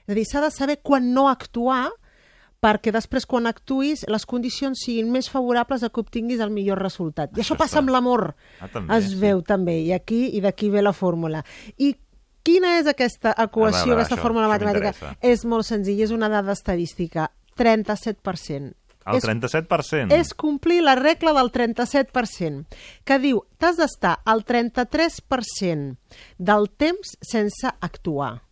És 0.07 0.13
a 0.13 0.15
dir, 0.15 0.27
s'ha 0.27 0.41
de 0.43 0.51
saber 0.51 0.81
quan 0.83 1.13
no 1.15 1.29
actuar 1.31 1.91
perquè 2.61 2.93
després 2.93 3.27
quan 3.27 3.49
actuïs 3.49 4.05
les 4.09 4.27
condicions 4.29 4.79
siguin 4.85 5.11
més 5.13 5.31
favorables 5.33 5.83
a 5.83 5.89
que 5.89 6.03
obtinguis 6.03 6.41
el 6.45 6.53
millor 6.53 6.79
resultat. 6.83 7.33
I 7.33 7.41
això, 7.41 7.55
Això 7.55 7.59
passa 7.59 7.79
està. 7.79 7.85
amb 7.85 7.95
l'amor. 7.95 8.35
Ah, 8.61 8.69
també, 8.69 8.97
es 8.99 9.11
sí. 9.15 9.19
veu 9.23 9.43
també, 9.43 9.81
i 9.81 9.93
aquí 9.97 10.27
i 10.37 10.41
d'aquí 10.45 10.69
ve 10.71 10.83
la 10.83 10.93
fórmula. 10.93 11.43
I 11.79 11.95
quina 12.45 12.79
és 12.79 12.87
aquesta 12.91 13.33
equació, 13.37 13.95
veure, 13.95 14.03
aquesta 14.03 14.19
això, 14.19 14.23
fórmula 14.23 14.49
això 14.49 14.59
matemàtica? 14.59 15.17
És 15.23 15.45
molt 15.45 15.67
senzill, 15.69 16.01
és 16.05 16.13
una 16.13 16.29
dada 16.29 16.53
estadística. 16.53 17.31
37%. 17.57 18.75
El 19.11 19.17
És 19.17 19.25
37%. 19.25 20.13
és 20.13 20.35
complir 20.35 20.83
la 20.85 20.95
regla 20.95 21.33
del 21.33 21.51
37%, 21.51 22.67
que 23.05 23.19
diu 23.19 23.41
t'has 23.59 23.79
d'estar 23.81 24.19
al 24.29 24.45
33% 24.45 25.97
del 26.37 26.69
temps 26.77 27.17
sense 27.25 27.73
actuar. 27.81 28.43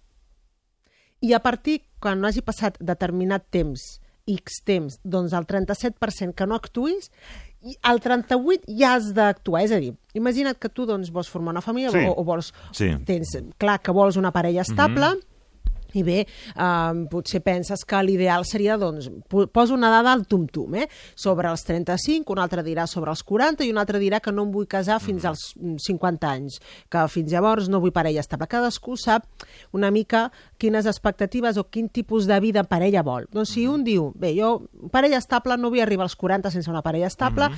I 1.21 1.35
a 1.35 1.41
partir, 1.43 1.83
quan 2.01 2.24
hagi 2.24 2.42
passat 2.42 2.78
determinat 2.80 3.44
temps, 3.51 4.01
X 4.28 4.61
temps, 4.64 4.99
doncs 5.05 5.32
el 5.32 5.46
37% 5.49 6.34
que 6.36 6.46
no 6.46 6.55
actuïs, 6.59 7.11
i 7.64 7.74
el 7.90 7.99
38 8.01 8.68
ja 8.78 8.94
has 8.94 9.09
d'actuar. 9.16 9.62
És 9.64 9.72
a 9.72 9.80
dir, 9.82 9.94
imagina't 10.14 10.59
que 10.61 10.68
tu 10.68 10.84
doncs, 10.86 11.11
vols 11.11 11.28
formar 11.32 11.51
una 11.57 11.62
família 11.64 11.90
Sí. 11.90 12.05
o, 12.07 12.12
o 12.20 12.24
vols... 12.24 12.53
Sí. 12.76 12.90
Tens 13.09 13.32
clar 13.59 13.80
que 13.82 13.90
vols 13.90 14.16
una 14.20 14.30
parella 14.32 14.62
estable, 14.62 15.14
Mhm. 15.16 15.24
I 15.95 16.03
bé, 16.05 16.18
eh, 16.24 17.05
potser 17.11 17.41
penses 17.45 17.84
que 17.89 18.03
l'ideal 18.05 18.45
seria, 18.45 18.76
doncs, 18.76 19.09
po- 19.28 19.47
poso 19.47 19.74
una 19.74 19.91
dada 19.91 20.12
al 20.12 20.26
tum-tum, 20.26 20.74
eh? 20.82 20.89
sobre 21.14 21.49
els 21.49 21.64
35, 21.64 22.32
un 22.32 22.39
altre 22.43 22.62
dirà 22.62 22.86
sobre 22.86 23.11
els 23.11 23.22
40 23.24 23.64
i 23.64 23.70
un 23.72 23.78
altre 23.78 23.99
dirà 23.99 24.20
que 24.20 24.32
no 24.32 24.45
em 24.45 24.53
vull 24.53 24.66
casar 24.68 24.99
fins 25.01 25.24
als 25.24 25.55
mm, 25.57 25.78
50 25.86 26.28
anys, 26.28 26.59
que 26.91 27.07
fins 27.09 27.32
llavors 27.32 27.68
no 27.68 27.80
vull 27.80 27.93
parella 27.93 28.20
estable. 28.20 28.49
Cadascú 28.51 28.97
sap 29.01 29.24
una 29.72 29.91
mica 29.91 30.28
quines 30.59 30.86
expectatives 30.86 31.57
o 31.57 31.64
quin 31.70 31.89
tipus 31.89 32.26
de 32.28 32.39
vida 32.41 32.64
parella 32.64 33.03
vol. 33.03 33.26
Doncs 33.32 33.55
si 33.57 33.66
un 33.68 33.84
diu, 33.84 34.12
bé, 34.14 34.34
jo 34.36 34.68
parella 34.93 35.18
estable 35.18 35.57
no 35.57 35.70
vull 35.72 35.80
arribar 35.84 36.05
als 36.09 36.16
40 36.16 36.51
sense 36.53 36.70
una 36.70 36.82
parella 36.82 37.07
estable, 37.09 37.49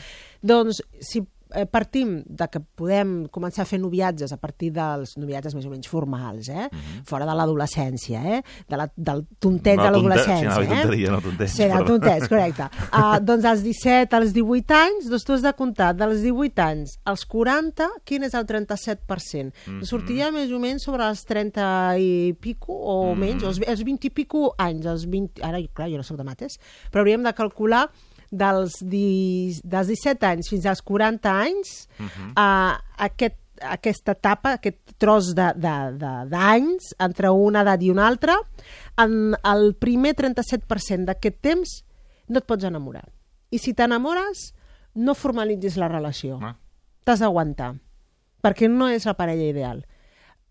doncs 0.42 0.82
si 1.00 1.24
partim 1.70 2.22
de 2.26 2.46
que 2.48 2.60
podem 2.78 3.26
començar 3.32 3.62
a 3.62 3.68
fer 3.68 3.78
noviatges 3.80 4.32
a 4.32 4.36
partir 4.40 4.70
dels 4.72 5.16
noviatges 5.18 5.54
més 5.54 5.66
o 5.66 5.70
menys 5.70 5.88
formals, 5.90 6.48
eh? 6.48 6.68
fora 7.08 7.26
de 7.26 7.34
l'adolescència, 7.34 8.20
eh? 8.36 8.42
de 8.68 8.76
la, 8.76 8.86
del 8.96 9.24
tonteig 9.38 9.76
No, 9.76 9.84
de 9.84 9.90
l'adolescència. 9.90 10.54
sí, 10.54 10.60
dir 10.60 10.72
eh? 10.72 10.80
tonteria, 10.82 11.10
no 11.10 11.20
tonteig, 11.20 11.48
Sí, 11.50 11.62
de 11.64 11.68
perdó. 11.70 11.86
tonteig, 11.86 12.28
correcte. 12.28 12.68
Uh, 12.92 13.18
doncs 13.28 13.44
als 13.44 13.62
17, 13.64 14.16
als 14.16 14.32
18 14.36 14.74
anys, 14.78 15.08
doncs 15.10 15.24
tu 15.24 15.32
has 15.34 15.42
de 15.42 15.52
comptar 15.58 15.92
dels 15.94 16.22
18 16.22 16.62
anys 16.64 16.96
als 17.04 17.24
40, 17.26 17.88
quin 18.04 18.24
és 18.24 18.34
el 18.34 18.46
37%? 18.46 19.52
Mhm. 19.66 19.84
Sortiria 19.88 20.30
més 20.34 20.50
o 20.52 20.58
menys 20.62 20.84
sobre 20.86 21.06
els 21.08 21.24
30 21.28 21.98
i 21.98 22.32
pico, 22.40 22.72
o 22.74 23.14
Mhm. 23.14 23.18
menys, 23.20 23.42
els, 23.44 23.60
els 23.66 23.82
20 23.84 24.06
i 24.06 24.10
pico 24.10 24.54
anys, 24.58 24.86
els 24.86 25.06
20, 25.10 25.42
ara, 25.42 25.58
clar, 25.74 25.88
jo 25.90 25.96
no 25.96 26.02
soc 26.06 26.16
de 26.18 26.24
mates, 26.24 26.58
però 26.90 27.00
hauríem 27.02 27.22
de 27.22 27.32
calcular 27.34 27.88
dels, 28.30 28.78
di, 28.80 29.52
dels 29.64 29.88
17 29.90 30.26
anys 30.26 30.48
fins 30.50 30.66
als 30.66 30.82
40 30.82 31.32
anys 31.42 31.88
Mhm. 31.98 32.30
uh, 32.36 32.78
aquest, 32.96 33.36
aquesta 33.60 34.12
etapa, 34.12 34.52
aquest 34.56 34.94
tros 34.96 35.34
d'anys 35.34 36.94
entre 36.98 37.30
una 37.30 37.60
edat 37.62 37.82
i 37.82 37.90
una 37.90 38.06
altra, 38.06 38.36
en 38.96 39.34
el 39.44 39.74
primer 39.74 40.14
37% 40.16 41.04
d'aquest 41.10 41.40
temps 41.42 41.74
no 42.28 42.38
et 42.38 42.46
pots 42.46 42.64
enamorar. 42.64 43.08
I 43.50 43.58
si 43.58 43.74
t'enamores, 43.74 44.54
no 44.94 45.14
formalitzis 45.14 45.76
la 45.76 45.88
relació. 45.88 46.38
Ah. 46.42 46.56
T'has 47.04 47.20
d'aguantar, 47.20 47.74
perquè 48.42 48.68
no 48.70 48.88
és 48.88 49.04
la 49.06 49.14
parella 49.18 49.48
ideal. 49.50 49.84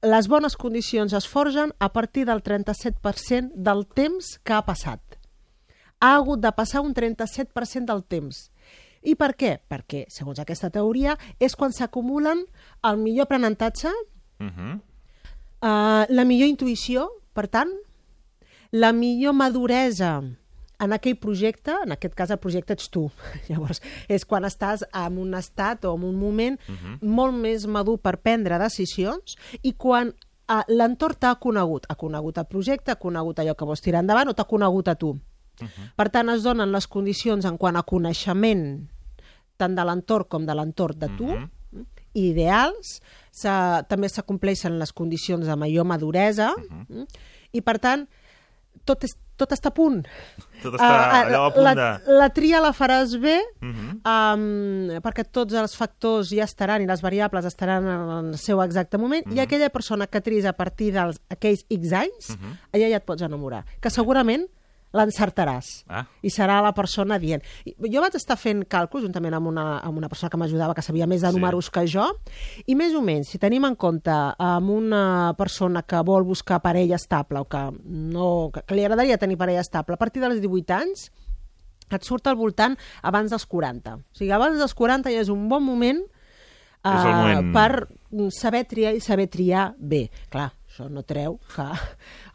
Les 0.01 0.27
bones 0.27 0.55
condicions 0.55 1.13
es 1.13 1.27
forgen 1.27 1.73
a 1.79 1.91
partir 1.91 2.25
del 2.25 2.41
37% 2.43 3.51
del 3.55 3.85
temps 3.87 4.37
que 4.43 4.53
ha 4.53 4.61
passat 4.65 5.18
ha 5.99 6.15
hagut 6.15 6.39
de 6.39 6.51
passar 6.51 6.81
un 6.81 6.93
37% 6.93 7.85
del 7.93 8.03
temps. 8.03 8.51
I 9.01 9.15
per 9.15 9.33
què? 9.35 9.59
Perquè, 9.69 10.05
segons 10.11 10.39
aquesta 10.39 10.69
teoria, 10.69 11.17
és 11.39 11.55
quan 11.55 11.71
s'acumulen 11.71 12.45
el 12.83 12.97
millor 12.97 13.27
aprenentatge, 13.27 13.89
Mhm. 14.39 14.81
eh, 15.61 16.05
la 16.09 16.25
millor 16.25 16.47
intuïció, 16.49 17.09
per 17.33 17.47
tant, 17.47 17.69
la 18.71 18.91
millor 18.93 19.33
maduresa 19.33 20.21
en 20.79 20.93
aquell 20.93 21.17
projecte, 21.17 21.71
en 21.83 21.91
aquest 21.91 22.13
cas 22.15 22.29
el 22.31 22.37
projecte 22.39 22.73
ets 22.73 22.89
tu. 22.89 23.09
Llavors, 23.49 23.81
és 24.07 24.23
quan 24.25 24.43
estàs 24.47 24.83
en 24.93 25.17
un 25.17 25.33
estat 25.35 25.83
o 25.85 25.95
en 25.95 26.03
un 26.03 26.15
moment 26.15 26.59
Mhm. 26.67 26.99
molt 27.01 27.33
més 27.33 27.65
madur 27.67 27.97
per 27.99 28.17
prendre 28.21 28.57
decisions 28.59 29.35
i 29.61 29.73
quan 29.73 30.13
eh, 30.51 30.63
l'entorn 30.67 31.15
t'ha 31.19 31.35
conegut. 31.35 31.85
Ha 31.89 31.95
conegut 31.95 32.37
el 32.37 32.45
projecte, 32.45 32.91
ha 32.91 32.95
conegut 32.95 33.37
allò 33.39 33.55
que 33.55 33.65
vols 33.65 33.81
tirar 33.81 33.99
endavant 34.01 34.29
o 34.29 34.33
t'ha 34.33 34.45
conegut 34.45 34.87
a 34.87 34.95
tu. 34.95 35.19
Per 35.95 36.09
tant, 36.09 36.29
es 36.29 36.43
donen 36.43 36.71
les 36.71 36.87
condicions 36.87 37.45
en 37.45 37.57
quant 37.57 37.75
a 37.75 37.83
coneixement 37.83 38.87
tant 39.57 39.75
de 39.75 39.83
l'entorn 39.83 40.25
com 40.29 40.45
de 40.45 40.53
l'entorn 40.55 40.97
de 40.99 41.07
tu, 41.17 41.27
Mhm. 41.27 41.85
ideals, 42.13 43.01
se, 43.31 43.49
també 43.89 44.09
s'acompleixen 44.09 44.79
les 44.79 44.91
condicions 44.93 45.45
de 45.45 45.55
major 45.55 45.85
maduresa, 45.85 46.53
mm, 46.57 47.03
i 47.53 47.61
per 47.61 47.77
tant, 47.79 48.07
tot, 48.85 49.03
és, 49.03 49.11
tot 49.37 49.51
està 49.51 49.69
a 49.69 49.73
punt. 49.75 50.01
Tot 50.63 50.73
està 50.73 51.21
allò 51.25 51.45
a 51.47 51.53
punt 51.53 51.63
la, 51.63 51.73
de- 51.75 52.13
La 52.17 52.29
tria 52.29 52.59
la 52.59 52.71
faràs 52.73 53.13
bé, 53.21 53.39
Mhm. 53.61 54.01
um, 54.03 55.01
perquè 55.03 55.23
tots 55.31 55.53
els 55.53 55.75
factors 55.75 56.29
ja 56.29 56.43
estaran 56.43 56.81
i 56.81 56.87
les 56.87 57.01
variables 57.01 57.45
estaran 57.45 57.85
en 57.87 58.09
el 58.33 58.37
seu 58.37 58.61
exacte 58.63 58.97
moment, 58.97 59.25
i 59.31 59.39
aquella 59.39 59.69
persona 59.69 60.07
que 60.07 60.21
tries 60.21 60.45
a 60.45 60.53
partir 60.53 60.91
d'aquells 60.93 61.65
X 61.69 61.93
anys, 61.93 62.29
Mhm. 62.31 62.57
allà 62.73 62.89
ja 62.89 62.97
et 62.97 63.05
pots 63.05 63.21
enamorar. 63.21 63.65
Que 63.79 63.89
segurament 63.89 64.47
l'encertaràs 64.93 65.83
Ah. 65.87 66.05
i 66.21 66.29
serà 66.29 66.61
la 66.61 66.73
persona 66.73 67.19
dient. 67.19 67.43
Jo 67.65 68.01
vaig 68.01 68.15
estar 68.15 68.37
fent 68.37 68.63
càlculs 68.67 69.03
juntament 69.05 69.33
amb 69.37 69.47
una, 69.47 69.79
amb 69.79 69.97
una 69.97 70.09
persona 70.09 70.29
que 70.29 70.37
m'ajudava, 70.37 70.73
que 70.73 70.81
sabia 70.81 71.05
més 71.07 71.21
de 71.21 71.29
Sí. 71.29 71.35
números 71.35 71.69
que 71.69 71.85
jo, 71.87 72.07
i 72.65 72.75
més 72.75 72.93
o 72.95 73.01
menys, 73.01 73.29
si 73.29 73.37
tenim 73.37 73.65
en 73.65 73.75
compte 73.75 74.09
amb 74.11 74.69
una 74.69 75.33
persona 75.37 75.83
que 75.83 76.01
vol 76.01 76.23
buscar 76.23 76.61
parella 76.61 76.95
estable 76.95 77.39
o 77.39 77.45
que, 77.45 77.69
no, 77.85 78.49
que, 78.53 78.63
que 78.63 78.75
li 78.75 78.83
agradaria 78.83 79.17
tenir 79.17 79.37
parella 79.37 79.61
estable, 79.61 79.93
a 79.93 79.97
partir 79.97 80.21
dels 80.21 80.41
18 80.41 80.73
anys 80.73 81.11
et 81.91 82.03
surt 82.03 82.27
al 82.27 82.35
voltant 82.35 82.75
abans 83.01 83.29
dels 83.31 83.45
40. 83.45 83.95
O 83.95 84.01
sigui, 84.13 84.31
abans 84.31 84.57
dels 84.57 84.73
40 84.73 85.09
ja 85.09 85.21
és 85.21 85.29
un 85.29 85.47
bon 85.49 85.63
moment, 85.63 86.01
eh, 86.83 86.89
moment. 86.89 87.53
per 87.53 87.87
saber 88.31 88.65
triar 88.67 88.93
i 88.95 88.99
saber 88.99 89.27
triar 89.27 89.73
bé. 89.77 90.09
Clar, 90.29 90.51
això 90.79 90.87
no 90.89 91.03
treu 91.03 91.35
que 91.55 91.65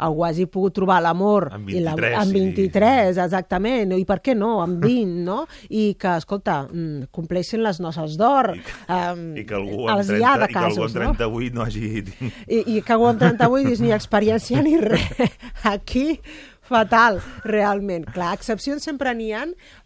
algú 0.04 0.24
hagi 0.26 0.44
pogut 0.50 0.74
trobar 0.76 0.98
l'amor 1.02 1.48
Amb 1.54 1.70
i 1.70 1.80
la- 1.80 1.94
23, 1.96 2.18
amb 2.20 2.36
i- 2.36 2.40
23, 2.40 3.18
exactament, 3.24 3.92
i 3.96 4.04
per 4.04 4.20
què 4.20 4.34
no, 4.36 4.60
amb 4.62 4.82
20, 4.84 5.24
no? 5.24 5.46
I 5.70 5.94
que, 5.98 6.16
escolta, 6.20 6.64
mm, 6.70 7.08
compleixin 7.14 7.62
les 7.64 7.80
noces 7.80 8.16
d'or. 8.20 8.52
Um, 8.88 9.24
I 9.38 9.44
que 9.48 9.54
algú 9.56 9.88
amb 9.88 9.98
els 9.98 10.10
hi 10.12 10.20
ha 10.22 10.34
30, 10.36 10.44
de 10.44 10.50
i 10.50 10.52
que 10.52 10.58
algú 10.58 10.76
casos, 10.76 10.96
amb 10.96 11.04
no? 11.04 11.14
38 11.16 11.54
no 11.54 11.62
hagi... 11.62 12.04
I, 12.48 12.60
i 12.76 12.82
que 12.82 12.92
algú 12.92 13.08
amb 13.08 13.22
38 13.22 13.64
dius 13.68 13.80
ni 13.84 13.92
experiència 13.96 14.62
ni 14.62 14.76
res. 14.82 15.40
Aquí, 15.64 16.18
fatal, 16.68 17.20
realment. 17.44 18.06
Clar, 18.14 18.34
excepcions 18.34 18.82
sempre 18.82 19.12
n'hi 19.14 19.32
ha, 19.36 19.44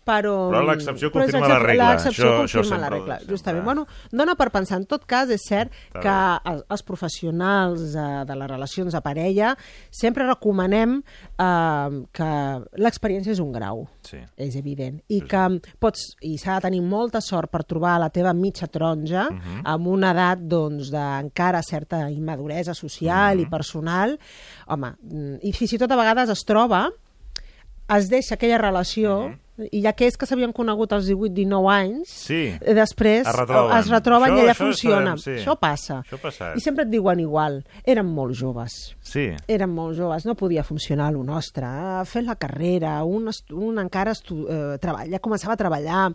però... 0.08 0.48
Però 0.52 0.62
l'excepció 0.64 1.10
però 1.12 1.24
és 1.26 1.32
confirma 1.32 1.48
la 1.48 1.54
excepció- 1.54 1.66
regla. 1.68 1.88
L'excepció 1.92 2.24
Això- 2.24 2.44
això 2.44 2.62
confirma 2.62 2.78
la 2.78 2.90
regla, 2.94 3.16
sempre. 3.18 3.34
justament. 3.34 3.64
Bueno, 3.64 3.86
dona 4.12 4.34
per 4.36 4.50
pensar. 4.54 4.78
En 4.78 4.86
tot 4.86 5.04
cas, 5.04 5.28
és 5.34 5.42
cert 5.48 5.72
Està 5.92 6.00
que 6.00 6.50
els, 6.52 6.62
els 6.70 6.82
professionals 6.82 7.82
eh, 7.94 8.06
de 8.28 8.36
les 8.36 8.48
relacions 8.50 8.92
de 8.94 9.00
parella 9.04 9.54
sempre 9.90 10.26
recomanem 10.28 11.02
eh, 11.38 12.04
que 12.12 12.30
l'experiència 12.80 13.32
és 13.34 13.40
un 13.42 13.52
grau. 13.52 13.86
Sí. 14.08 14.18
És 14.36 14.56
evident. 14.56 15.00
I 15.12 15.20
que 15.28 15.42
pots, 15.82 16.14
i 16.24 16.36
s'ha 16.40 16.54
de 16.58 16.68
tenir 16.68 16.80
molta 16.82 17.20
sort 17.20 17.50
per 17.52 17.64
trobar 17.68 17.98
la 18.00 18.08
teva 18.10 18.32
mitja 18.32 18.66
taronja 18.68 19.26
Mhm. 19.30 19.62
amb 19.64 19.86
una 19.86 20.12
edat 20.12 20.38
doncs, 20.48 20.90
d'encara 20.90 21.60
certa 21.62 22.08
immaduresa 22.10 22.72
social 22.74 23.36
Mhm. 23.36 23.42
i 23.42 23.50
personal. 23.50 24.18
Home, 24.68 24.94
mm, 25.02 25.38
i 25.42 25.52
fins 25.52 25.72
i 25.74 25.78
tot 25.78 25.90
a 25.92 25.96
vegades 25.96 26.30
es 26.30 26.44
troba 26.46 26.67
es 27.98 28.08
deixa 28.12 28.34
aquella 28.36 28.58
relació 28.58 29.34
i 29.72 29.80
ja 29.82 29.90
que 29.98 30.06
és 30.06 30.14
que 30.14 30.26
s'havien 30.28 30.52
conegut 30.54 30.92
als 30.94 31.08
18-19 31.08 31.66
anys, 31.72 32.06
Mhm. 32.06 32.14
Sí. 32.28 32.74
després 32.76 33.26
Es 33.26 33.34
retroben. 33.34 33.76
es 33.76 33.88
retroben 33.90 34.30
Això- 34.30 34.36
i 34.38 34.42
allà 34.44 34.52
això 34.52 34.58
funciona. 34.66 35.16
sabem, 35.16 35.18
sí. 35.18 35.30
Això 35.42 35.56
passa. 35.58 35.96
Això 36.04 36.14
ha 36.14 36.22
passat. 36.22 36.56
I 36.56 36.60
sempre 36.60 36.84
et 36.84 36.90
diuen 36.90 37.18
igual. 37.18 37.64
Érem 37.84 38.06
molt 38.06 38.36
joves. 38.38 38.94
Sí. 39.00 39.30
Érem 39.48 39.70
molt 39.74 39.96
joves, 39.98 40.24
no 40.26 40.36
podia 40.36 40.62
funcionar 40.62 41.12
lo 41.12 41.24
nostre. 41.24 41.64
Ha 41.66 42.04
fet 42.04 42.24
la 42.24 42.36
carrera, 42.36 43.02
un, 43.02 43.28
un 43.50 43.78
encara 43.78 44.12
estu 44.12 44.46
eh, 44.48 44.78
treballa, 44.78 45.18
començava 45.18 45.54
a 45.54 45.56
treballar, 45.56 46.14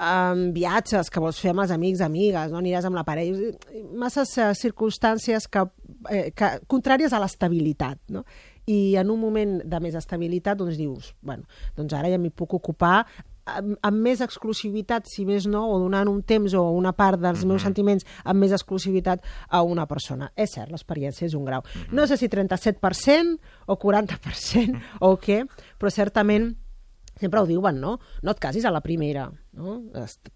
um, 0.00 0.52
viatges 0.54 1.10
que 1.10 1.20
vols 1.20 1.38
fer 1.38 1.50
amb 1.50 1.60
els 1.60 1.70
amics, 1.72 2.00
amigues, 2.00 2.50
no 2.50 2.58
aniràs 2.62 2.86
amb 2.86 2.96
la 2.96 3.04
parella... 3.04 3.50
Masses 3.92 4.38
eh, 4.38 4.54
circumstàncies 4.54 5.46
que, 5.50 5.66
eh, 6.08 6.30
que, 6.34 6.60
contràries 6.66 7.12
a 7.12 7.20
l'estabilitat, 7.20 7.98
no? 8.08 8.24
I 8.68 8.96
en 9.00 9.10
un 9.10 9.20
moment 9.20 9.58
de 9.64 9.80
més 9.82 9.96
estabilitat, 9.98 10.58
doncs 10.60 10.76
dius, 10.78 11.14
bueno, 11.22 11.48
doncs 11.76 11.94
ara 11.96 12.10
ja 12.12 12.18
m'hi 12.20 12.30
puc 12.30 12.54
ocupar 12.58 13.04
amb, 13.48 13.76
amb 13.82 14.02
més 14.04 14.20
exclusivitat, 14.24 15.08
si 15.10 15.24
més 15.28 15.46
no, 15.50 15.64
o 15.72 15.78
donant 15.82 16.10
un 16.10 16.20
temps 16.26 16.54
o 16.58 16.62
una 16.76 16.92
part 16.96 17.20
dels 17.22 17.44
meus 17.48 17.64
sentiments 17.66 18.06
amb 18.24 18.42
més 18.42 18.54
exclusivitat 18.56 19.24
a 19.48 19.62
una 19.66 19.86
persona. 19.90 20.30
És 20.36 20.54
cert, 20.56 20.70
l'experiència 20.72 21.26
és 21.28 21.36
un 21.38 21.46
grau. 21.48 21.64
No 21.92 22.06
sé 22.06 22.18
si 22.20 22.30
37% 22.30 23.38
o 23.66 23.78
40% 23.80 24.80
o 25.06 25.14
què, 25.20 25.42
però 25.78 25.92
certament 25.94 26.52
sempre 27.20 27.42
ho 27.42 27.48
diuen, 27.48 27.80
no? 27.80 27.98
No 28.24 28.32
et 28.32 28.40
casis 28.40 28.64
a 28.64 28.72
la 28.72 28.80
primera, 28.84 29.28
no? 29.56 29.80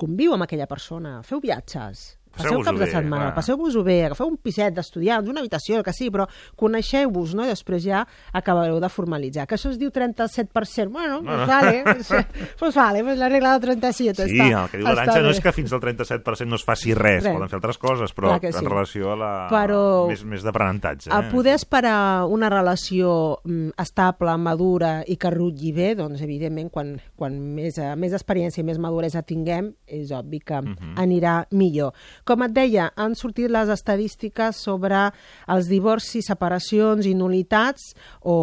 Conviu 0.01 0.35
amb 0.35 0.45
aquella 0.45 0.69
persona, 0.71 1.21
feu 1.25 1.41
viatges, 1.41 2.11
passeu 2.37 2.61
caps 2.63 2.81
de 2.81 2.87
setmana, 2.91 3.35
passeu-vos-ho 3.35 3.83
bé, 3.87 4.05
agafeu 4.07 4.27
un 4.29 4.37
piset 4.37 4.75
d'estudiants, 4.75 5.29
una 5.29 5.41
habitació, 5.41 5.77
el 5.79 5.85
que 5.87 5.93
sí, 5.93 6.11
però 6.11 6.27
coneixeu-vos, 6.57 7.35
no? 7.35 7.45
I 7.45 7.53
després 7.53 7.83
ja 7.85 8.05
acabareu 8.33 8.81
de 8.81 8.89
formalitzar. 8.89 9.47
Que 9.47 9.57
això 9.59 9.71
es 9.71 9.79
diu 9.79 9.91
37%. 9.91 10.89
Bueno, 10.91 11.21
Bueno. 11.23 11.45
pues 11.45 11.49
vale, 11.49 11.83
pues, 11.85 12.09
pues 12.59 12.75
vale, 12.75 13.03
pues 13.05 13.19
la 13.19 13.29
regla 13.29 13.53
del 13.53 13.61
37. 13.61 14.29
Sí, 14.29 14.39
està, 14.39 14.63
el 14.65 14.71
que 14.71 14.79
diu 14.79 14.87
l'Aranxa 14.87 15.21
no 15.23 15.31
és 15.31 15.41
que 15.41 15.53
fins 15.53 15.73
al 15.73 15.81
37% 15.81 16.47
no 16.49 16.57
es 16.57 16.65
faci 16.65 16.95
res, 16.95 17.23
Res. 17.25 17.35
poden 17.35 17.49
fer 17.49 17.57
altres 17.61 17.79
coses, 17.79 18.15
però 18.15 18.39
sí. 18.41 18.47
en 18.53 18.65
relació 18.71 19.13
a 19.13 19.17
la... 19.17 19.33
Però- 19.51 20.07
Més, 20.09 20.25
més 20.25 20.43
d'aprenentatge. 20.45 21.11
A 21.13 21.21
Eh? 21.25 21.31
poder 21.33 21.55
esperar 21.55 22.25
una 22.29 22.49
relació 22.51 23.41
mm, 23.45 23.71
estable, 23.81 24.37
madura 24.39 25.03
i 25.07 25.17
que 25.17 25.31
rutlli 25.31 25.73
bé, 25.73 25.95
doncs, 25.95 26.21
evidentment, 26.23 26.71
quan, 26.71 26.95
quan 27.17 27.39
més, 27.55 27.79
més 27.97 28.13
experiència 28.13 28.61
i 28.63 28.65
més 28.67 28.79
maduresa 28.79 29.23
tinguem, 29.23 29.73
és 29.87 30.11
obvi 30.13 30.41
que 30.41 30.61
Mhm. 30.61 30.95
anirà 30.99 31.47
millor. 31.53 31.93
Com 32.25 32.41
et 32.47 32.53
deia, 32.57 32.87
han 32.97 33.13
sortit 33.15 33.51
les 33.53 33.69
estadístiques 33.69 34.57
sobre 34.57 35.11
els 35.53 35.67
divorcis, 35.69 36.25
separacions 36.31 37.05
i 37.05 37.13
nulitats, 37.15 37.91
o, 38.23 38.35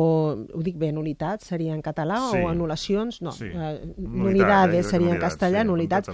ho 0.54 0.62
dic 0.62 0.78
bé, 0.78 0.92
nulitats 0.94 1.48
seria 1.50 1.74
en 1.74 1.82
català, 1.82 2.20
Sí. 2.32 2.38
o 2.38 2.50
anul·lacions? 2.52 3.22
No, 3.26 3.32
Sí. 3.32 3.46
eh, 3.46 3.94
nulidades 3.98 4.86
eh? 4.86 4.90
seria 4.90 5.16
en 5.16 5.20
castellà, 5.20 5.62
sí, 5.64 5.68
nulitats, 5.68 6.10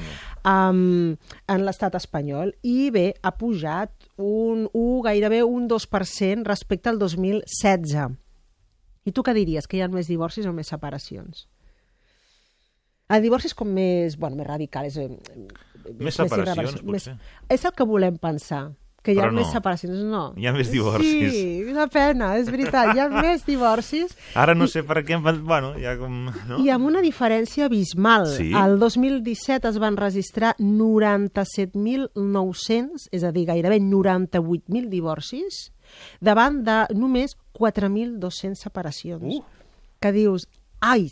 um, 0.46 1.18
en 1.48 1.66
l'estat 1.66 1.96
espanyol. 1.96 2.56
I 2.64 2.90
bé, 2.90 3.14
ha 3.22 3.32
pujat 3.36 3.92
un 4.18 4.70
1, 4.72 5.02
gairebé 5.04 5.44
un 5.44 5.68
2% 5.68 6.48
respecte 6.48 6.90
al 6.90 6.98
2016. 7.00 8.16
I 9.04 9.12
tu 9.12 9.24
què 9.24 9.34
diries? 9.34 9.68
Que 9.68 9.78
hi 9.78 9.82
ha 9.82 9.88
més 9.92 10.08
divorcis 10.08 10.46
o 10.46 10.54
més 10.54 10.68
separacions? 10.68 11.48
El 13.08 13.22
divorci 13.24 13.48
és 13.48 13.54
com 13.56 13.70
més, 13.72 14.18
bueno, 14.20 14.36
més 14.36 14.48
radical. 14.48 14.86
És, 14.90 14.98
eh, 14.98 15.08
Més 16.00 16.16
separacions, 16.20 16.58
irreversible, 16.58 17.00
potser. 17.00 17.16
És 17.54 17.62
el 17.66 17.74
que 17.78 17.86
volem 17.88 18.18
pensar, 18.22 18.64
que 19.08 19.14
hi 19.16 19.22
ha 19.22 19.24
Però 19.24 19.32
no. 19.32 19.40
més 19.40 19.48
separacions. 19.56 20.00
No. 20.12 20.24
Hi 20.36 20.44
ha 20.50 20.52
més 20.56 20.68
divorcis. 20.74 21.32
Sí, 21.32 21.64
una 21.72 21.86
pena, 21.92 22.26
és 22.42 22.48
veritat. 22.52 22.86
Hi 22.92 23.00
ha 23.00 23.06
més 23.14 23.46
divorcis 23.48 24.12
Ara 24.36 24.54
no 24.58 24.66
sé 24.68 24.84
per 24.88 24.98
què... 25.08 25.16
Bueno, 25.24 25.70
ja 25.80 25.94
com... 26.00 26.14
No? 26.50 26.56
i 26.60 26.70
amb 26.74 26.86
una 26.90 27.02
diferència 27.06 27.66
abismal. 27.70 28.26
Sí? 28.36 28.50
El 28.52 28.80
2017 28.82 29.68
es 29.72 29.78
van 29.80 29.96
registrar 30.00 30.56
97.900, 30.60 33.08
és 33.16 33.24
a 33.24 33.32
dir, 33.32 33.46
gairebé 33.48 33.80
98.000 33.80 34.90
divorcis, 34.92 35.72
davant 36.20 36.64
de 36.68 36.86
només 36.98 37.38
4.200 37.58 38.60
separacions. 38.60 39.24
Uh. 39.24 39.44
Que 40.04 40.12
dius, 40.14 40.46
ai, 40.84 41.08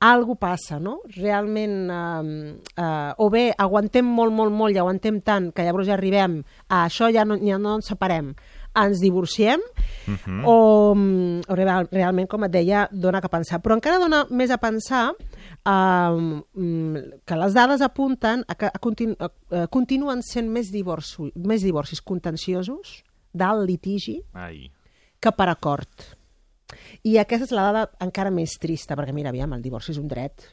algo 0.00 0.36
passa, 0.36 0.78
no? 0.78 1.00
Realment, 1.16 1.90
eh, 1.90 2.60
eh, 2.76 3.12
o 3.18 3.30
bé 3.30 3.52
aguantem 3.58 4.04
molt, 4.06 4.32
molt, 4.32 4.52
molt, 4.54 4.74
i 4.74 4.78
aguantem 4.78 5.20
tant 5.20 5.50
que 5.52 5.64
llavors 5.66 5.86
ja 5.88 5.94
arribem 5.98 6.42
a 6.68 6.84
això, 6.86 7.10
ja 7.12 7.24
no, 7.24 7.36
ja 7.42 7.58
no 7.58 7.74
ens 7.78 7.86
separem, 7.90 8.34
ens 8.78 9.00
divorciem, 9.02 9.60
Mhm. 10.06 10.42
o, 10.46 10.94
mm, 10.94 11.40
o 11.48 11.54
real, 11.54 11.88
realment, 11.90 12.28
com 12.28 12.44
et 12.44 12.50
deia, 12.52 12.88
dona 12.92 13.20
que 13.20 13.28
pensar. 13.28 13.60
Però 13.60 13.74
encara 13.74 13.98
dona 13.98 14.24
més 14.30 14.50
a 14.50 14.58
pensar 14.58 15.12
eh, 15.66 16.42
que 17.26 17.36
les 17.36 17.54
dades 17.54 17.82
apunten 17.82 18.44
a 18.48 18.54
que 18.54 18.66
a 18.66 18.78
continu, 18.78 19.16
eh, 19.50 19.66
continuen 19.70 20.22
sent 20.22 20.48
més, 20.48 20.70
divorci, 20.70 21.32
més 21.34 21.62
divorcis 21.62 22.00
contenciosos 22.00 23.02
d'alt 23.34 23.66
litigi 23.68 24.22
Ai. 24.32 24.70
que 25.20 25.32
per 25.32 25.48
acord. 25.48 26.17
I 27.04 27.16
aquesta 27.18 27.46
és 27.48 27.52
la 27.56 27.68
dada 27.72 27.90
encara 28.04 28.30
més 28.34 28.58
trista, 28.60 28.96
perquè 28.96 29.14
mira, 29.16 29.30
aviam, 29.30 29.52
el 29.56 29.62
divorci 29.62 29.92
és 29.94 29.98
un 29.98 30.08
dret, 30.08 30.44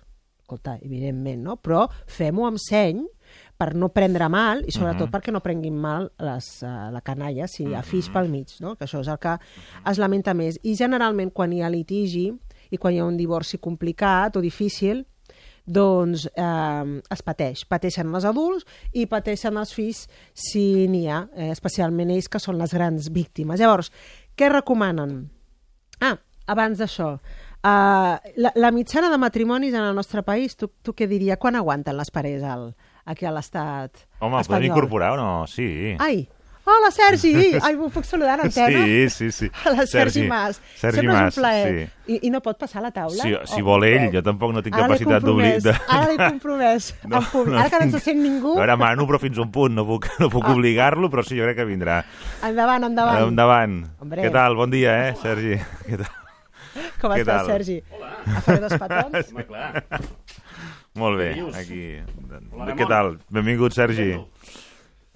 escolta, 0.41 0.78
evidentment, 0.86 1.41
no? 1.43 1.57
Però 1.57 1.88
fem-ho 2.07 2.45
amb 2.47 2.59
seny 2.61 3.01
per 3.57 3.72
no 3.76 3.89
prendre 3.89 4.28
mal 4.30 4.61
i 4.68 4.72
sobretot 4.72 5.07
Mhm. 5.07 5.11
perquè 5.11 5.32
no 5.34 5.41
prenguin 5.41 5.76
mal 5.76 6.11
les, 6.20 6.61
uh, 6.63 6.91
la 6.93 7.01
canalla 7.01 7.47
si 7.47 7.63
hi 7.66 7.74
ha 7.74 7.82
fills 7.82 8.09
pel 8.09 8.30
mig, 8.30 8.47
no? 8.61 8.76
que 8.76 8.86
això 8.86 8.99
és 9.01 9.07
el 9.07 9.18
que 9.18 9.38
es 9.89 9.97
lamenta 9.97 10.34
més. 10.34 10.59
I 10.63 10.76
generalment 10.76 11.32
quan 11.34 11.51
hi 11.51 11.61
ha 11.63 11.70
litigi 11.70 12.32
i 12.72 12.78
quan 12.78 12.93
hi 12.93 12.99
ha 12.99 13.05
un 13.05 13.18
divorci 13.18 13.57
complicat 13.57 14.38
o 14.38 14.41
difícil, 14.41 15.05
doncs 15.66 16.28
eh, 16.36 17.01
es 17.09 17.22
pateix. 17.24 17.66
Pateixen 17.66 18.13
els 18.13 18.26
adults 18.26 18.66
i 18.93 19.07
pateixen 19.07 19.57
els 19.57 19.74
fills 19.74 20.07
si 20.34 20.88
n'hi 20.88 21.07
ha, 21.09 21.28
eh, 21.36 21.49
especialment 21.49 22.11
ells 22.11 22.28
que 22.30 22.39
són 22.39 22.59
les 22.59 22.72
grans 22.72 23.09
víctimes. 23.11 23.59
Llavors, 23.59 23.91
què 24.38 24.51
recomanen? 24.51 25.32
Ah, 26.01 26.17
abans 26.47 26.77
d'això, 26.79 27.13
uh, 27.15 28.15
la, 28.37 28.51
la 28.55 28.71
mitjana 28.71 29.09
de 29.09 29.17
matrimonis 29.17 29.73
en 29.73 29.83
el 29.83 29.95
nostre 29.95 30.21
país, 30.23 30.55
tu, 30.59 30.69
tu 30.83 30.93
què 30.93 31.07
diria? 31.07 31.37
Quan 31.37 31.55
aguanten 31.55 31.97
les 31.97 32.11
parelles 32.11 32.43
al, 32.43 32.73
aquí 33.05 33.25
a 33.25 33.31
l'estat 33.31 34.05
Home, 34.19 34.27
el 34.27 34.31
podem 34.31 34.41
espanyol? 34.41 34.71
incorporar 34.71 35.11
o 35.13 35.17
no? 35.17 35.29
Sí. 35.47 35.95
Ai, 35.99 36.27
hola 36.66 36.89
Sergi! 36.91 37.34
Ai, 37.66 37.76
ho 37.78 37.89
puc 37.93 38.03
saludar 38.05 38.39
en 38.39 38.45
antena? 38.47 38.84
Sí, 38.86 39.09
sí, 39.09 39.32
sí. 39.32 39.49
Hola, 39.66 39.86
Sergi, 39.86 40.20
Sergi. 40.20 40.28
Mas. 40.28 40.59
Sergi 40.76 40.97
Sempre 41.01 41.13
Mas, 41.13 41.28
és 41.32 41.38
un 41.38 41.41
plaer. 41.41 41.68
sí. 41.70 42.13
I, 42.16 42.20
I 42.28 42.30
no 42.34 42.41
pot 42.45 42.57
passar 42.61 42.80
a 42.82 42.86
la 42.88 42.91
taula? 42.93 43.22
Si, 43.24 43.32
si 43.53 43.61
O- 43.61 43.66
vol 43.66 43.86
ell, 43.88 44.09
jo 44.13 44.22
tampoc 44.26 44.51
no 44.53 44.61
tinc 44.66 44.76
Ara 44.78 44.88
capacitat 44.89 45.24
compromès, 45.24 45.63
De... 45.66 45.74
Ara 45.88 46.09
l'he 46.11 46.18
compromès. 46.20 46.89
No, 47.09 47.22
no 47.22 47.57
Ara 47.59 47.70
que 47.70 47.86
no 47.86 47.91
se 47.97 48.01
sent 48.03 48.22
ningú, 48.22 48.55
A 48.57 48.63
veure, 48.66 48.76
mano, 48.82 49.07
però 49.09 49.20
fins 49.22 49.38
a 49.39 49.45
un 49.45 49.51
punt. 49.55 49.74
No 49.78 49.86
puc, 49.88 50.09
no 50.20 50.30
puc 50.34 50.45
Ah. 50.45 50.53
obligar-lo, 50.53 51.09
però 51.13 51.24
sí, 51.26 51.38
jo 51.39 51.47
crec 51.47 51.57
que 51.61 51.66
vindrà. 51.70 52.03
endavant, 52.43 52.84
endavant. 52.89 53.24
Endavant. 53.30 53.80
Hombre. 54.01 54.22
Què 54.28 54.32
tal? 54.34 54.55
Bon 54.59 54.70
dia, 54.72 54.93
eh, 55.09 55.16
Sergi? 55.22 55.57
Què 55.89 55.97
tal? 56.03 56.13
Com 57.01 57.11
Què 57.16 57.22
estàs, 57.24 57.45
tal? 57.45 57.47
Sergi? 57.53 57.80
Hola. 57.89 58.11
A 58.36 58.41
fer 58.43 58.59
dos 58.61 58.74
petons? 58.82 59.32
Home, 59.32 59.45
clar. 59.47 59.84
Molt 60.95 61.18
bé, 61.20 61.30
aquí. 61.55 61.82
Hola, 62.55 62.74
Què 62.76 62.86
tal? 62.88 63.18
Benvingut, 63.30 63.74
Sergi. 63.76 64.13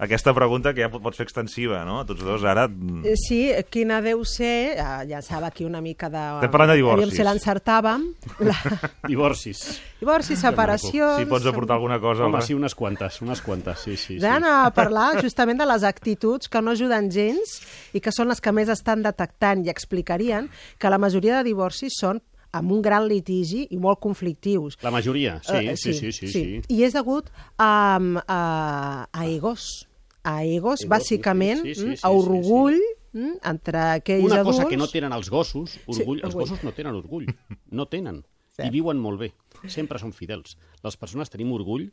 Aquesta 0.00 0.32
pregunta 0.32 0.72
que 0.72 0.80
ja 0.80 0.88
pot- 0.88 1.02
pots 1.04 1.18
fer 1.20 1.26
extensiva, 1.26 1.82
no? 1.84 1.98
A 2.00 2.06
tots 2.08 2.22
dos, 2.24 2.44
ara... 2.48 2.66
mm, 2.68 3.02
Eh, 3.04 3.16
Sí, 3.20 3.40
quina 3.68 3.98
deu 4.00 4.22
ser, 4.24 4.76
ja 4.80 5.18
estava 5.20 5.48
aquí 5.50 5.66
una 5.68 5.82
mica 5.84 6.08
de... 6.08 6.22
Estem 6.40 6.50
parlant 6.54 6.70
de 6.72 6.76
divorcis. 6.80 7.04
Aviam 7.04 7.16
si 7.18 7.26
l'encertàvem. 7.28 8.06
La... 8.48 8.56
Divorcis. 9.12 9.60
Divorcis, 10.00 10.40
separacions... 10.40 11.18
Si 11.20 11.28
pots 11.28 11.44
aportar 11.52 11.76
alguna 11.76 12.00
cosa... 12.00 12.24
Home, 12.24 12.40
sí, 12.40 12.54
unes 12.56 12.74
quantes, 12.74 13.20
unes 13.20 13.42
quantes, 13.44 13.78
sí, 13.84 13.96
sí. 13.96 14.14
sí. 14.14 14.18
d'anar 14.24 14.64
a 14.64 14.70
parlar 14.72 15.20
justament 15.20 15.60
de 15.60 15.66
les 15.68 15.84
actituds 15.84 16.48
que 16.48 16.62
no 16.64 16.72
ajuden 16.72 17.10
gens 17.12 17.58
i 17.92 18.00
que 18.00 18.10
són 18.16 18.32
les 18.32 18.40
que 18.40 18.52
més 18.56 18.72
estan 18.72 19.02
detectant 19.04 19.66
i 19.66 19.68
explicarien 19.68 20.48
que 20.80 20.88
la 20.88 20.96
majoria 20.98 21.36
de 21.42 21.50
divorcis 21.50 21.92
són 22.00 22.22
amb 22.56 22.72
un 22.72 22.80
gran 22.82 23.04
litigi 23.06 23.66
i 23.70 23.76
molt 23.78 24.00
conflictius. 24.02 24.74
La 24.82 24.90
majoria, 24.90 25.36
sí, 25.44 25.68
Eh, 25.68 25.76
sí, 25.76 25.92
sí, 25.94 26.10
sí, 26.10 26.26
sí. 26.32 26.42
I 26.66 26.82
és 26.88 26.96
degut 26.96 27.28
a, 27.62 28.00
a, 28.26 29.06
a 29.12 29.26
egos. 29.28 29.86
A 30.24 30.44
egos, 30.44 30.82
Egos, 30.82 30.88
bàsicament, 30.90 31.62
sí, 31.62 31.74
sí, 31.74 31.80
sí, 31.80 31.86
mm, 31.86 31.94
sí, 31.96 32.00
a 32.04 32.08
sí, 32.10 32.16
orgull 32.16 32.78
mm, 33.12 33.36
entre 33.50 33.78
aquells 33.96 34.24
Una 34.26 34.40
adults... 34.42 34.58
cosa 34.58 34.68
que 34.68 34.76
no 34.76 34.88
tenen 34.88 35.12
els 35.16 35.30
gossos, 35.32 35.78
orgull, 35.86 36.18
Sí, 36.20 36.24
els 36.24 36.34
orgull. 36.34 36.42
gossos 36.44 36.64
no 36.64 36.72
tenen 36.76 36.94
orgull, 36.94 37.26
no 37.70 37.86
tenen. 37.88 38.22
Cert. 38.56 38.66
I 38.66 38.70
viuen 38.74 38.98
molt 38.98 39.20
bé, 39.20 39.30
sempre 39.70 39.98
són 40.02 40.12
fidels. 40.12 40.56
Les 40.84 40.96
persones 40.98 41.30
tenim 41.30 41.52
orgull, 41.54 41.86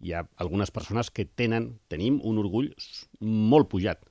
hi 0.00 0.12
ha 0.14 0.22
algunes 0.40 0.70
persones 0.70 1.10
que 1.10 1.24
tenen, 1.26 1.80
tenim 1.88 2.20
un 2.24 2.38
orgull 2.38 2.70
molt 3.20 3.68
pujat. 3.68 4.04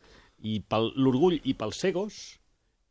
I 0.43 0.59
per 0.67 0.81
l'orgull 0.93 1.39
i 1.43 1.53
pels 1.57 1.79
egos 1.87 2.17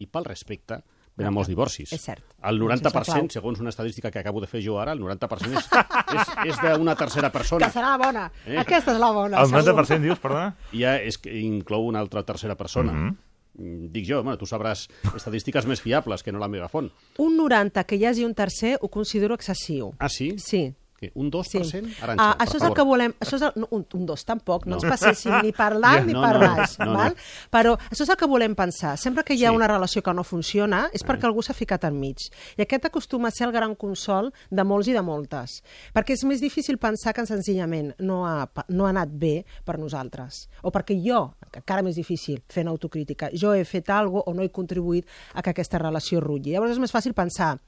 i 0.01 0.07
pel 0.11 0.25
respecte 0.27 0.81
venen 1.17 1.35
molts 1.35 1.49
divorcis. 1.49 1.93
És 1.95 2.03
cert. 2.03 2.23
El 2.43 2.61
Això 2.61 2.75
és 2.75 2.83
la 2.83 2.91
clau. 2.91 3.19
90%, 3.23 3.31
segons 3.33 3.61
una 3.61 3.71
estadística 3.71 4.11
que 4.11 4.19
acabo 4.19 4.41
de 4.41 4.49
fer 4.51 4.63
jo 4.65 4.79
ara, 4.81 4.93
el 4.93 5.01
90% 5.01 5.59
és, 5.59 5.69
és, 6.15 6.33
és 6.51 6.63
d'una 6.79 6.97
tercera 6.99 7.31
persona. 7.33 7.67
Que 7.67 7.73
serà 7.73 7.95
la 7.95 8.01
bona. 8.01 8.25
Eh? 8.47 8.59
Aquesta 8.59 8.93
és 8.93 8.99
la 9.01 9.11
bona. 9.15 9.41
El 9.41 9.53
segur. 9.53 9.63
90% 9.75 10.01
dius, 10.03 10.19
perdona? 10.23 10.55
Ja 10.73 10.97
és 10.99 11.19
que 11.19 11.33
inclou 11.39 11.87
una 11.87 12.03
altra 12.03 12.25
tercera 12.25 12.57
persona. 12.57 12.93
Mhm. 12.93 13.17
Mm, 13.55 13.93
Dic 13.95 14.09
jo, 14.09 14.21
bueno, 14.25 14.37
tu 14.37 14.47
sabràs 14.51 14.89
estadístiques 15.15 15.65
més 15.71 15.81
fiables 15.81 16.25
que 16.25 16.33
no 16.33 16.41
la 16.43 16.49
megafont. 16.51 16.89
Un 17.23 17.37
90 17.39 17.85
que 17.85 17.95
hi 17.95 18.05
hagi 18.05 18.25
un 18.27 18.35
tercer 18.35 18.79
ho 18.81 18.89
considero 18.89 19.35
excessiu. 19.39 19.93
Ah, 20.01 20.09
sí? 20.09 20.35
Sí. 20.39 20.75
Que 21.05 21.13
un 21.21 21.31
2%? 21.31 21.65
Sí. 21.71 21.83
Arantxa, 22.03 22.25
Ah, 22.25 22.37
això 22.45 22.57
és 22.57 22.63
el 22.69 22.75
que 22.75 22.83
volem... 22.87 23.15
Això 23.21 23.37
és 23.37 23.43
el, 23.49 23.53
no, 23.61 23.69
un, 23.77 23.87
un 23.95 24.07
dos 24.07 24.25
tampoc, 24.25 24.67
no, 24.67 24.77
No. 24.77 24.81
ens 24.81 24.89
passéssim 24.91 25.35
ni 25.43 25.53
per 25.53 25.73
dalt 25.85 26.01
Ja, 26.01 26.05
ni 26.07 26.13
no, 26.17 26.23
per 26.25 26.33
no, 26.41 26.49
baix. 26.49 26.79
no, 26.81 26.87
no. 26.87 26.99
val? 26.99 27.17
Però 27.53 27.75
això 27.91 28.03
és 28.07 28.13
el 28.15 28.17
que 28.21 28.27
volem 28.31 28.55
pensar. 28.59 28.97
Sempre 28.99 29.25
que 29.25 29.35
hi 29.35 29.45
ha 29.45 29.51
Sí. 29.51 29.57
una 29.57 29.69
relació 29.69 30.03
que 30.03 30.15
no 30.15 30.25
funciona 30.25 30.89
és 30.93 31.05
perquè 31.05 31.25
algú 31.29 31.43
s'ha 31.43 31.55
ficat 31.55 31.85
enmig. 31.85 32.17
I 32.59 32.63
aquest 32.63 32.85
acostuma 32.87 33.29
a 33.29 33.31
ser 33.31 33.47
el 33.49 33.53
gran 33.53 33.75
consol 33.75 34.33
de 34.51 34.65
molts 34.65 34.89
i 34.89 34.93
de 34.93 35.03
moltes. 35.03 35.63
Perquè 35.95 36.15
és 36.17 36.25
més 36.25 36.41
difícil 36.41 36.79
pensar 36.79 37.13
que 37.15 37.27
senzillament 37.27 37.95
no 37.99 38.27
ha, 38.27 38.49
no 38.69 38.87
ha 38.87 38.91
anat 38.91 39.09
bé 39.13 39.45
per 39.65 39.79
nosaltres. 39.79 40.49
O 40.63 40.71
perquè 40.71 40.97
jo, 41.05 41.35
encara 41.55 41.83
més 41.83 41.97
difícil, 41.97 42.43
fent 42.49 42.69
autocrítica, 42.69 43.31
jo 43.33 43.53
he 43.55 43.65
fet 43.65 43.91
alguna 43.91 44.23
o 44.27 44.35
no 44.35 44.43
he 44.43 44.51
contribuït 44.51 45.07
a 45.35 45.43
que 45.43 45.51
aquesta 45.51 45.79
relació 45.79 46.21
rutlli. 46.21 46.53
Llavors 46.53 46.73
és 46.73 46.79
més 46.79 46.93
fàcil 46.93 47.15
pensar 47.15 47.59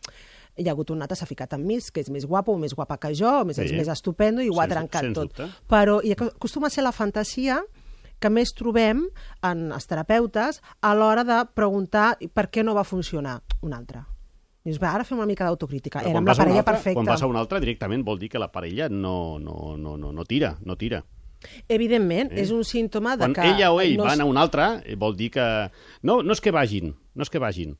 hi 0.57 0.68
ha 0.68 0.72
hagut 0.72 0.90
un 0.90 1.02
altre, 1.02 1.16
s'ha 1.16 1.26
ficat 1.26 1.52
amb 1.54 1.64
mi, 1.66 1.78
que 1.92 2.00
és 2.00 2.09
més 2.11 2.24
guapo 2.26 2.52
o 2.52 2.59
més 2.59 2.74
guapa 2.74 2.96
que 2.98 3.14
jo, 3.14 3.28
o 3.42 3.44
més, 3.44 3.59
és 3.59 3.70
Sí. 3.70 3.76
més 3.76 3.88
estupendo 3.88 4.40
i 4.42 4.48
ho 4.48 4.61
ha 4.61 4.64
Sens- 4.64 4.74
trencat 4.74 5.02
sens 5.02 5.14
tot. 5.14 5.28
dubte. 5.36 5.48
Però 5.68 6.00
i 6.04 6.12
acostuma 6.12 6.66
a 6.68 6.70
ser 6.70 6.82
la 6.84 6.92
fantasia 6.92 7.62
que 8.18 8.30
més 8.30 8.54
trobem 8.54 9.02
en 9.42 9.72
els 9.72 9.86
terapeutes 9.86 10.62
a 10.80 10.94
l'hora 10.94 11.22
de 11.24 11.42
preguntar 11.54 12.16
per 12.32 12.48
què 12.50 12.64
no 12.64 12.74
va 12.74 12.84
funcionar 12.84 13.42
un 13.61 13.74
altre. 13.74 14.04
Dius, 14.64 14.80
va, 14.82 14.94
ara 14.94 15.04
fem 15.04 15.18
una 15.18 15.26
mica 15.26 15.44
d'autocrítica. 15.44 16.00
Quan 16.02 16.24
la 16.24 16.34
parella 16.34 16.59
altre, 16.59 16.72
perfecta. 16.72 16.94
quan 16.94 17.07
vas 17.07 17.22
a 17.22 17.26
un 17.26 17.36
altre, 17.36 17.61
directament 17.61 18.02
vol 18.04 18.18
dir 18.18 18.28
que 18.30 18.38
la 18.38 18.50
parella 18.50 18.88
no, 18.88 19.38
no, 19.38 19.76
no, 19.76 19.96
no, 19.96 20.12
no 20.12 20.24
tira, 20.24 20.57
no 20.64 20.74
tira. 20.76 21.04
Evidentment, 21.68 22.32
Eh? 22.32 22.40
és 22.42 22.50
un 22.50 22.64
símptoma 22.64 23.16
de 23.16 23.24
Quan 23.26 23.34
que... 23.34 23.42
ella 23.46 23.70
o 23.70 23.80
ell 23.80 23.96
no 23.96 24.04
van 24.04 24.20
a 24.20 24.24
un 24.24 24.36
altre, 24.36 24.82
eh, 24.84 24.96
vol 24.96 25.14
dir 25.16 25.30
que... 25.30 25.70
No, 26.02 26.22
no 26.22 26.32
és 26.32 26.40
que 26.40 26.50
vagin, 26.50 26.96
no 27.14 27.22
és 27.22 27.30
que 27.30 27.38
vagin. 27.38 27.76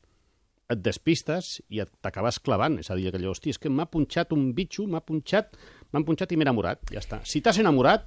Et 0.69 0.79
despistes 0.83 1.61
i 1.71 1.79
et- 1.79 1.91
t'acabes 2.03 2.39
clavant. 2.43 2.77
És 2.79 2.89
a 2.91 2.95
dir, 2.95 3.09
que 3.11 3.17
allò, 3.17 3.31
hosti, 3.31 3.49
és 3.53 3.59
que 3.59 3.69
m'ha 3.71 3.85
punxat 3.87 4.33
un 4.35 4.49
bitxo, 4.53 4.85
m'ha 4.87 4.99
punxat, 4.99 5.55
m'han 5.93 6.03
punxat 6.03 6.31
i 6.31 6.37
m'he 6.37 6.43
enamorat. 6.43 6.81
Ja 6.91 6.99
està. 6.99 7.21
Si 7.23 7.39
t'has 7.41 7.57
enamorat, 7.59 8.03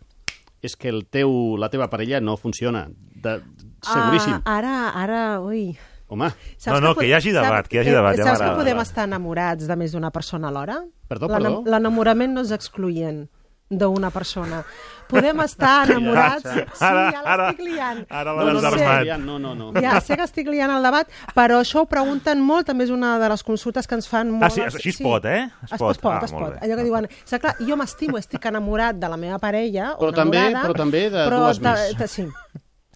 és 0.62 0.76
que 0.76 0.90
el 0.92 1.06
teu, 1.08 1.56
la 1.56 1.70
teva 1.72 1.88
parella 1.88 2.20
no 2.20 2.36
funciona. 2.36 2.86
De, 2.90 3.38
seguríssim. 3.82 4.42
Ah, 4.44 4.58
ara, 4.58 4.74
ara, 4.90 5.22
ui... 5.40 5.70
Home, 6.10 6.26
No, 6.66 6.80
no, 6.80 6.92
po- 6.94 7.00
que 7.00 7.06
hi 7.06 7.12
hagi 7.14 7.30
debat, 7.30 7.68
que 7.70 7.76
hi 7.76 7.80
hagi 7.84 7.90
eh, 7.92 7.94
debat, 7.94 8.16
ja 8.18 8.24
Saps 8.26 8.40
que 8.42 8.54
podem 8.58 8.78
estar 8.82 9.04
enamorats 9.06 9.68
de 9.70 9.76
més 9.78 9.92
d'una 9.94 10.10
persona 10.10 10.48
alhora? 10.50 10.80
Perdó, 11.06 11.28
perdó? 11.30 11.62
L'enamorament 11.70 12.34
no 12.34 12.42
és 12.42 12.50
excloent 12.50 13.28
d'una 13.70 14.10
persona. 14.10 14.64
Podem 15.10 15.40
estar 15.42 15.86
enamorats... 15.90 16.42
Sí, 16.46 16.84
Ara- 16.84 17.04
ja 17.14 17.20
ara- 17.24 17.46
l'estic 17.48 17.64
liant. 17.66 18.00
ara 18.10 18.32
No, 18.34 18.44
no, 18.52 18.60
no, 18.60 19.04
ja, 19.06 19.16
no, 19.18 19.38
no, 19.38 19.54
no. 19.54 19.80
Ja 19.82 20.00
sé 20.00 20.16
que 20.18 20.22
estic 20.26 20.46
liant 20.50 20.70
el 20.74 20.82
debat, 20.86 21.08
però 21.34 21.60
això 21.62 21.82
ho 21.84 21.86
pregunten 21.90 22.42
molt, 22.42 22.66
també 22.66 22.84
és 22.86 22.92
una 22.94 23.16
de 23.22 23.28
les 23.30 23.42
consultes 23.46 23.86
que 23.90 23.94
ens 23.98 24.06
fan 24.10 24.30
molt... 24.30 24.44
Ah, 24.46 24.50
sí, 24.54 24.62
així 24.66 24.90
es 24.94 25.00
pot, 25.02 25.24
eh? 25.26 25.48
Es, 25.66 25.74
pot, 25.78 25.90
es 25.96 26.02
pot, 26.02 26.12
Ah, 26.18 26.24
es 26.26 26.34
pot. 26.34 26.58
Allò 26.62 26.76
que 26.78 26.86
diuen, 26.86 27.08
clar, 27.42 27.56
jo 27.62 27.78
m'estimo, 27.78 28.18
estic 28.18 28.46
enamorat 28.50 28.98
de 29.02 29.08
la 29.10 29.16
meva 29.18 29.38
parella, 29.42 29.94
o 29.96 30.02
Però 30.04 30.12
també- 30.14 30.38
enamorada, 30.46 30.66
però 30.68 30.78
també 30.84 31.04
de 31.10 31.26
però 31.26 31.42
dues 31.46 31.60
més. 31.62 32.10
sí. 32.10 32.28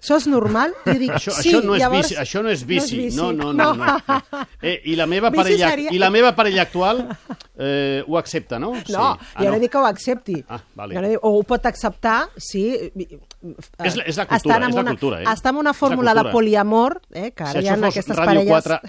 Això 0.04 0.18
és 0.20 0.26
normal? 0.28 0.74
Jo 0.84 0.92
dic, 1.00 1.10
Això, 1.16 1.32
sí, 1.32 1.48
això, 1.48 1.62
no 1.64 1.74
és 1.74 1.80
llavors... 1.80 2.08
bici, 2.10 2.16
això 2.20 2.42
no 2.44 2.50
és 2.52 2.64
bici. 2.68 2.98
No, 3.16 3.30
no, 3.32 3.54
no. 3.56 3.70
no. 3.72 3.94
no. 3.96 4.42
Eh, 4.60 4.82
i, 4.92 4.96
la 5.00 5.06
meva 5.08 5.30
Bici 5.32 5.40
parella, 5.42 5.70
seria- 5.70 5.92
I 5.96 5.98
la 6.02 6.10
meva 6.12 6.34
parella 6.36 6.60
actual 6.66 7.00
eh, 7.56 8.04
ho 8.06 8.18
accepta, 8.18 8.58
no? 8.60 8.74
Sí. 8.84 8.92
No, 8.92 9.14
Ah, 9.16 9.18
jo 9.40 9.50
no 9.50 9.58
dic 9.62 9.72
que 9.72 9.78
ho 9.80 9.86
accepti. 9.88 10.36
Ah, 10.46 10.60
vale. 10.74 10.94
No 11.00 11.08
dic, 11.08 11.18
o 11.24 11.30
ho 11.38 11.42
pot 11.48 11.64
acceptar, 11.64 12.28
sí. 12.36 12.66
És 13.80 13.96
la- 13.96 14.04
és 14.04 14.16
la 14.20 14.26
cultura, 14.28 14.58
és 14.68 14.74
la 14.74 14.80
una, 14.82 14.90
cultura, 14.90 15.22
eh? 15.22 15.24
Està 15.32 15.48
en 15.54 15.56
una 15.62 15.70
És 15.72 15.76
la 15.76 15.80
fórmula 15.86 16.14
de 16.14 16.24
poliamor, 16.30 17.00
eh, 17.12 17.30
que 17.32 17.42
ara 17.42 17.60
Si 17.60 17.64
hi 17.64 17.68
ha 17.72 17.74
aquestes 17.80 18.16
Ràdio 18.16 18.26
parelles... 18.44 18.68
4 18.68 18.80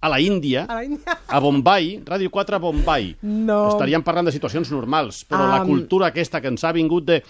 a 0.00 0.08
la 0.08 0.20
Índia, 0.20 0.66
A 0.68 0.74
la 0.76 0.84
Índia. 0.84 1.18
a 1.26 1.38
Bombay, 1.40 2.04
Ràdio 2.06 2.30
4 2.30 2.54
a 2.54 2.58
Bombay, 2.60 3.16
No. 3.22 3.70
estaríem 3.72 4.02
parlant 4.04 4.28
de 4.28 4.32
situacions 4.32 4.70
normals, 4.70 5.24
però 5.26 5.48
la 5.48 5.56
Am. 5.62 5.66
cultura 5.66 6.06
aquesta 6.12 6.40
que 6.40 6.46
ens 6.52 6.62
ha 6.62 6.70
vingut 6.72 7.04
de 7.04 7.22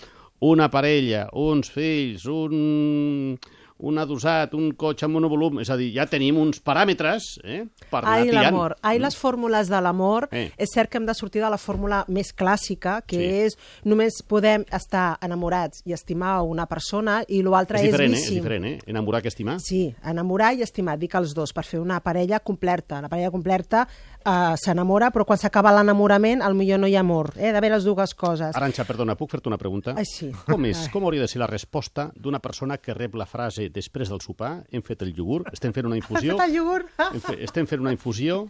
una 0.42 0.66
parella, 0.72 1.28
uns 1.38 1.70
fills, 1.70 2.24
un, 2.26 3.36
un 3.82 3.98
adosat, 3.98 4.52
un 4.54 4.68
cotxe 4.78 5.06
amb 5.06 5.16
monovolum, 5.16 5.56
és 5.62 5.70
a 5.70 5.76
dir, 5.78 5.88
ja 5.94 6.04
tenim 6.10 6.36
uns 6.38 6.60
paràmetres 6.62 7.24
eh, 7.42 7.64
per 7.90 8.00
anar 8.04 8.12
Ai, 8.20 8.28
tirant. 8.28 8.44
l'amor. 8.48 8.74
Ai, 8.86 8.98
les 9.02 9.16
fórmules 9.18 9.70
de 9.70 9.80
l'amor. 9.82 10.28
Eh. 10.30 10.44
És 10.58 10.70
cert 10.74 10.90
que 10.90 10.98
hem 11.00 11.06
de 11.08 11.14
sortir 11.18 11.42
de 11.42 11.50
la 11.50 11.58
fórmula 11.58 12.04
més 12.08 12.30
clàssica, 12.34 13.00
que 13.06 13.18
Sí. 13.18 13.30
és 13.46 13.56
només 13.84 14.20
podem 14.26 14.64
estar 14.70 15.18
enamorats 15.22 15.82
i 15.86 15.94
estimar 15.94 16.40
una 16.46 16.66
persona 16.70 17.20
i 17.28 17.42
l'altre 17.42 17.78
És 17.78 17.84
és, 17.86 17.90
diferent, 17.90 18.14
eh? 18.14 18.22
És 18.22 18.30
diferent, 18.34 18.64
eh? 18.66 18.78
Enamorar 18.86 19.22
que 19.22 19.28
estimar. 19.34 19.58
Sí, 19.60 19.94
enamorar 20.04 20.54
i 20.54 20.62
estimar, 20.62 20.98
dic 20.98 21.14
els 21.18 21.34
dos, 21.34 21.52
per 21.52 21.64
fer 21.64 21.80
una 21.80 21.98
parella 22.00 22.38
completa. 22.40 23.00
La 23.02 23.08
parella 23.08 23.30
completa 23.34 23.86
eh, 24.24 24.54
s'enamora, 24.60 25.10
però 25.12 25.26
quan 25.28 25.40
s'acaba 25.40 25.72
l'enamorament, 25.74 26.42
al 26.42 26.56
millor 26.58 26.80
no 26.82 26.88
hi 26.90 26.96
ha 26.96 27.02
amor. 27.04 27.32
Eh? 27.36 27.52
D'haver 27.54 27.72
les 27.74 27.84
dues 27.86 28.14
coses. 28.18 28.54
Aranxa, 28.56 28.86
perdona, 28.88 29.16
puc 29.18 29.32
fer-te 29.34 29.50
una 29.50 29.58
pregunta? 29.60 29.94
Ai, 29.98 30.06
sí. 30.08 30.30
Com, 30.46 30.64
és, 30.68 30.86
com 30.92 31.06
hauria 31.06 31.24
de 31.24 31.28
ser 31.30 31.42
la 31.42 31.50
resposta 31.50 32.08
d'una 32.14 32.40
persona 32.44 32.78
que 32.78 32.96
rep 32.96 33.16
la 33.18 33.26
frase 33.28 33.68
després 33.72 34.12
del 34.12 34.22
sopar, 34.24 34.52
hem 34.72 34.84
fet 34.86 35.04
el 35.06 35.12
iogurt, 35.12 35.52
estem 35.52 35.74
fent 35.76 35.90
una 35.90 35.98
infusió, 36.00 36.36
fet 36.38 36.46
el 36.48 36.56
iogurt? 36.60 36.90
fe, 37.26 37.36
estem 37.44 37.68
fent 37.70 37.84
una 37.84 37.94
infusió, 37.94 38.42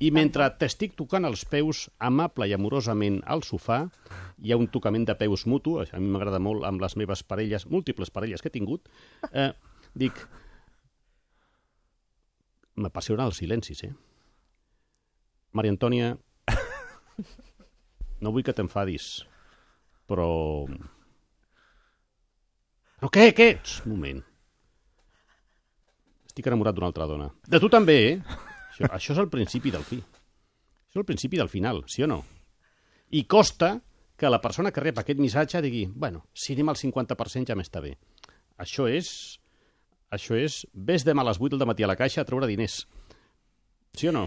i 0.00 0.10
mentre 0.14 0.48
t'estic 0.60 0.96
tocant 0.98 1.28
els 1.28 1.44
peus 1.48 1.86
amable 1.98 2.48
i 2.48 2.56
amorosament 2.56 3.22
al 3.26 3.44
sofà, 3.46 3.84
hi 4.38 4.52
ha 4.52 4.58
un 4.60 4.68
tocament 4.70 5.06
de 5.08 5.16
peus 5.18 5.46
mutu, 5.50 5.78
a 5.82 5.86
mi 5.98 6.10
m'agrada 6.12 6.40
molt 6.42 6.66
amb 6.68 6.82
les 6.82 6.94
meves 7.00 7.24
parelles, 7.26 7.66
múltiples 7.66 8.12
parelles 8.14 8.42
que 8.42 8.52
he 8.52 8.54
tingut, 8.54 8.88
eh, 9.32 9.50
dic, 9.98 10.20
m'apassionen 12.78 13.26
els 13.26 13.42
silencis, 13.42 13.82
eh? 13.84 13.94
Maria 15.58 15.74
Antònia, 15.74 16.12
no 18.22 18.32
vull 18.34 18.46
que 18.46 18.54
t'enfadis, 18.54 19.08
però... 20.10 20.28
Però 22.98 23.10
què, 23.14 23.28
què? 23.36 23.48
Un 23.86 23.92
moment. 23.94 24.22
Estic 26.26 26.48
enamorat 26.50 26.74
d'una 26.74 26.88
altra 26.90 27.06
dona. 27.10 27.28
De 27.46 27.60
tu 27.62 27.70
també, 27.70 27.98
eh? 28.08 28.38
Això, 28.70 28.88
això 28.94 29.14
és 29.14 29.20
el 29.22 29.28
principi 29.30 29.70
del 29.74 29.86
fi. 29.86 30.00
Això 30.02 30.98
és 30.98 31.02
el 31.02 31.06
principi 31.06 31.38
del 31.38 31.50
final, 31.50 31.84
sí 31.90 32.02
o 32.06 32.08
no? 32.10 32.22
I 33.14 33.24
costa 33.30 33.76
que 34.18 34.30
la 34.30 34.40
persona 34.42 34.72
que 34.74 34.82
rep 34.82 34.98
aquest 34.98 35.20
missatge 35.22 35.62
digui 35.62 35.84
bueno, 35.94 36.24
si 36.34 36.56
anem 36.56 36.72
al 36.72 36.78
50% 36.80 37.50
ja 37.50 37.56
m'està 37.58 37.82
bé. 37.84 37.94
Això 38.58 38.88
és... 38.90 39.08
Això 40.10 40.34
és... 40.38 40.64
Ves 40.74 41.06
demà 41.06 41.22
a 41.22 41.30
les 41.30 41.38
8 41.38 41.58
del 41.60 41.70
matí 41.70 41.86
a 41.86 41.90
la 41.90 41.96
caixa 41.96 42.24
a 42.24 42.26
treure 42.26 42.48
diners. 42.50 42.80
Sí 43.94 44.10
o 44.10 44.14
no? 44.14 44.26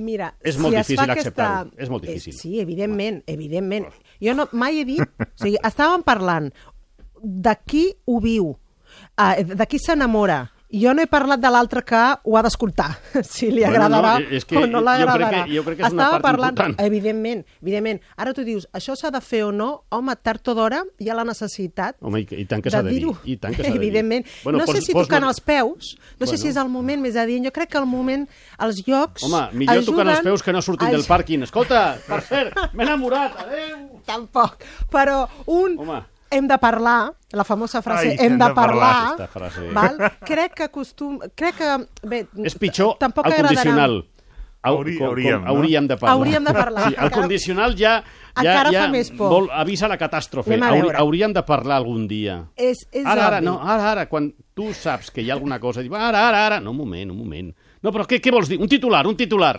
Mira, 0.00 0.30
És 0.40 0.56
molt 0.56 0.72
si 0.78 0.94
difícil 0.94 1.12
acceptar-ho, 1.12 1.70
és 1.76 1.90
molt 1.92 2.04
Eh, 2.04 2.14
difícil. 2.14 2.32
Sí, 2.38 2.60
evidentment, 2.62 3.22
evidentment. 3.28 3.86
Jo 4.22 4.34
no, 4.38 4.46
mai 4.52 4.80
he 4.80 4.84
dit... 4.88 5.02
O 5.02 5.28
sigui, 5.42 5.58
estàvem 5.66 6.02
parlant 6.06 6.48
de 7.20 7.54
qui 7.68 7.84
ho 8.08 8.20
viu, 8.24 8.54
eh, 9.20 9.44
de 9.44 9.66
qui 9.68 9.78
s'enamora. 9.82 10.42
Jo 10.72 10.92
no 10.94 11.02
he 11.02 11.08
parlat 11.10 11.40
de 11.42 11.50
l'altre 11.50 11.80
que 11.82 11.98
ho 12.22 12.36
ha 12.38 12.42
d'escoltar, 12.46 12.92
si 13.26 13.48
li 13.50 13.64
Bueno, 13.64 13.88
no, 13.88 13.96
agradarà 13.98 14.12
és 14.30 14.44
que 14.46 14.54
o 14.56 14.60
no 14.68 14.78
jo 14.78 14.84
crec 14.84 14.86
l'agradarà. 14.86 15.30
que- 15.44 15.54
jo 15.56 15.64
crec 15.66 15.78
que 15.80 15.86
és 15.88 15.92
una 15.92 16.04
Estàvem 16.04 16.22
part 16.22 16.22
parlant, 16.22 16.52
important. 16.54 16.80
Evidentment, 16.86 17.40
evidentment. 17.60 18.00
Ara 18.16 18.32
tu 18.36 18.44
dius, 18.46 18.68
això 18.72 18.94
s'ha 18.94 19.10
de 19.10 19.20
fer 19.20 19.40
o 19.48 19.50
no? 19.50 19.82
Home, 19.90 20.14
tard 20.22 20.46
o 20.46 20.54
d'hora 20.54 20.84
hi 21.00 21.08
ha 21.10 21.14
la 21.18 21.24
necessitat 21.24 21.96
Home, 22.00 22.20
i, 22.22 22.26
i 22.38 22.44
tant 22.46 22.62
que 22.62 22.70
s'ha 22.70 22.84
de 22.86 22.90
dir. 22.94 23.00
dir-ho. 23.00 23.16
I 23.24 23.36
tant 23.42 23.56
que 23.56 23.64
s'ha 23.64 23.72
de 23.72 23.78
dir. 23.80 23.82
Evidentment. 23.88 24.26
Bueno, 24.44 24.58
no 24.60 24.64
pos- 24.66 24.76
sé 24.76 24.82
si 24.82 24.92
tocant 24.94 25.24
els 25.26 25.40
peus, 25.40 25.96
no 26.20 26.26
sé 26.26 26.36
Bueno. 26.36 26.38
si 26.44 26.48
és 26.54 26.56
el 26.62 26.68
moment 26.68 27.02
més 27.02 27.16
adient. 27.16 27.44
Jo 27.50 27.52
crec 27.52 27.70
que 27.74 27.78
el 27.82 27.86
moment, 27.90 28.28
els 28.60 28.80
llocs... 28.86 29.24
Home, 29.26 29.42
millor 29.52 29.74
ajuden... 29.82 29.90
tocant 29.90 30.08
els 30.14 30.20
peus 30.30 30.42
que 30.46 30.52
no 30.54 30.62
sortint 30.62 30.92
del 30.94 31.02
Aj- 31.02 31.10
pàrquing. 31.10 31.42
Escolta, 31.42 31.98
per 32.06 32.22
cert, 32.22 32.54
m'he 32.74 32.86
enamorat, 32.86 33.34
adéu! 33.42 33.88
Tampoc. 34.06 34.62
Però 34.88 35.24
un... 35.46 35.74
Home. 35.82 36.00
Hem 36.30 36.46
de 36.46 36.58
parlar, 36.62 37.12
la 37.32 37.44
famosa 37.44 37.82
frase, 37.82 38.10
Ai, 38.12 38.16
hem 38.26 38.36
de 38.38 38.48
parlar, 38.54 39.14
Aquesta 39.14 39.26
frase. 39.26 39.64
val? 39.74 39.96
crec 40.30 40.54
que 40.54 40.68
costum... 40.70 41.18
Crec 41.34 41.56
que... 41.58 41.70
Bé, 42.06 42.24
És 42.46 42.54
pitjor 42.54 42.96
tampoc 43.00 43.26
el 43.26 43.32
agradarà. 43.32 43.48
condicional. 43.56 43.96
Au, 44.62 44.74
Hauri- 44.76 44.92
com- 44.98 45.06
com- 45.06 45.08
hauríem, 45.14 45.40
no? 45.42 45.48
hauríem 45.48 45.86
de 45.88 45.96
parlar. 45.96 46.14
Hauríem 46.14 46.44
de 46.44 46.52
parlar. 46.52 46.82
Sí, 46.84 46.88
el 46.92 46.94
Encara- 47.06 47.10
condicional 47.16 47.74
ja, 47.78 47.92
ja, 48.04 48.42
encara 48.44 48.70
ja 48.74 48.82
fa 48.84 48.88
més 48.92 49.08
por. 49.16 49.30
vol, 49.32 49.46
avisa 49.56 49.88
la 49.88 49.96
catàstrofe. 49.96 50.58
Hauri- 50.60 50.92
hauríem 51.00 51.32
de 51.32 51.42
parlar 51.48 51.78
algun 51.80 52.04
dia. 52.06 52.42
És, 52.60 52.82
és 52.92 53.06
ara, 53.08 53.26
ara, 53.30 53.38
obvi. 53.38 53.46
no, 53.46 53.54
ara, 53.64 53.86
ara, 53.94 54.04
quan 54.10 54.28
tu 54.54 54.68
saps 54.76 55.08
que 55.10 55.22
hi 55.24 55.30
ha 55.30 55.34
alguna 55.38 55.58
cosa, 55.58 55.80
dius, 55.80 55.96
ara, 55.96 56.26
ara, 56.28 56.44
ara, 56.46 56.60
no, 56.60 56.74
un 56.74 56.76
moment, 56.76 57.10
un 57.10 57.16
moment. 57.16 57.48
No, 57.80 57.88
però 57.90 58.04
què, 58.04 58.20
què 58.20 58.30
vols 58.30 58.52
dir? 58.52 58.60
Un 58.60 58.68
titular, 58.68 59.06
un 59.08 59.16
titular. 59.16 59.54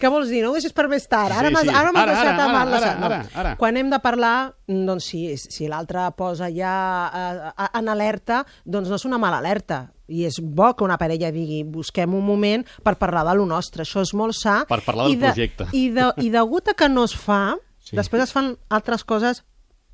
Què 0.00 0.08
vols 0.08 0.30
dir? 0.32 0.40
No 0.42 0.50
ho 0.50 0.56
deixes 0.56 0.72
per 0.72 0.86
més 0.88 1.04
tard. 1.06 1.34
Ara 1.36 1.48
Sí, 1.50 1.54
m'has 1.54 1.66
sí. 1.68 1.68
ara 1.68 1.92
m'has 1.92 2.02
Ara, 2.02 2.12
deixat 2.14 2.32
ara, 2.32 2.44
ara, 2.60 2.70
deixat. 2.70 2.96
ara, 3.04 3.16
ara, 3.20 3.40
ara. 3.42 3.56
Quan 3.60 3.76
hem 3.76 3.90
de 3.92 3.98
parlar, 4.00 4.54
doncs 4.66 5.04
sí, 5.12 5.22
si 5.36 5.68
l'altre 5.68 6.06
posa 6.16 6.48
ja 6.50 6.72
eh, 7.12 7.68
en 7.78 7.88
alerta, 7.92 8.44
doncs 8.64 8.88
no 8.88 8.96
és 8.96 9.04
una 9.04 9.18
mala 9.18 9.38
alerta. 9.38 9.90
I 10.08 10.24
és 10.26 10.40
bo 10.42 10.72
que 10.74 10.82
una 10.82 10.96
parella 10.98 11.30
digui 11.30 11.62
busquem 11.62 12.14
un 12.14 12.24
moment 12.26 12.64
per 12.82 12.96
parlar 12.98 13.22
de 13.28 13.34
lo 13.38 13.44
nostre. 13.46 13.84
Això 13.84 14.00
és 14.02 14.14
molt 14.14 14.34
sa. 14.34 14.64
Per 14.66 14.80
parlar 14.82 15.04
del 15.06 15.12
I 15.12 15.20
de, 15.20 15.26
projecte. 15.28 15.68
I, 15.72 15.84
de, 15.94 16.08
I 16.24 16.30
degut 16.30 16.68
a 16.68 16.74
que 16.74 16.88
no 16.88 17.04
es 17.04 17.14
fa, 17.14 17.56
Sí. 17.84 17.94
després 17.96 18.22
es 18.24 18.32
fan 18.32 18.56
altres 18.70 19.04
coses 19.04 19.44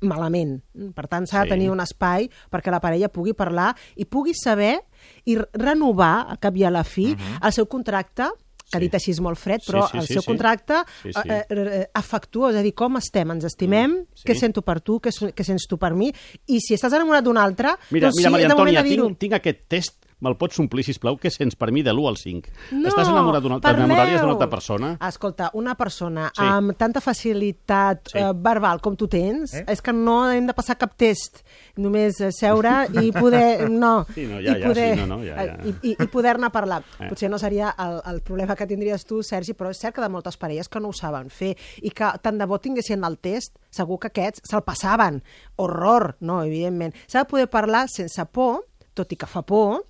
malament. 0.01 0.59
Per 0.93 1.07
tant, 1.07 1.25
s'ha 1.25 1.41
Sí. 1.43 1.49
de 1.49 1.55
tenir 1.55 1.69
un 1.71 1.79
espai 1.79 2.29
perquè 2.51 2.69
la 2.71 2.79
parella 2.79 3.09
pugui 3.09 3.33
parlar 3.33 3.75
i 3.95 4.05
pugui 4.05 4.33
saber 4.35 4.81
i 5.25 5.35
re- 5.37 5.47
renovar, 5.53 6.27
a 6.29 6.37
cap 6.37 6.55
i 6.55 6.63
a 6.63 6.69
la 6.71 6.83
fi, 6.83 7.15
el 7.41 7.51
seu 7.53 7.65
contracte 7.67 8.27
que 8.71 8.77
ha 8.77 8.81
dit 8.83 8.93
així 8.97 9.11
és 9.11 9.19
molt 9.23 9.39
fred, 9.39 9.61
però 9.65 9.85
Sí, 9.87 9.93
sí, 9.93 9.97
el 9.99 10.07
seu 10.07 10.21
sí. 10.21 10.27
contracte 10.27 10.81
Sí, 11.03 11.13
sí. 11.13 11.21
eh, 11.29 11.45
eh, 11.49 11.85
afectuós, 11.95 12.53
és 12.53 12.59
a 12.59 12.63
dir, 12.65 12.73
com 12.75 12.97
estem, 12.99 13.31
ens 13.31 13.45
estimem, 13.47 13.99
sí. 14.15 14.25
què 14.27 14.35
sento 14.35 14.61
per 14.61 14.79
tu, 14.81 14.99
què, 14.99 15.09
què 15.33 15.43
sents 15.47 15.67
tu 15.67 15.77
per 15.77 15.93
mi, 15.95 16.11
i 16.47 16.59
si 16.59 16.73
estàs 16.75 16.93
enamorat 16.93 17.23
d'un 17.23 17.37
altre, 17.37 17.75
Mira, 17.91 18.07
doncs 18.09 18.17
mira 18.19 18.29
sí, 18.29 18.33
Maria 18.33 18.47
és 18.47 18.51
el 18.51 18.57
moment 18.57 18.75
Antònia, 18.75 18.83
de 18.83 18.89
dir-ho. 18.89 19.07
tinc, 19.07 19.19
tinc 19.19 19.33
aquest 19.39 19.63
test, 19.69 19.95
me'l 20.19 20.35
pots 20.37 20.57
omplir, 20.59 20.83
sisplau, 20.83 21.17
què 21.21 21.29
sents 21.29 21.55
per 21.55 21.71
mi 21.71 21.83
de 21.85 21.91
l'1 21.93 22.07
al 22.09 22.17
5? 22.17 22.49
No, 22.71 22.89
Estàs 22.89 23.07
enamorat 23.11 23.43
d'una 23.43 23.55
altra, 23.59 23.69
parleu. 23.71 23.85
t'enamoraries 23.85 24.21
d'una 24.21 24.33
altra 24.33 24.49
persona? 24.49 24.97
Escolta, 25.07 25.51
una 25.53 25.75
persona 25.75 26.31
Sí. 26.33 26.41
amb 26.43 26.73
tanta 26.77 27.01
facilitat 27.01 28.07
Sí. 28.11 28.17
eh, 28.19 28.31
verbal 28.33 28.81
com 28.81 28.95
tu 28.95 29.07
tens, 29.07 29.53
Eh? 29.53 29.63
és 29.67 29.81
que 29.81 29.93
no 29.93 30.29
hem 30.31 30.47
de 30.47 30.53
passar 30.53 30.77
cap 30.77 30.95
test, 30.97 31.43
només 31.75 32.19
eh, 32.21 32.31
seure 32.31 32.87
i 33.01 33.11
poder... 33.23 33.69
No, 33.69 34.05
Sí, 34.15 34.25
no, 34.25 34.39
ja, 34.41 34.57
i 34.57 34.61
ja, 34.61 34.67
poder, 34.67 34.95
sí, 34.95 35.01
no, 35.01 35.07
no, 35.17 35.23
ja, 35.23 35.35
ja. 35.45 35.57
I, 35.63 35.75
i, 35.91 35.95
i 35.99 36.07
poder-ne 36.07 36.49
parlar. 36.49 36.83
Eh. 36.99 37.09
Potser 37.09 37.29
no 37.29 37.37
seria 37.37 37.75
el, 37.77 38.01
el 38.15 38.21
problema 38.21 38.55
que 38.55 38.65
tindries 38.67 39.05
tu, 39.05 39.21
Sergi, 39.21 39.53
però 39.53 39.69
és 39.69 39.77
cert 39.79 39.95
que 39.95 40.01
de 40.01 40.09
moltes 40.09 40.37
parelles 40.37 40.67
que 40.67 40.79
no 40.79 40.89
ho 40.89 40.93
saben 40.93 41.29
fer 41.29 41.55
i 41.83 41.91
que 41.91 42.09
tant 42.23 42.37
de 42.39 42.45
bo 42.45 42.57
tinguessin 42.59 43.03
el 43.03 43.17
test, 43.19 43.57
segur 43.69 43.99
que 43.99 44.07
aquests 44.07 44.41
se'l 44.49 44.63
passaven. 44.63 45.21
Horror, 45.57 46.15
no, 46.21 46.41
evidentment. 46.43 46.93
S'ha 47.07 47.19
de 47.23 47.29
poder 47.29 47.47
parlar 47.49 47.87
sense 47.89 48.25
por, 48.25 48.63
tot 48.95 49.11
i 49.13 49.15
que 49.15 49.27
fa 49.29 49.43
por, 49.45 49.83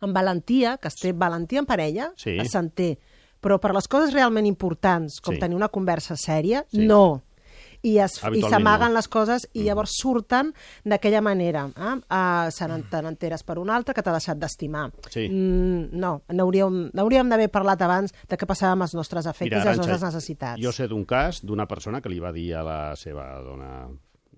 amb 0.00 0.14
valentia, 0.14 0.76
que 0.78 0.88
es 0.88 0.94
té 0.96 1.12
valentia 1.12 1.58
en 1.58 1.66
parella, 1.66 2.12
Sí. 2.16 2.38
s'en 2.48 2.70
té 2.70 2.98
Però 3.38 3.60
per 3.60 3.72
les 3.74 3.86
coses 3.86 4.12
realment 4.14 4.46
importants, 4.46 5.20
com 5.20 5.34
Sí. 5.34 5.38
tenir 5.40 5.54
una 5.54 5.68
conversa 5.68 6.16
sèria, 6.16 6.64
Sí. 6.72 6.86
no. 6.86 7.22
I, 7.82 7.98
s'amaguen 8.08 8.88
no. 8.88 8.94
les 8.96 9.06
coses 9.06 9.48
i 9.52 9.62
llavors 9.62 9.90
surten 10.00 10.52
d'aquella 10.84 11.20
manera. 11.20 11.68
Eh? 11.76 11.94
Uh, 12.10 12.50
se 12.50 12.64
n'en- 12.66 12.88
te 12.90 13.00
n'enteres 13.02 13.44
per 13.44 13.58
un 13.58 13.68
altre 13.70 13.94
que 13.94 14.02
t'ha 14.02 14.10
deixat 14.10 14.38
d'estimar. 14.38 14.90
Sí. 15.10 15.28
Mm, 15.28 15.90
no, 15.92 16.22
n'hauríem 16.28 17.28
d'haver 17.28 17.48
parlat 17.50 17.80
abans 17.82 18.12
de 18.26 18.36
què 18.36 18.46
passava 18.46 18.72
amb 18.72 18.82
els 18.82 18.94
nostres 18.94 19.26
efectes 19.26 19.62
i 19.62 19.66
les 19.68 19.76
nostres 19.76 20.02
necessitats. 20.02 20.60
Jo 20.60 20.72
sé 20.72 20.88
d'un 20.88 21.04
cas 21.04 21.42
d'una 21.44 21.66
persona 21.68 22.00
que 22.00 22.08
li 22.08 22.18
va 22.18 22.32
dir 22.32 22.54
a 22.54 22.62
la 22.64 22.96
seva 22.96 23.40
dona 23.42 23.86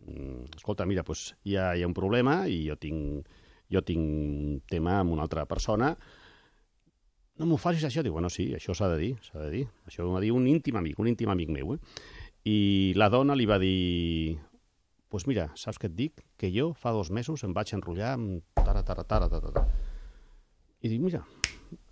"Mm, 0.07 0.45
escolta, 0.57 0.85
mira, 0.85 1.03
doncs 1.03 1.35
hi 1.45 1.57
ha, 1.57 1.75
hi 1.77 1.83
ha 1.83 1.87
un 1.87 1.95
problema 1.95 2.47
i 2.49 2.67
jo 2.69 2.77
tinc, 2.77 3.27
jo 3.73 3.83
tinc 3.85 4.01
un 4.01 4.63
tema 4.69 4.99
amb 5.01 5.13
una 5.13 5.27
altra 5.27 5.45
persona 5.47 5.95
no 7.39 7.47
m'ho 7.47 7.59
facis 7.61 7.87
això. 7.87 8.03
Diu, 8.03 8.13
bueno, 8.17 8.31
sí, 8.33 8.51
això 8.57 8.75
s'ha 8.75 8.91
de 8.93 8.99
dir, 9.01 9.13
s'ha 9.23 9.39
de 9.45 9.51
dir. 9.53 9.65
Això 9.87 10.05
ho 10.05 10.13
va 10.15 10.23
dir 10.23 10.33
un 10.35 10.47
íntim 10.51 10.79
amic, 10.79 10.99
un 10.99 11.11
íntim 11.11 11.31
amic 11.31 11.53
meu, 11.55 11.77
eh? 11.77 12.05
I 12.49 12.59
la 12.99 13.09
dona 13.13 13.37
li 13.39 13.47
va 13.47 13.59
dir, 13.63 14.39
pues 15.11 15.27
mira, 15.31 15.49
saps 15.59 15.79
què 15.81 15.91
et 15.91 15.95
dic? 15.95 16.25
Que 16.39 16.51
jo 16.55 16.73
fa 16.75 16.93
dos 16.97 17.13
mesos 17.15 17.45
em 17.47 17.55
vaig 17.55 17.71
enrotllar 17.77 18.15
amb 18.17 18.43
tara, 18.59 18.83
tara, 18.87 19.05
tara, 19.05 19.29
tara, 19.31 19.53
tara. 19.53 19.67
I 20.83 20.91
dic, 20.91 21.03
mira, 21.03 21.23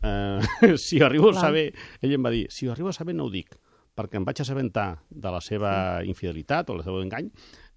eh, 0.02 0.76
si 0.82 1.02
arribo 1.02 1.30
a 1.30 1.36
Clar. 1.36 1.46
saber... 1.48 1.68
Ell 2.02 2.16
em 2.18 2.26
va 2.26 2.34
dir, 2.34 2.46
si 2.50 2.68
arribo 2.70 2.90
a 2.90 2.96
saber 2.96 3.14
no 3.14 3.28
ho 3.28 3.32
dic, 3.32 3.54
perquè 3.96 4.18
em 4.18 4.26
vaig 4.26 4.42
assabentar 4.42 4.88
de 5.10 5.32
la 5.32 5.40
seva 5.40 5.70
infidelitat 6.04 6.70
o 6.70 6.78
el 6.78 6.84
seu 6.86 6.98
engany, 7.02 7.30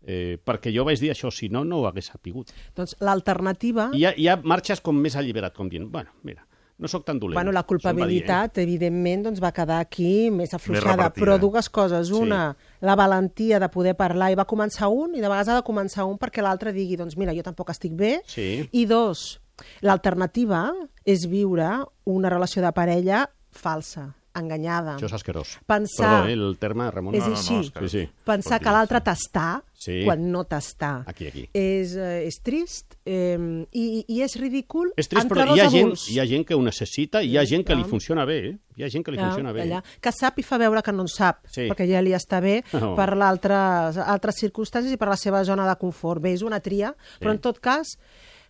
eh, 0.04 0.38
perquè 0.43 0.74
jo 0.76 0.86
vaig 0.88 1.02
dir 1.02 1.12
això, 1.14 1.32
si 1.34 1.50
no, 1.50 1.64
no 1.68 1.82
ho 1.82 1.88
hagués 1.89 2.12
sapigut. 2.14 2.54
Doncs 2.76 2.97
l'alternativa... 3.04 3.89
I 3.93 4.06
ja, 4.06 4.14
ja 4.18 4.38
marxes 4.43 4.82
com 4.82 4.97
més 4.97 5.18
alliberat, 5.20 5.56
com 5.56 5.70
dient, 5.72 5.89
bueno, 5.91 6.16
mira, 6.24 6.45
no 6.80 6.88
sóc 6.88 7.04
tan 7.06 7.20
dolent. 7.20 7.36
Bueno, 7.36 7.52
la 7.52 7.62
va 7.62 7.68
dir, 7.68 7.74
culpabilitat, 7.74 8.58
evidentment, 8.64 9.26
doncs 9.28 9.41
va 9.43 9.52
quedar 9.52 9.82
aquí 9.84 10.30
més 10.32 10.54
afluixada, 10.56 10.95
repartida. 10.95 11.26
però 11.26 11.38
dues 11.39 11.68
coses. 11.70 12.08
Sí. 12.08 12.16
Una, 12.16 12.56
la 12.82 12.95
valentia 12.95 13.60
de 13.60 13.68
poder 13.70 13.95
parlar, 14.00 14.32
i 14.32 14.39
va 14.39 14.47
començar 14.47 14.88
un, 14.88 15.14
i 15.16 15.20
de 15.20 15.28
vegades 15.28 15.52
ha 15.52 15.60
de 15.60 15.68
començar 15.68 16.08
un 16.08 16.18
perquè 16.18 16.41
l'altre 16.45 16.72
digui, 16.74 16.95
doncs 16.95 17.18
mira, 17.20 17.36
jo 17.36 17.43
tampoc 17.43 17.74
estic 17.76 17.97
bé. 18.00 18.20
Sí. 18.32 18.64
I 18.72 18.86
dos, 18.88 19.41
l'alternativa 19.84 20.70
és 21.04 21.28
viure 21.28 21.68
una 22.08 22.32
relació 22.32 22.64
de 22.64 22.72
parella 22.72 23.26
falsa, 23.52 24.14
enganyada. 24.36 24.97
Això 24.97 25.05
és 25.09 25.13
asquerós. 25.13 25.57
Pensar... 25.65 26.23
Perdó, 26.25 26.30
eh, 26.30 26.34
el 26.34 26.57
terme, 26.59 26.89
Ramon. 26.91 27.15
És 27.15 27.23
així. 27.25 27.63
sí, 27.71 27.89
sí. 27.89 28.03
Pensar 28.25 28.59
que 28.61 28.71
l'altre 28.71 29.01
t'està 29.01 29.61
Sí. 29.80 30.01
quan 30.03 30.25
no 30.30 30.41
t'està. 30.43 31.05
Aquí, 31.07 31.27
aquí. 31.27 31.45
És, 31.55 31.93
eh, 31.95 32.25
és 32.27 32.41
trist 32.43 32.97
eh, 33.05 33.38
i, 33.71 34.03
i 34.11 34.17
és 34.25 34.36
ridícul 34.36 34.89
És 34.97 35.07
trist, 35.07 35.23
entre 35.23 35.39
però 35.45 35.55
hi 35.55 35.61
ha, 35.61 35.69
gent, 35.71 35.86
adults. 35.88 36.09
hi 36.11 36.19
ha 36.19 36.25
gent 36.27 36.43
que 36.45 36.53
ho 36.57 36.61
necessita 36.61 37.21
i 37.23 37.30
hi 37.32 37.38
ha 37.39 37.45
gent 37.47 37.63
que 37.65 37.75
li 37.80 37.86
funciona 37.88 38.25
bé. 38.27 38.38
Eh? 38.49 38.57
Hi 38.75 38.84
ha 38.84 38.89
gent 38.91 39.05
que 39.05 39.11
li 39.15 39.17
Ja, 39.17 39.30
funciona 39.30 39.53
bé. 39.55 39.63
allà, 39.63 39.80
que 40.01 40.11
sap 40.11 40.38
i 40.39 40.43
fa 40.43 40.57
veure 40.59 40.82
que 40.84 40.91
no 40.91 41.03
en 41.03 41.07
sap, 41.07 41.47
Sí. 41.47 41.69
perquè 41.71 41.88
ja 41.88 42.01
li 42.03 42.11
està 42.11 42.41
bé 42.43 42.61
No. 42.73 42.93
per 42.99 43.15
l'altres 43.15 43.97
altres 44.03 44.36
circumstàncies 44.43 44.91
i 44.93 44.97
per 44.97 45.07
la 45.07 45.15
seva 45.17 45.45
zona 45.45 45.65
de 45.67 45.75
confort. 45.80 46.21
Bé, 46.21 46.34
és 46.34 46.41
una 46.43 46.59
tria, 46.59 46.93
però 47.21 47.32
en 47.32 47.39
tot 47.39 47.59
cas, 47.59 47.95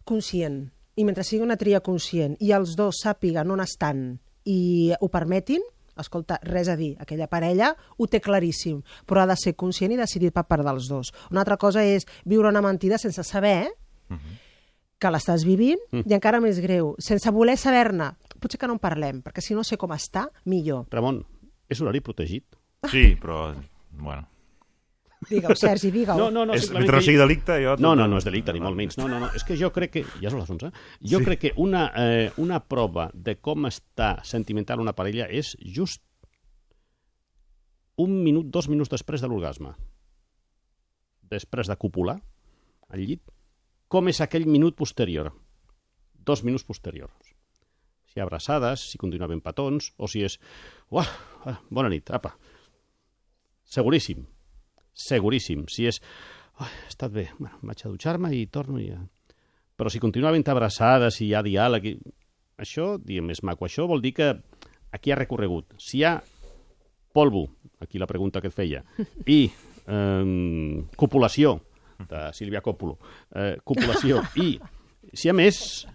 conscient. 0.03 0.71
I 0.95 1.05
mentre 1.05 1.23
sigui 1.23 1.43
una 1.45 1.55
tria 1.57 1.79
conscient 1.79 2.35
i 2.43 2.51
els 2.51 2.73
dos 2.75 2.97
sàpiguen 3.05 3.49
on 3.53 3.61
estan 3.61 4.19
i 4.49 4.91
ho 4.99 5.09
permetin, 5.13 5.61
escolta, 5.99 6.39
res 6.47 6.69
a 6.71 6.75
dir, 6.79 6.93
aquella 7.03 7.27
parella 7.29 7.73
ho 7.97 8.07
té 8.07 8.21
claríssim, 8.23 8.79
però 9.05 9.21
ha 9.23 9.27
de 9.29 9.35
ser 9.37 9.53
conscient 9.59 9.91
i 9.93 9.97
decidit 9.99 10.33
per 10.33 10.45
part 10.47 10.63
dels 10.65 10.87
dos. 10.89 11.11
Una 11.29 11.41
altra 11.43 11.57
cosa 11.59 11.83
és 11.83 12.07
viure 12.25 12.47
una 12.49 12.63
mentida 12.63 12.97
sense 12.97 13.23
saber 13.27 13.67
que 14.99 15.11
l'estàs 15.11 15.45
vivint, 15.47 15.79
Mm. 15.91 16.03
i 16.09 16.13
encara 16.15 16.39
més 16.43 16.59
greu, 16.59 16.95
sense 16.99 17.29
voler 17.31 17.57
saber-ne. 17.57 18.09
Potser 18.39 18.59
que 18.59 18.67
no 18.67 18.73
en 18.75 18.79
parlem, 18.79 19.21
perquè 19.23 19.41
si 19.41 19.53
no 19.55 19.63
sé 19.63 19.77
com 19.77 19.91
està, 19.91 20.27
millor. 20.45 20.87
Ramon, 20.91 21.21
és 21.69 21.79
horari 21.81 22.01
protegit? 22.01 22.45
Sí, 22.89 23.15
però... 23.19 23.53
Bueno. 23.91 24.27
Digue-ho, 25.27 25.55
Sergi, 25.55 25.89
digue-ho. 25.91 26.15
No, 26.17 26.29
no, 26.31 26.45
no, 26.45 26.53
És- 26.55 26.69
mentre 26.71 26.93
no 26.93 26.97
que- 26.99 27.05
sigui 27.05 27.17
delicte, 27.17 27.57
jo- 27.63 27.75
No, 27.77 27.93
no, 27.95 28.07
no 28.07 28.17
és 28.17 28.23
delicte, 28.23 28.53
ni 28.53 28.61
molt 28.61 28.75
menys. 28.77 28.97
No, 28.97 29.07
no, 29.09 29.19
no, 29.19 29.27
és 29.35 29.43
que 29.43 29.57
jo 29.59 29.71
crec 29.75 29.91
que... 29.91 30.03
Ja 30.21 30.29
són 30.31 30.39
les 30.39 30.49
11. 30.49 30.71
Jo 31.01 31.19
Sí. 31.19 31.25
crec 31.25 31.39
que 31.39 31.53
una, 31.57 31.91
eh, 31.95 32.31
una 32.37 32.61
prova 32.63 33.09
de 33.13 33.35
com 33.39 33.65
està 33.67 34.23
sentimental 34.23 34.79
una 34.79 34.93
parella 34.95 35.27
és 35.27 35.57
just 35.59 36.01
un 37.97 38.23
minut, 38.23 38.45
dos 38.47 38.69
minuts 38.69 38.89
després 38.89 39.19
de 39.21 39.27
l'orgasme. 39.27 39.73
Després 41.29 41.67
de 41.67 41.75
copular 41.75 42.21
al 42.89 42.99
llit. 43.03 43.21
Com 43.89 44.07
és 44.07 44.21
aquell 44.21 44.45
minut 44.47 44.75
posterior? 44.77 45.33
Dos 46.13 46.43
minuts 46.45 46.63
posteriors. 46.63 47.11
Si 48.07 48.19
abraçades, 48.21 48.79
si 48.91 48.97
continuaven 48.97 49.41
petons, 49.41 49.91
o 49.97 50.07
si 50.07 50.23
és... 50.23 50.39
Uah, 50.89 51.05
ah, 51.45 51.59
bona 51.69 51.89
nit, 51.89 52.09
apa. 52.09 52.37
Seguríssim. 53.65 54.25
Seguríssim. 54.93 55.65
Si 55.71 55.87
és... 55.89 56.01
Oh, 56.59 56.67
he 56.67 56.89
estat 56.89 57.13
bé. 57.15 57.29
Bueno, 57.37 57.57
vaig 57.63 57.85
a 57.85 57.91
dutxar-me 57.91 58.33
i 58.35 58.45
torno 58.51 58.81
i. 58.81 58.89
Però 59.79 59.91
si 59.91 60.01
continua 60.03 60.33
havent 60.33 60.47
abraçades, 60.51 61.19
si 61.19 61.29
hi 61.29 61.35
ha 61.35 61.43
diàleg... 61.45 61.87
I... 61.91 61.95
Això, 62.59 62.97
diguem, 62.99 63.29
és 63.31 63.43
maco. 63.47 63.63
Això 63.65 63.85
vol 63.87 64.03
dir 64.03 64.11
que 64.17 64.33
aquí 64.91 65.13
ha 65.13 65.19
recorregut. 65.19 65.77
Si 65.79 66.01
hi 66.01 66.03
ha 66.03 66.17
polvo, 67.15 67.45
aquí 67.79 67.99
la 67.99 68.07
pregunta 68.07 68.41
que 68.41 68.51
et 68.51 68.55
feia, 68.55 68.83
i 69.25 69.39
eh, 69.47 70.83
copulació, 70.99 71.55
de 72.09 72.29
Sílvia 72.35 72.61
Còpolo, 72.63 72.97
eh, 73.35 73.55
copulació, 73.63 74.21
i 74.39 74.53
si 75.13 75.29
ha 75.29 75.35
més... 75.35 75.85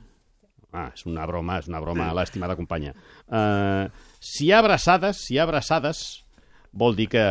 Ah, 0.74 0.88
és 0.90 1.04
una 1.06 1.22
broma, 1.30 1.60
és 1.62 1.68
una 1.70 1.78
broma, 1.78 2.08
l'estimada 2.18 2.56
companya. 2.58 2.96
Eh, 3.30 3.84
si 4.18 4.48
hi 4.48 4.52
ha 4.52 4.58
abraçades, 4.58 5.20
si 5.22 5.36
hi 5.36 5.38
ha 5.38 5.44
abraçades, 5.46 6.24
vol 6.74 6.96
dir 6.98 7.06
que, 7.12 7.24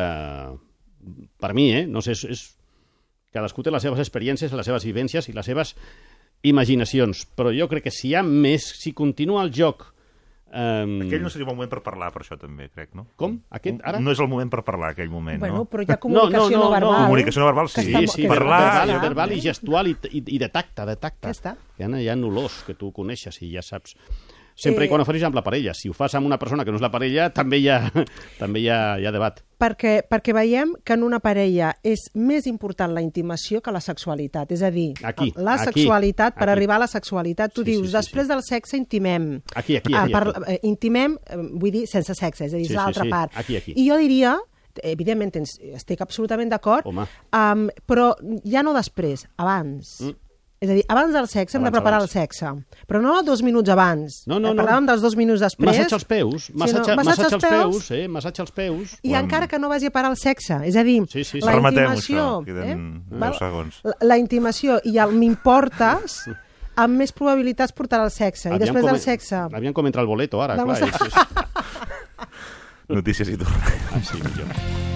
per 1.40 1.54
mi, 1.58 1.72
eh, 1.76 1.86
no 1.88 2.02
sé, 2.06 2.16
és, 2.18 2.24
és, 2.30 2.44
cadascú 3.34 3.66
té 3.66 3.74
les 3.74 3.84
seves 3.84 4.02
experiències, 4.04 4.54
les 4.54 4.70
seves 4.70 4.86
vivències 4.86 5.30
i 5.30 5.36
les 5.36 5.50
seves 5.50 5.74
imaginacions, 6.44 7.26
però 7.38 7.54
jo 7.56 7.70
crec 7.72 7.88
que 7.88 7.94
si 7.94 8.12
hi 8.12 8.16
ha 8.20 8.24
més, 8.28 8.68
si 8.80 8.94
continua 8.94 9.44
el 9.46 9.52
joc... 9.56 9.90
Um... 10.54 11.00
Aquell 11.02 11.24
no 11.24 11.32
seria 11.34 11.48
un 11.48 11.56
moment 11.56 11.70
per 11.72 11.80
parlar, 11.82 12.12
per 12.14 12.22
això 12.22 12.36
també, 12.38 12.68
crec, 12.70 12.92
no? 12.94 13.08
Com? 13.18 13.40
Aquest, 13.58 13.80
ara? 13.90 13.98
No 14.04 14.14
és 14.14 14.20
el 14.22 14.28
moment 14.30 14.52
per 14.54 14.62
parlar, 14.68 14.92
aquell 14.94 15.10
moment, 15.10 15.40
Bueno, 15.42 15.64
no? 15.64 15.70
però 15.72 15.82
hi 15.82 15.90
ha 15.90 15.98
comunicació 16.04 16.60
no, 16.60 16.68
verbal. 16.70 17.08
Comunicació 17.08 17.42
no 17.42 17.48
verbal, 17.50 17.72
sí. 17.74 17.88
Està- 17.88 18.04
sí, 18.12 18.22
que 18.22 18.30
parlar... 18.30 18.60
verbal, 18.62 19.02
verbal 19.08 19.34
i 19.34 19.42
gestual 19.42 19.90
i, 19.90 19.96
i, 20.12 20.22
i 20.36 20.42
de 20.44 20.52
tacte, 20.54 20.86
de 20.92 20.96
tacte. 21.02 21.26
Ja 21.26 21.34
està. 21.34 21.56
Hi 21.80 21.88
ha, 21.88 21.90
hi 22.04 22.12
ha 22.12 22.18
olors 22.30 22.60
que 22.68 22.78
tu 22.78 22.92
coneixes 22.94 23.42
i 23.42 23.50
ja 23.56 23.66
saps. 23.66 23.98
Sempre 24.56 24.84
Eh, 24.84 24.88
i 24.88 24.90
quan 24.90 25.02
ho 25.02 25.06
facis 25.06 25.24
amb 25.24 25.36
la 25.36 25.42
parella. 25.44 25.74
Si 25.74 25.90
ho 25.90 25.94
fas 25.94 26.14
amb 26.16 26.26
una 26.28 26.38
persona 26.38 26.64
que 26.64 26.72
no 26.72 26.78
és 26.78 26.82
la 26.84 26.92
parella, 26.92 27.30
també 27.34 27.58
hi 27.58 27.70
ha, 27.70 27.80
també 28.40 28.60
hi 28.62 28.70
ha, 28.70 29.00
hi 29.00 29.06
ha 29.06 29.12
debat. 29.12 29.40
Perquè, 29.64 30.04
perquè 30.10 30.34
veiem 30.36 30.74
que 30.84 30.94
en 30.94 31.04
una 31.04 31.20
parella 31.24 31.72
és 31.84 32.10
més 32.16 32.46
important 32.48 32.94
la 32.94 33.02
intimació 33.02 33.62
que 33.62 33.72
la 33.72 33.80
sexualitat. 33.82 34.52
És 34.52 34.62
a 34.62 34.70
dir, 34.72 34.94
Aquí, 35.04 35.32
la 35.38 35.54
aquí, 35.56 35.66
sexualitat, 35.72 36.36
per 36.36 36.50
aquí. 36.50 36.52
arribar 36.58 36.76
a 36.76 36.84
la 36.86 36.88
sexualitat, 36.92 37.54
tu 37.54 37.64
Sí, 37.64 37.72
dius, 37.72 37.88
sí, 37.88 37.92
sí, 37.92 37.98
després 37.98 38.28
del 38.28 38.44
sexe 38.44 38.78
intimem. 38.78 39.42
Aquí, 39.56 39.78
aquí, 39.78 39.94
Ah, 39.94 40.04
aquí, 40.04 40.12
per- 40.14 40.28
aquí. 40.36 40.54
eh, 40.54 40.60
intimem, 40.64 41.18
eh, 41.26 41.38
vull 41.54 41.72
dir, 41.72 41.88
sense 41.88 42.14
sexe, 42.14 42.46
és 42.46 42.54
a 42.54 42.58
dir, 42.58 42.66
Sí, 42.68 42.74
és 42.74 42.78
sí, 42.80 42.84
l'altra 42.84 43.04
sí. 43.06 43.10
part. 43.10 43.32
Aquí, 43.38 43.56
aquí. 43.58 43.74
I 43.76 43.88
jo 43.90 43.98
diria, 43.98 44.38
evidentment 44.84 45.32
tens, 45.32 45.52
estic 45.78 46.02
absolutament 46.02 46.50
d'acord, 46.50 46.86
um, 46.88 47.68
però 47.88 48.16
ja 48.44 48.64
no 48.64 48.74
després, 48.74 49.28
abans. 49.38 50.00
Mm. 50.02 50.16
És 50.64 50.70
a 50.72 50.76
dir, 50.78 50.84
abans 50.88 51.12
del 51.12 51.26
sexe 51.28 51.58
hem 51.58 51.64
de 51.66 51.68
Abans, 51.68 51.76
preparar 51.76 51.98
abans. 52.00 52.16
el 52.16 52.22
sexe. 52.22 52.52
Però 52.88 53.02
no 53.04 53.18
dos 53.28 53.42
minuts 53.44 53.68
abans. 53.74 54.22
No, 54.32 54.38
no, 54.40 54.54
Eh, 54.54 54.54
no. 54.56 54.62
Parlàvem 54.64 54.86
dels 54.88 55.02
dos 55.04 55.18
minuts 55.20 55.42
després. 55.44 55.68
Massatge 55.74 55.98
als 55.98 56.06
peus, 56.08 56.46
Sí, 56.46 56.54
massatge, 56.56 56.96
no, 56.96 57.04
massatge 57.04 57.36
als 57.36 57.44
peus, 57.50 57.90
eh? 57.92 58.08
Massatge 58.08 58.42
als 58.46 58.52
peus. 58.56 58.94
I 59.04 59.14
encara 59.20 59.48
que 59.52 59.60
no 59.60 59.68
vagi 59.68 59.88
a 59.88 59.92
parar 59.92 60.12
el 60.12 60.18
sexe. 60.18 60.62
És 60.64 60.78
a 60.80 60.84
dir, 60.88 61.02
Sí, 61.12 61.24
sí, 61.26 61.42
sí. 61.42 61.42
la 61.44 61.52
Rematem 61.58 61.84
intimació... 61.84 62.24
això, 62.40 62.46
queden 62.46 63.04
eh? 63.12 63.20
10 63.20 63.38
segons. 63.44 63.82
La, 63.84 63.98
la 64.14 64.18
intimació 64.18 64.80
i 64.86 64.96
el 65.04 65.12
m'importes 65.12 66.30
amb 66.76 66.96
més 66.98 67.12
probabilitats 67.12 67.76
portarà 67.76 68.08
al 68.08 68.12
sexe. 68.16 68.48
I 68.56 68.58
després 68.58 68.82
com, 68.82 68.92
del 68.94 69.00
sexe... 69.04 69.36
Aviam 69.52 69.74
com 69.76 69.86
entra 69.86 70.02
el 70.02 70.08
boleto 70.08 70.42
ara, 70.42 70.56
Vamos 70.56 70.80
clar. 70.80 70.90
a- 70.90 71.06
És, 71.06 71.12
és... 71.12 72.24
Notícies 72.96 73.30
i 73.30 73.38
tornem. 73.38 73.80
Ah, 73.92 74.02
sí, 74.02 74.18
millor. 74.24 74.93